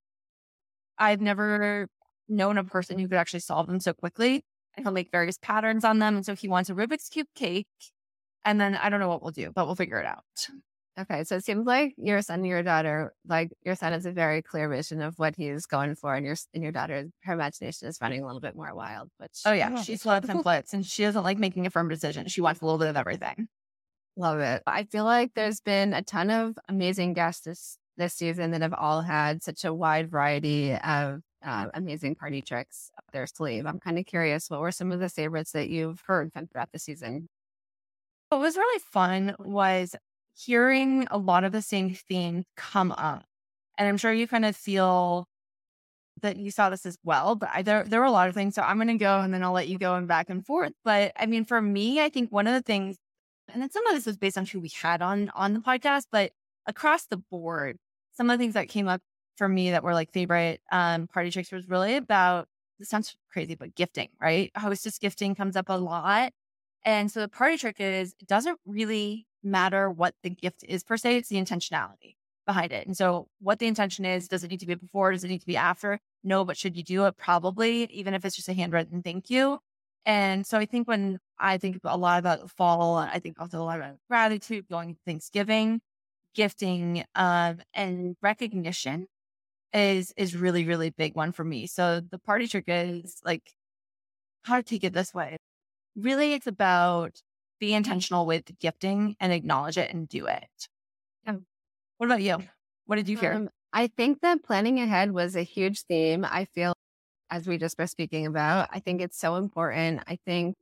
I've 0.98 1.22
never 1.22 1.88
known 2.28 2.58
a 2.58 2.64
person 2.64 2.98
who 2.98 3.08
could 3.08 3.18
actually 3.18 3.42
solve 3.42 3.68
them 3.68 3.80
so 3.80 3.94
quickly. 3.94 4.44
and 4.76 4.86
he'll 4.86 4.94
make 4.94 5.12
various 5.12 5.38
patterns 5.38 5.84
on 5.84 6.00
them. 6.00 6.16
And 6.16 6.26
so 6.26 6.36
he 6.36 6.48
wants 6.48 6.70
a 6.70 6.74
Rubik's 6.74 7.10
Cube 7.10 7.28
cake. 7.36 7.68
And 8.44 8.60
then 8.62 8.76
I 8.76 8.90
don't 8.90 9.00
know 9.00 9.08
what 9.10 9.22
we'll 9.22 9.32
do, 9.32 9.52
but 9.54 9.66
we'll 9.66 9.76
figure 9.76 10.00
it 10.00 10.06
out. 10.06 10.24
Okay. 10.98 11.26
So 11.26 11.36
it 11.36 11.44
seems 11.44 11.66
like 11.66 11.94
your 11.98 12.22
son 12.22 12.40
and 12.40 12.48
your 12.48 12.64
daughter, 12.64 13.14
like 13.28 13.52
your 13.64 13.76
son 13.76 13.92
has 13.92 14.06
a 14.06 14.12
very 14.12 14.42
clear 14.42 14.70
vision 14.70 15.02
of 15.02 15.20
what 15.20 15.36
he's 15.36 15.66
going 15.66 15.96
for, 15.96 16.16
and 16.16 16.26
your 16.26 16.36
and 16.54 16.64
your 16.64 16.72
daughter, 16.72 17.10
her 17.24 17.34
imagination 17.34 17.88
is 17.88 17.98
running 18.02 18.24
a 18.24 18.26
little 18.26 18.40
bit 18.40 18.56
more 18.56 18.74
wild. 18.74 19.10
Which 19.18 19.42
oh 19.46 19.52
yeah, 19.52 19.82
she 19.82 19.98
flips 19.98 20.30
and 20.30 20.42
flits, 20.42 20.74
and 20.74 20.86
she 20.86 21.04
doesn't 21.04 21.24
like 21.24 21.38
making 21.38 21.66
a 21.66 21.70
firm 21.70 21.90
decision. 21.90 22.28
She 22.28 22.42
wants 22.42 22.62
a 22.62 22.66
little 22.66 22.80
bit 22.80 22.88
of 22.88 22.96
everything. 22.96 23.48
Love 24.16 24.40
it. 24.40 24.64
I 24.66 24.84
feel 24.86 25.04
like 25.04 25.34
there's 25.34 25.60
been 25.60 25.94
a 25.94 26.02
ton 26.02 26.30
of 26.30 26.58
amazing 26.70 27.14
guests 27.14 27.44
this 27.44 27.78
this 27.98 28.14
season 28.14 28.52
that 28.52 28.62
have 28.62 28.74
all 28.74 29.02
had 29.02 29.44
such 29.44 29.66
a 29.66 29.74
wide 29.74 30.10
variety 30.10 30.74
of 30.74 31.22
uh, 31.46 31.68
amazing 31.74 32.16
party 32.16 32.42
tricks 32.42 32.90
up 32.98 33.06
their 33.12 33.28
sleeve. 33.28 33.66
I'm 33.66 33.80
kind 33.80 34.00
of 34.00 34.06
curious, 34.06 34.50
what 34.50 34.62
were 34.62 34.72
some 34.72 34.92
of 34.92 35.00
the 35.00 35.10
favorites 35.10 35.52
that 35.52 35.70
you've 35.70 36.02
heard 36.08 36.34
from 36.34 36.48
throughout 36.48 36.72
the 36.72 36.80
season? 36.80 37.28
What 38.30 38.42
was 38.42 38.58
really 38.58 38.80
fun 38.80 39.36
was 39.40 39.96
hearing 40.36 41.08
a 41.10 41.18
lot 41.18 41.44
of 41.44 41.52
the 41.52 41.62
same 41.62 41.94
themes 41.94 42.46
come 42.58 42.92
up. 42.92 43.24
And 43.78 43.88
I'm 43.88 43.98
sure 43.98 44.14
you 44.14 44.28
kind 44.28 44.46
of 44.46 44.56
feel 44.56 45.28
that 46.22 46.38
you 46.38 46.50
saw 46.50 46.70
this 46.70 46.86
as 46.86 46.98
well, 47.04 47.36
but 47.36 47.50
I, 47.54 47.62
there, 47.62 47.84
there 47.84 48.00
were 48.00 48.06
a 48.06 48.12
lot 48.12 48.30
of 48.30 48.36
things. 48.36 48.56
So 48.56 48.62
I'm 48.62 48.78
going 48.78 48.88
to 48.88 48.96
go 48.96 49.20
and 49.20 49.34
then 49.34 49.44
I'll 49.44 49.52
let 49.52 49.68
you 49.68 49.78
go 49.78 49.96
and 49.96 50.08
back 50.08 50.30
and 50.30 50.46
forth. 50.46 50.72
But 50.84 51.12
I 51.18 51.26
mean, 51.26 51.46
for 51.46 51.62
me, 51.62 52.02
I 52.02 52.10
think 52.10 52.32
one 52.32 52.48
of 52.48 52.54
the 52.54 52.62
things, 52.62 52.98
and 53.52 53.62
then 53.62 53.70
some 53.70 53.86
of 53.88 53.96
this 53.96 54.06
was 54.06 54.18
based 54.18 54.38
on 54.38 54.46
who 54.46 54.60
we 54.60 54.70
had 54.82 55.02
on, 55.02 55.30
on 55.36 55.54
the 55.54 55.60
podcast, 55.60 56.06
but 56.12 56.32
across 56.66 57.06
the 57.06 57.18
board, 57.18 57.78
some 58.14 58.30
of 58.30 58.38
the 58.38 58.44
things 58.44 58.54
that 58.54 58.70
came 58.70 58.88
up 58.88 59.02
for 59.38 59.50
me 59.50 59.72
that 59.72 59.84
were 59.84 59.94
like 59.94 60.12
favorite 60.14 60.62
um, 60.72 61.08
party 61.08 61.32
tricks 61.32 61.52
was 61.52 61.68
really 61.68 61.98
about, 61.98 62.48
this 62.80 62.90
sounds 62.90 63.16
crazy, 63.32 63.56
but 63.56 63.76
gifting, 63.76 64.10
right? 64.20 64.52
Hostess 64.58 64.98
gifting 64.98 65.36
comes 65.36 65.56
up 65.56 65.70
a 65.70 65.78
lot. 65.78 66.32
And 66.86 67.12
so 67.12 67.20
the 67.20 67.28
party 67.28 67.58
trick 67.58 67.78
is, 67.80 68.16
it 68.20 68.28
doesn't 68.28 68.60
really 68.66 69.26
matter 69.46 69.90
what 69.90 70.16
the 70.24 70.30
gift 70.30 70.64
is 70.68 70.84
per 70.84 70.98
se, 70.98 71.18
it's 71.18 71.30
the 71.30 71.38
intentionality 71.38 72.16
behind 72.46 72.72
it. 72.72 72.86
And 72.88 72.96
so, 72.96 73.28
what 73.40 73.60
the 73.60 73.68
intention 73.68 74.06
is, 74.06 74.28
does 74.28 74.44
it 74.44 74.52
need 74.52 74.60
to 74.62 74.68
be 74.68 74.76
before? 74.76 75.12
Does 75.12 75.24
it 75.24 75.30
need 75.30 75.42
to 75.42 75.48
be 75.48 75.58
after? 75.58 76.00
No, 76.24 76.46
but 76.46 76.58
should 76.58 76.76
you 76.78 76.84
do 76.84 77.06
it? 77.06 77.18
Probably, 77.18 77.86
even 77.86 78.14
if 78.14 78.26
it's 78.26 78.36
just 78.36 78.50
a 78.50 78.54
handwritten 78.54 79.02
thank 79.02 79.30
you. 79.30 79.60
And 80.06 80.46
so, 80.46 80.58
I 80.58 80.66
think 80.66 80.88
when 80.88 81.20
I 81.40 81.58
think 81.58 81.80
a 81.84 81.98
lot 81.98 82.20
about 82.20 82.52
fall, 82.52 82.98
I 82.98 83.20
think 83.20 83.40
also 83.40 83.60
a 83.62 83.64
lot 83.64 83.80
about 83.80 83.96
gratitude, 84.10 84.68
going 84.70 84.96
to 84.96 85.00
Thanksgiving, 85.06 85.82
gifting, 86.36 87.06
um, 87.16 87.60
and 87.74 88.16
recognition 88.22 89.08
is 89.74 90.14
is 90.18 90.36
really 90.36 90.66
really 90.66 90.90
big 90.92 91.16
one 91.16 91.32
for 91.32 91.44
me. 91.44 91.68
So 91.68 92.00
the 92.00 92.20
party 92.20 92.48
trick 92.48 92.66
is 92.68 93.20
like 93.26 93.54
how 94.44 94.58
to 94.58 94.64
take 94.64 94.84
it 94.84 94.94
this 94.94 95.14
way. 95.14 95.38
Really, 95.96 96.34
it's 96.34 96.48
about 96.48 97.22
be 97.60 97.74
intentional 97.74 98.26
with 98.26 98.58
gifting 98.60 99.16
and 99.20 99.32
acknowledge 99.32 99.78
it 99.78 99.94
and 99.94 100.08
do 100.08 100.28
it. 100.28 100.68
Yeah. 101.26 101.38
What 101.98 102.08
about 102.08 102.22
you? 102.22 102.44
What 102.86 102.98
did 102.98 103.10
you 103.10 103.18
hear? 103.18 103.34
Um, 103.34 103.50
I 103.74 103.88
think 103.88 104.22
that 104.22 104.44
planning 104.44 104.80
ahead 104.80 105.12
was 105.12 105.36
a 105.36 105.44
huge 105.44 105.82
theme. 105.84 106.26
I 106.26 106.46
feel, 106.46 106.74
as 107.30 107.48
we 107.48 107.58
just 107.58 107.78
were 107.78 107.88
speaking 107.88 108.26
about, 108.26 108.70
I 108.72 108.80
think 108.80 109.02
it's 109.02 109.18
so 109.18 109.36
important. 109.36 110.02
I 110.08 110.18
think 110.26 110.56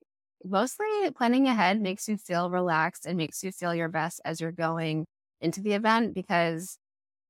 mostly 0.44 0.88
planning 1.16 1.48
ahead 1.48 1.82
makes 1.82 2.08
you 2.08 2.18
feel 2.18 2.50
relaxed 2.50 3.06
and 3.06 3.18
makes 3.18 3.44
you 3.44 3.52
feel 3.52 3.74
your 3.76 3.90
best 3.90 4.22
as 4.26 4.42
you're 4.42 4.52
going 4.52 5.06
into 5.42 5.62
the 5.62 5.74
event 5.74 6.14
because 6.14 6.78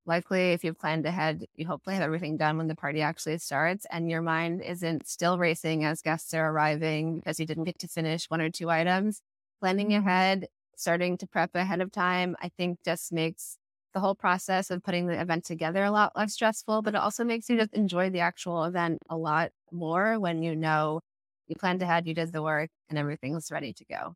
likely 0.05 0.51
if 0.51 0.63
you've 0.63 0.79
planned 0.79 1.05
ahead, 1.05 1.45
you 1.55 1.65
hopefully 1.67 1.95
have 1.95 2.03
everything 2.03 2.37
done 2.37 2.57
when 2.57 2.67
the 2.67 2.75
party 2.75 3.01
actually 3.01 3.37
starts 3.37 3.85
and 3.91 4.09
your 4.09 4.21
mind 4.21 4.61
isn't 4.61 5.07
still 5.07 5.37
racing 5.37 5.85
as 5.85 6.01
guests 6.01 6.33
are 6.33 6.49
arriving 6.49 7.17
because 7.19 7.39
you 7.39 7.45
didn't 7.45 7.65
get 7.65 7.79
to 7.79 7.87
finish 7.87 8.25
one 8.29 8.41
or 8.41 8.49
two 8.49 8.69
items 8.69 9.21
planning 9.63 9.91
mm-hmm. 9.91 10.05
ahead, 10.05 10.47
starting 10.75 11.17
to 11.17 11.25
prep 11.25 11.55
ahead 11.55 11.79
of 11.79 11.89
time, 11.89 12.35
I 12.41 12.49
think 12.57 12.79
just 12.83 13.13
makes 13.13 13.57
the 13.93 14.01
whole 14.01 14.13
process 14.13 14.69
of 14.69 14.83
putting 14.83 15.07
the 15.07 15.19
event 15.19 15.45
together 15.45 15.85
a 15.85 15.91
lot 15.91 16.11
less 16.17 16.33
stressful, 16.33 16.81
but 16.81 16.95
it 16.95 16.97
also 16.97 17.23
makes 17.23 17.49
you 17.49 17.57
just 17.57 17.73
enjoy 17.73 18.09
the 18.09 18.19
actual 18.19 18.65
event 18.65 18.99
a 19.09 19.15
lot 19.15 19.51
more 19.71 20.19
when 20.19 20.43
you 20.43 20.53
know 20.53 20.99
you 21.47 21.55
planned 21.55 21.81
ahead, 21.81 22.05
you 22.05 22.13
did 22.13 22.33
the 22.33 22.41
work, 22.41 22.69
and 22.89 22.99
everything's 22.99 23.51
ready 23.51 23.71
to 23.71 23.85
go. 23.85 24.15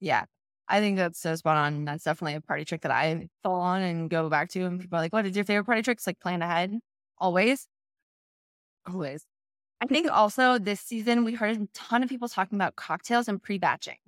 Yeah. 0.00 0.24
I 0.66 0.80
think 0.80 0.96
that's 0.96 1.20
so 1.20 1.36
spot 1.36 1.56
on. 1.56 1.84
That's 1.84 2.02
definitely 2.02 2.34
a 2.34 2.40
party 2.40 2.64
trick 2.64 2.80
that 2.82 2.90
I 2.90 3.28
fall 3.44 3.60
on 3.60 3.80
and 3.82 4.10
go 4.10 4.28
back 4.28 4.48
to. 4.50 4.64
And 4.64 4.80
people 4.80 4.98
are 4.98 5.02
like, 5.02 5.12
what 5.12 5.24
is 5.24 5.36
your 5.36 5.44
favorite 5.44 5.66
party 5.66 5.82
tricks? 5.82 6.04
Like 6.04 6.18
plan 6.18 6.42
ahead 6.42 6.80
always. 7.18 7.68
Always. 8.88 9.24
I 9.80 9.86
think 9.86 10.10
also 10.10 10.58
this 10.58 10.80
season 10.80 11.24
we 11.24 11.34
heard 11.34 11.60
a 11.60 11.68
ton 11.74 12.02
of 12.02 12.08
people 12.08 12.28
talking 12.28 12.56
about 12.56 12.74
cocktails 12.74 13.28
and 13.28 13.40
pre-batching 13.40 13.98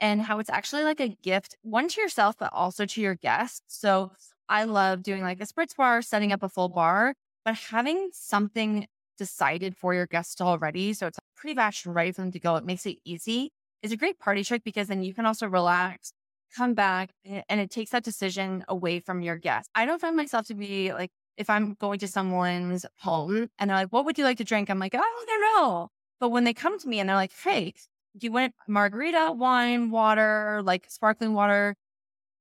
and 0.00 0.22
how 0.22 0.38
it's 0.38 0.50
actually 0.50 0.84
like 0.84 1.00
a 1.00 1.08
gift, 1.08 1.56
one 1.62 1.88
to 1.88 2.00
yourself, 2.00 2.36
but 2.38 2.50
also 2.52 2.86
to 2.86 3.00
your 3.00 3.14
guests. 3.14 3.62
So 3.66 4.12
I 4.48 4.64
love 4.64 5.02
doing 5.02 5.22
like 5.22 5.40
a 5.40 5.46
spritz 5.46 5.76
bar, 5.76 6.02
setting 6.02 6.32
up 6.32 6.42
a 6.42 6.48
full 6.48 6.68
bar, 6.68 7.14
but 7.44 7.54
having 7.54 8.10
something 8.12 8.86
decided 9.18 9.76
for 9.76 9.94
your 9.94 10.06
guests 10.06 10.40
already. 10.40 10.92
So 10.92 11.06
it's 11.06 11.18
pre-batched 11.36 11.92
ready 11.92 12.12
for 12.12 12.20
them 12.20 12.32
to 12.32 12.38
go. 12.38 12.56
It 12.56 12.64
makes 12.64 12.86
it 12.86 12.98
easy. 13.04 13.50
It's 13.82 13.92
a 13.92 13.96
great 13.96 14.18
party 14.18 14.44
trick 14.44 14.62
because 14.64 14.88
then 14.88 15.02
you 15.02 15.14
can 15.14 15.26
also 15.26 15.46
relax, 15.46 16.12
come 16.54 16.74
back, 16.74 17.10
and 17.24 17.60
it 17.60 17.70
takes 17.70 17.90
that 17.90 18.04
decision 18.04 18.64
away 18.68 19.00
from 19.00 19.22
your 19.22 19.36
guests. 19.36 19.70
I 19.74 19.86
don't 19.86 20.00
find 20.00 20.16
myself 20.16 20.46
to 20.46 20.54
be 20.54 20.92
like, 20.92 21.10
if 21.36 21.50
I'm 21.50 21.74
going 21.74 21.98
to 21.98 22.08
someone's 22.08 22.86
home 23.00 23.48
and 23.58 23.70
they're 23.70 23.76
like, 23.76 23.92
what 23.92 24.04
would 24.06 24.16
you 24.18 24.24
like 24.24 24.38
to 24.38 24.44
drink? 24.44 24.70
I'm 24.70 24.78
like, 24.78 24.94
oh, 24.94 24.98
I 24.98 25.24
don't 25.26 25.40
know. 25.40 25.88
But 26.18 26.30
when 26.30 26.44
they 26.44 26.54
come 26.54 26.78
to 26.78 26.88
me 26.88 26.98
and 26.98 27.08
they're 27.08 27.16
like, 27.16 27.32
hey, 27.44 27.74
you 28.20 28.32
went 28.32 28.54
margarita, 28.68 29.32
wine, 29.32 29.90
water, 29.90 30.60
like 30.64 30.86
sparkling 30.88 31.34
water, 31.34 31.76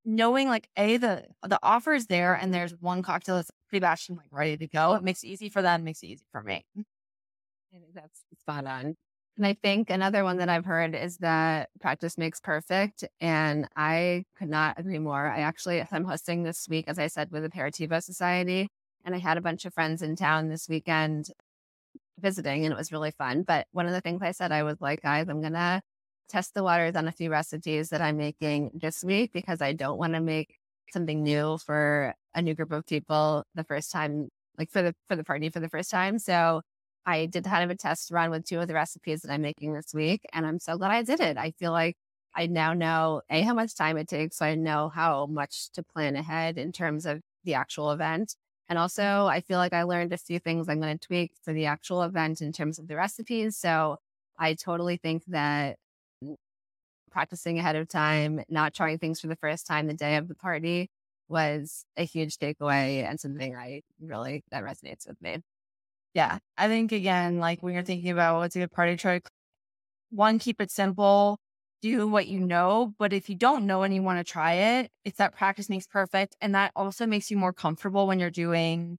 knowing 0.05 0.47
like 0.47 0.69
a 0.77 0.97
the 0.97 1.25
the 1.43 1.59
offer 1.63 1.93
is 1.93 2.07
there 2.07 2.33
and 2.33 2.53
there's 2.53 2.73
one 2.79 3.01
cocktail 3.01 3.35
that's 3.35 3.51
pre-batched 3.69 4.09
and 4.09 4.17
like 4.17 4.27
ready 4.31 4.57
to 4.57 4.67
go. 4.67 4.93
It 4.93 5.03
makes 5.03 5.23
it 5.23 5.27
easy 5.27 5.49
for 5.49 5.61
them, 5.61 5.83
makes 5.83 6.03
it 6.03 6.07
easy 6.07 6.25
for 6.31 6.41
me. 6.41 6.63
I 6.77 7.77
think 7.79 7.93
that's 7.93 8.21
spot 8.39 8.65
on. 8.65 8.95
And 9.38 9.45
I 9.45 9.57
think 9.61 9.89
another 9.89 10.23
one 10.23 10.38
that 10.38 10.47
I've 10.47 10.63
heard 10.63 10.95
is 10.95 11.17
that 11.17 11.69
practice 11.81 12.17
makes 12.17 12.39
perfect. 12.39 13.03
And 13.19 13.67
I 13.75 14.23
could 14.38 14.49
not 14.49 14.79
agree 14.79 14.99
more. 14.99 15.27
I 15.27 15.39
actually, 15.39 15.85
I'm 15.91 16.05
hosting 16.05 16.43
this 16.43 16.67
week, 16.69 16.85
as 16.88 16.97
I 16.97 17.07
said, 17.07 17.31
with 17.31 17.43
the 17.43 17.49
Aperitivo 17.49 18.01
Society. 18.01 18.69
And 19.03 19.13
I 19.13 19.17
had 19.17 19.38
a 19.38 19.41
bunch 19.41 19.65
of 19.65 19.73
friends 19.73 20.01
in 20.01 20.15
town 20.15 20.47
this 20.47 20.69
weekend 20.69 21.31
visiting 22.19 22.65
and 22.65 22.73
it 22.73 22.78
was 22.78 22.91
really 22.91 23.12
fun. 23.12 23.43
But 23.43 23.67
one 23.71 23.88
of 23.88 23.93
the 23.93 24.01
things 24.01 24.21
I 24.21 24.32
said, 24.32 24.51
I 24.51 24.63
was 24.63 24.78
like, 24.80 25.01
guys, 25.01 25.28
I'm 25.30 25.41
going 25.41 25.54
to 25.54 25.82
test 26.30 26.54
the 26.54 26.63
waters 26.63 26.95
on 26.95 27.08
a 27.08 27.12
few 27.12 27.30
recipes 27.30 27.89
that 27.89 28.01
I'm 28.01 28.17
making 28.17 28.71
this 28.73 29.04
week 29.04 29.32
because 29.34 29.62
I 29.62 29.73
don't 29.73 29.97
want 29.97 30.13
to 30.13 30.21
make 30.21 30.56
something 30.91 31.23
new 31.23 31.58
for 31.58 32.13
a 32.34 32.41
new 32.41 32.54
group 32.56 32.71
of 32.71 32.86
people 32.86 33.43
the 33.56 33.63
first 33.63 33.91
time, 33.91 34.30
like 34.58 34.71
for 34.71 34.82
the, 34.82 34.93
for 35.08 35.15
the 35.15 35.23
party 35.23 35.49
for 35.49 35.60
the 35.60 35.69
first 35.69 35.91
time. 35.91 36.19
So 36.19 36.62
I 37.06 37.28
did 37.28 37.43
kind 37.45 37.63
of 37.63 37.69
a 37.69 37.78
test 37.78 38.12
run 38.12 38.32
with 38.32 38.45
two 38.45 38.60
of 38.60 38.67
the 38.67 38.73
recipes 38.73 39.21
that 39.21 39.32
I'm 39.32 39.41
making 39.41 39.73
this 39.73 39.93
week. 39.93 40.21
And 40.34 40.45
I'm 40.45 40.60
so 40.60 40.78
glad 40.78 40.91
I 40.91 41.04
did 41.04 41.19
it. 41.19 41.38
I 41.38 41.51
feel 41.51 41.71
like 41.71 41.95
I 42.36 42.47
now 42.47 42.73
know 42.73 43.21
A, 43.30 43.41
how 43.41 43.54
much 43.54 43.75
time 43.75 43.97
it 43.97 44.08
takes. 44.08 44.38
So 44.38 44.45
I 44.45 44.56
know 44.56 44.89
how 44.89 45.28
much 45.28 45.69
to 45.73 45.84
plan 45.84 46.15
ahead 46.15 46.58
in 46.58 46.71
terms 46.71 47.06
of 47.06 47.21
the 47.43 47.54
actual 47.54 47.91
event. 47.91 48.36
And 48.67 48.80
also, 48.80 49.28
I 49.28 49.41
feel 49.41 49.60
like 49.60 49.73
I 49.73 49.84
learned 49.84 50.12
a 50.13 50.17
few 50.17 50.39
things 50.39 50.67
I'm 50.67 50.82
going 50.82 50.97
to 50.97 51.08
tweak 51.08 51.34
for 51.43 51.54
the 51.54 51.67
actual 51.67 52.01
event 52.01 52.41
in 52.41 52.51
terms 52.51 52.80
of 52.80 52.88
the 52.88 52.95
recipes. 52.95 53.58
So 53.58 53.97
I 54.39 54.56
totally 54.56 54.97
think 54.97 55.23
that 55.28 55.78
practicing 57.12 57.60
ahead 57.60 57.75
of 57.75 57.88
time, 57.88 58.41
not 58.49 58.73
trying 58.73 58.97
things 58.97 59.19
for 59.21 59.28
the 59.28 59.36
first 59.36 59.65
time 59.65 59.88
the 59.88 59.93
day 59.93 60.17
of 60.17 60.28
the 60.28 60.36
party 60.36 60.89
was 61.28 61.86
a 61.97 62.04
huge 62.04 62.38
takeaway 62.38 63.04
and 63.04 63.19
something 63.19 63.56
I 63.56 63.82
really 63.99 64.43
that 64.51 64.63
resonates 64.63 65.08
with 65.08 65.21
me. 65.21 65.38
Yeah. 66.13 66.39
I 66.58 66.67
think 66.67 66.91
again, 66.91 67.39
like 67.39 67.63
when 67.63 67.73
you're 67.73 67.84
thinking 67.84 68.12
about 68.12 68.38
what's 68.39 68.56
a 68.56 68.60
good 68.60 68.71
party 68.71 68.97
trick, 68.97 69.28
one, 70.12 70.39
keep 70.39 70.62
it 70.62 70.71
simple 70.71 71.39
do 71.86 72.07
what 72.07 72.27
you 72.27 72.39
know. 72.39 72.93
But 72.97 73.13
if 73.13 73.29
you 73.29 73.36
don't 73.36 73.67
know 73.67 73.83
and 73.83 73.93
you 73.93 74.01
want 74.01 74.17
to 74.25 74.29
try 74.29 74.53
it, 74.53 74.91
it's 75.03 75.17
that 75.17 75.36
practice 75.36 75.69
makes 75.69 75.86
perfect. 75.86 76.36
And 76.41 76.55
that 76.55 76.71
also 76.75 77.05
makes 77.05 77.29
you 77.29 77.38
more 77.38 77.53
comfortable 77.53 78.07
when 78.07 78.19
you're 78.19 78.31
doing, 78.31 78.97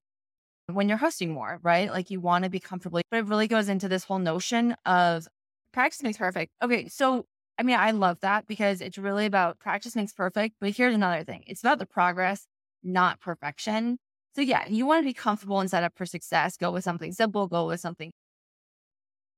when 0.73 0.89
you're 0.89 0.99
hosting 0.99 1.33
more, 1.33 1.59
right? 1.63 1.91
Like 1.91 2.11
you 2.11 2.21
want 2.21 2.45
to 2.45 2.51
be 2.51 2.61
comfortable. 2.61 3.01
But 3.11 3.19
it 3.19 3.27
really 3.27 3.49
goes 3.49 3.69
into 3.69 3.89
this 3.89 4.05
whole 4.05 4.21
notion 4.21 4.77
of 4.87 5.27
practice 5.73 6.03
makes 6.03 6.19
perfect. 6.19 6.53
Okay. 6.63 6.89
So, 6.89 7.27
I 7.59 7.65
mean, 7.65 7.77
I 7.77 7.91
love 7.91 8.21
that 8.21 8.47
because 8.47 8.81
it's 8.81 8.99
really 8.99 9.27
about 9.27 9.59
practice 9.59 9.97
makes 9.97 10.13
perfect. 10.13 10.57
But 10.61 10.71
here's 10.77 10.95
another 10.95 11.25
thing 11.25 11.43
it's 11.47 11.63
about 11.63 11.81
the 11.81 11.87
progress, 11.87 12.47
not 12.85 13.21
perfection. 13.21 13.99
So, 14.37 14.43
yeah, 14.43 14.67
you 14.69 14.87
want 14.87 15.03
to 15.03 15.09
be 15.09 15.15
comfortable 15.15 15.61
and 15.61 15.71
set 15.71 15.83
up 15.83 15.95
for 15.97 16.07
success. 16.07 16.57
Go 16.57 16.71
with 16.71 16.85
something 16.85 17.13
simple, 17.13 17.49
go 17.49 17.67
with 17.67 17.81
something. 17.81 18.13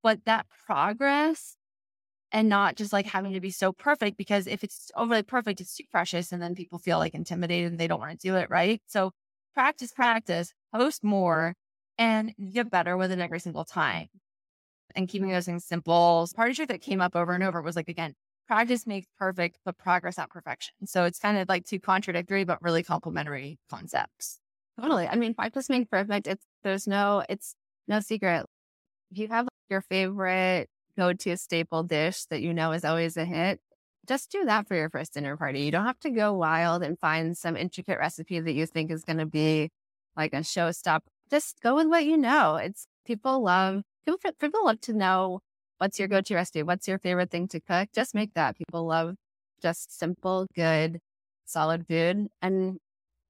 But 0.03 0.24
that 0.26 0.46
progress 0.66 1.58
and 2.33 2.49
not 2.49 2.76
just 2.76 2.93
like 2.93 3.07
having 3.07 3.33
to 3.33 3.41
be 3.41 3.51
so 3.51 3.72
perfect 3.72 4.16
because 4.18 4.47
if 4.47 4.64
it's 4.64 4.91
overly 4.97 5.22
perfect, 5.22 5.61
it's 5.61 5.74
too 5.76 5.85
precious 5.91 6.33
and 6.33 6.43
then 6.43 6.55
people 6.55 6.79
feel 6.79 6.99
like 6.99 7.14
intimidated 7.14 7.70
and 7.72 7.81
they 7.81 7.89
don't 7.89 8.01
want 8.01 8.18
to 8.18 8.29
do 8.29 8.37
it. 8.37 8.51
Right. 8.51 8.83
So 8.87 9.12
practice, 9.55 9.93
practice, 9.93 10.53
host 10.74 11.05
more 11.05 11.55
and 11.99 12.35
get 12.53 12.70
better 12.70 12.97
with 12.97 13.11
it 13.12 13.18
every 13.20 13.41
single 13.41 13.64
time. 13.64 14.09
and 14.95 15.09
keeping 15.09 15.31
those 15.31 15.47
things 15.47 15.64
simple. 15.64 16.26
Part 16.35 16.37
Party 16.37 16.55
trick 16.55 16.68
that 16.68 16.81
came 16.81 17.01
up 17.01 17.14
over 17.16 17.33
and 17.33 17.45
over 17.45 17.62
was 17.62 17.76
like, 17.76 17.89
again, 17.89 18.14
practice 18.47 18.87
makes 18.87 19.07
perfect, 19.18 19.59
but 19.64 19.76
progress 19.79 20.16
not 20.18 20.31
perfection. 20.31 20.74
So 20.87 21.05
it's 21.05 21.18
kind 21.18 21.39
of 21.39 21.49
like 21.49 21.64
two 21.66 21.79
contradictory, 21.81 22.45
but 22.45 22.62
really 22.62 22.83
complementary 22.83 23.59
concepts. 23.70 24.39
Totally. 24.81 25.07
I 25.09 25.16
mean, 25.16 25.35
practice 25.35 25.68
makes 25.68 25.89
perfect. 25.89 26.26
It's, 26.26 26.45
there's 26.62 26.87
no, 26.87 27.24
it's 27.29 27.55
no 27.87 28.01
secret. 28.01 28.47
If 29.11 29.18
you 29.18 29.29
have 29.29 29.49
your 29.70 29.83
favorite 29.83 30.68
go 30.99 31.12
to 31.12 31.30
a 31.30 31.36
staple 31.36 31.84
dish 31.84 32.24
that 32.26 32.42
you 32.42 32.53
know 32.53 32.72
is 32.72 32.84
always 32.84 33.16
a 33.16 33.24
hit, 33.24 33.61
just 34.09 34.30
do 34.30 34.44
that 34.46 34.66
for 34.66 34.74
your 34.74 34.90
first 34.90 35.14
dinner 35.14 35.36
party. 35.36 35.61
You 35.61 35.70
don't 35.70 35.86
have 35.86 36.01
to 36.01 36.11
go 36.11 36.32
wild 36.32 36.82
and 36.82 36.99
find 36.99 37.36
some 37.36 37.57
intricate 37.57 37.99
recipe 37.99 38.40
that 38.40 38.53
you 38.53 38.66
think 38.66 38.90
is 38.90 39.05
going 39.05 39.18
to 39.18 39.26
be 39.26 39.70
like 40.16 40.32
a 40.32 40.38
showstop. 40.38 41.01
Just 41.30 41.61
go 41.62 41.76
with 41.76 41.86
what 41.86 42.05
you 42.05 42.16
know. 42.16 42.57
It's 42.57 42.86
people 43.07 43.42
love 43.42 43.82
people, 44.05 44.32
people 44.40 44.64
love 44.64 44.80
to 44.82 44.92
know 44.92 45.40
what's 45.78 45.99
your 45.99 46.09
go-to 46.09 46.34
recipe, 46.34 46.62
what's 46.62 46.88
your 46.88 46.99
favorite 46.99 47.30
thing 47.30 47.49
to 47.49 47.61
cook. 47.61 47.88
Just 47.94 48.14
make 48.14 48.34
that. 48.34 48.57
People 48.57 48.86
love 48.86 49.14
just 49.62 49.96
simple, 49.96 50.46
good, 50.55 50.99
solid 51.44 51.86
food 51.86 52.28
and 52.42 52.78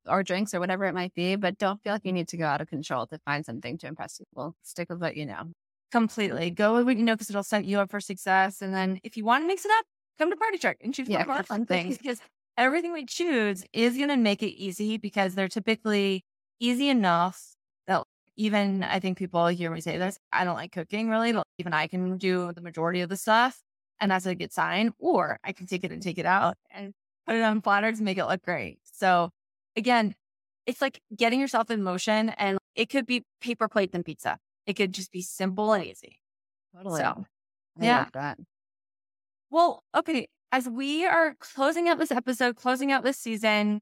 or 0.06 0.22
drinks 0.22 0.54
or 0.54 0.60
whatever 0.60 0.84
it 0.84 0.94
might 0.94 1.14
be. 1.14 1.36
But 1.36 1.58
don't 1.58 1.82
feel 1.82 1.92
like 1.92 2.04
you 2.04 2.12
need 2.12 2.28
to 2.28 2.36
go 2.36 2.46
out 2.46 2.60
of 2.60 2.68
control 2.68 3.06
to 3.08 3.18
find 3.26 3.44
something 3.44 3.76
to 3.78 3.86
impress 3.88 4.18
people. 4.18 4.54
Stick 4.62 4.88
with 4.88 5.00
what 5.00 5.16
you 5.16 5.26
know. 5.26 5.52
Completely. 5.90 6.50
Go 6.50 6.74
with 6.74 6.84
what 6.84 6.96
you 6.96 7.04
know 7.04 7.14
because 7.14 7.30
it'll 7.30 7.42
set 7.42 7.64
you 7.64 7.80
up 7.80 7.90
for 7.90 8.00
success. 8.00 8.60
And 8.60 8.74
then 8.74 9.00
if 9.02 9.16
you 9.16 9.24
want 9.24 9.44
to 9.44 9.48
mix 9.48 9.64
it 9.64 9.70
up, 9.78 9.84
come 10.18 10.30
to 10.30 10.36
Party 10.36 10.58
Trick 10.58 10.78
and 10.82 10.92
choose 10.92 11.08
yeah, 11.08 11.24
more 11.24 11.42
fun 11.42 11.64
things 11.64 11.98
because 12.02 12.20
everything 12.56 12.92
we 12.92 13.06
choose 13.06 13.64
is 13.72 13.96
going 13.96 14.08
to 14.08 14.16
make 14.16 14.42
it 14.42 14.50
easy 14.50 14.98
because 14.98 15.34
they're 15.34 15.48
typically 15.48 16.24
easy 16.60 16.88
enough 16.88 17.54
that 17.86 18.04
even 18.36 18.82
I 18.82 19.00
think 19.00 19.16
people 19.16 19.46
hear 19.46 19.70
me 19.70 19.80
say 19.80 19.96
this, 19.96 20.18
I 20.32 20.44
don't 20.44 20.56
like 20.56 20.72
cooking 20.72 21.08
really. 21.08 21.34
Even 21.58 21.72
I 21.72 21.86
can 21.86 22.18
do 22.18 22.52
the 22.52 22.60
majority 22.60 23.00
of 23.00 23.08
the 23.08 23.16
stuff 23.16 23.62
and 24.00 24.10
that's 24.10 24.26
a 24.26 24.34
good 24.34 24.52
sign. 24.52 24.92
Or 24.98 25.38
I 25.44 25.52
can 25.52 25.66
take 25.66 25.84
it 25.84 25.92
and 25.92 26.02
take 26.02 26.18
it 26.18 26.26
out 26.26 26.56
and 26.70 26.92
put 27.26 27.36
it 27.36 27.42
on 27.42 27.60
platters 27.60 27.98
and 27.98 28.04
make 28.04 28.18
it 28.18 28.26
look 28.26 28.42
great. 28.42 28.78
So 28.92 29.30
again, 29.76 30.14
it's 30.66 30.82
like 30.82 31.00
getting 31.16 31.40
yourself 31.40 31.70
in 31.70 31.82
motion 31.82 32.28
and 32.30 32.58
it 32.74 32.90
could 32.90 33.06
be 33.06 33.24
paper 33.40 33.68
plate 33.68 33.90
and 33.94 34.04
pizza. 34.04 34.38
It 34.68 34.76
could 34.76 34.92
just 34.92 35.10
be 35.10 35.22
simple 35.22 35.72
and 35.72 35.84
easy. 35.84 36.20
Totally. 36.76 37.00
So, 37.00 37.24
I 37.80 37.84
yeah. 37.84 38.34
Well, 39.50 39.82
okay. 39.96 40.28
As 40.52 40.68
we 40.68 41.06
are 41.06 41.34
closing 41.40 41.88
out 41.88 41.98
this 41.98 42.10
episode, 42.10 42.56
closing 42.56 42.92
out 42.92 43.02
this 43.02 43.16
season, 43.16 43.80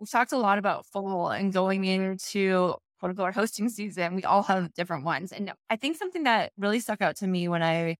we've 0.00 0.10
talked 0.10 0.32
a 0.32 0.38
lot 0.38 0.58
about 0.58 0.86
fall 0.86 1.30
and 1.30 1.52
going 1.52 1.84
into 1.84 2.74
quote 2.98 3.10
unquote 3.10 3.34
hosting 3.34 3.68
season. 3.68 4.16
We 4.16 4.24
all 4.24 4.42
have 4.42 4.74
different 4.74 5.04
ones. 5.04 5.30
And 5.30 5.52
I 5.70 5.76
think 5.76 5.96
something 5.96 6.24
that 6.24 6.52
really 6.58 6.80
stuck 6.80 7.00
out 7.00 7.16
to 7.16 7.28
me 7.28 7.46
when 7.46 7.62
I 7.62 7.96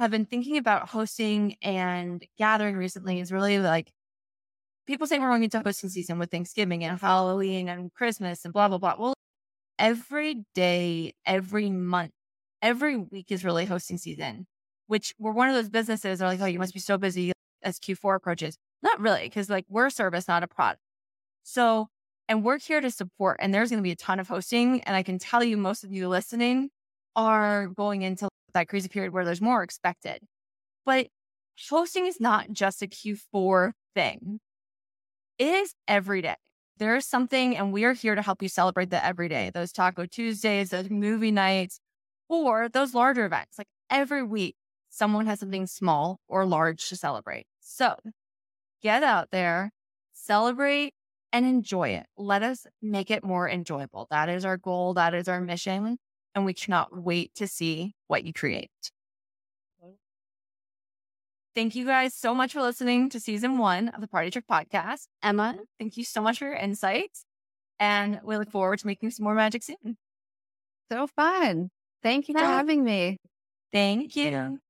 have 0.00 0.10
been 0.10 0.26
thinking 0.26 0.56
about 0.56 0.88
hosting 0.88 1.56
and 1.62 2.24
gathering 2.38 2.76
recently 2.76 3.20
is 3.20 3.30
really 3.30 3.60
like 3.60 3.92
people 4.86 5.06
say 5.06 5.18
we're 5.20 5.28
going 5.28 5.44
into 5.44 5.60
hosting 5.60 5.90
season 5.90 6.18
with 6.18 6.30
Thanksgiving 6.30 6.82
and 6.82 7.00
Halloween 7.00 7.68
and 7.68 7.92
Christmas 7.92 8.44
and 8.44 8.52
blah, 8.52 8.66
blah, 8.66 8.78
blah. 8.78 8.96
Well, 8.98 9.14
every 9.78 10.44
day, 10.54 11.14
every 11.26 11.70
month, 11.70 12.12
every 12.62 12.96
week 12.96 13.30
is 13.30 13.44
really 13.44 13.64
hosting 13.64 13.98
season 13.98 14.46
which 14.88 15.14
we're 15.18 15.32
one 15.32 15.48
of 15.48 15.54
those 15.54 15.68
businesses 15.68 16.18
that 16.18 16.24
are 16.24 16.28
like, 16.28 16.40
oh, 16.40 16.46
you 16.46 16.58
must 16.58 16.74
be 16.74 16.80
so 16.80 16.98
busy 16.98 17.32
as 17.62 17.78
Q4 17.78 18.16
approaches. 18.16 18.56
Not 18.82 19.00
really, 19.00 19.22
because 19.24 19.48
like 19.48 19.66
we're 19.68 19.86
a 19.86 19.90
service, 19.90 20.26
not 20.26 20.42
a 20.42 20.48
product. 20.48 20.80
So, 21.44 21.88
and 22.28 22.42
we're 22.42 22.58
here 22.58 22.80
to 22.80 22.90
support, 22.90 23.38
and 23.40 23.54
there's 23.54 23.70
going 23.70 23.78
to 23.78 23.86
be 23.86 23.92
a 23.92 23.96
ton 23.96 24.18
of 24.18 24.28
hosting. 24.28 24.80
And 24.82 24.96
I 24.96 25.02
can 25.02 25.18
tell 25.18 25.44
you, 25.44 25.56
most 25.56 25.84
of 25.84 25.92
you 25.92 26.08
listening 26.08 26.70
are 27.14 27.68
going 27.68 28.02
into 28.02 28.28
that 28.54 28.68
crazy 28.68 28.88
period 28.88 29.12
where 29.12 29.24
there's 29.24 29.40
more 29.40 29.62
expected. 29.62 30.20
But 30.84 31.08
hosting 31.68 32.06
is 32.06 32.20
not 32.20 32.50
just 32.50 32.82
a 32.82 32.86
Q4 32.86 33.72
thing, 33.94 34.40
it 35.38 35.54
is 35.54 35.74
every 35.86 36.22
day. 36.22 36.36
There 36.78 36.94
is 36.94 37.06
something, 37.06 37.56
and 37.56 37.72
we 37.72 37.84
are 37.84 37.92
here 37.92 38.14
to 38.14 38.22
help 38.22 38.40
you 38.40 38.48
celebrate 38.48 38.90
the 38.90 39.04
everyday, 39.04 39.50
those 39.50 39.72
Taco 39.72 40.06
Tuesdays, 40.06 40.70
those 40.70 40.90
movie 40.90 41.32
nights, 41.32 41.80
or 42.28 42.68
those 42.68 42.94
larger 42.94 43.26
events. 43.26 43.58
Like 43.58 43.66
every 43.90 44.22
week, 44.22 44.54
someone 44.88 45.26
has 45.26 45.40
something 45.40 45.66
small 45.66 46.20
or 46.28 46.46
large 46.46 46.88
to 46.88 46.96
celebrate. 46.96 47.46
So 47.60 47.96
get 48.80 49.02
out 49.02 49.28
there, 49.32 49.72
celebrate 50.12 50.94
and 51.32 51.44
enjoy 51.44 51.90
it. 51.90 52.06
Let 52.16 52.42
us 52.42 52.66
make 52.80 53.10
it 53.10 53.24
more 53.24 53.48
enjoyable. 53.48 54.06
That 54.10 54.28
is 54.28 54.44
our 54.44 54.56
goal. 54.56 54.94
That 54.94 55.14
is 55.14 55.28
our 55.28 55.40
mission. 55.40 55.98
And 56.34 56.44
we 56.44 56.54
cannot 56.54 56.96
wait 56.96 57.34
to 57.36 57.48
see 57.48 57.94
what 58.06 58.24
you 58.24 58.32
create. 58.32 58.70
Thank 61.58 61.74
you 61.74 61.84
guys 61.86 62.14
so 62.14 62.36
much 62.36 62.52
for 62.52 62.62
listening 62.62 63.10
to 63.10 63.18
season 63.18 63.58
one 63.58 63.88
of 63.88 64.00
the 64.00 64.06
Party 64.06 64.30
Trick 64.30 64.44
podcast. 64.48 65.08
Emma, 65.24 65.54
mm-hmm. 65.54 65.62
thank 65.80 65.96
you 65.96 66.04
so 66.04 66.22
much 66.22 66.38
for 66.38 66.44
your 66.44 66.54
insights. 66.54 67.24
And 67.80 68.20
we 68.22 68.36
look 68.36 68.52
forward 68.52 68.78
to 68.78 68.86
making 68.86 69.10
some 69.10 69.24
more 69.24 69.34
magic 69.34 69.64
soon. 69.64 69.96
So 70.92 71.08
fun. 71.08 71.70
Thank 72.00 72.28
you 72.28 72.34
for 72.34 72.44
having 72.44 72.84
me. 72.84 73.16
Thank 73.72 74.14
you. 74.14 74.60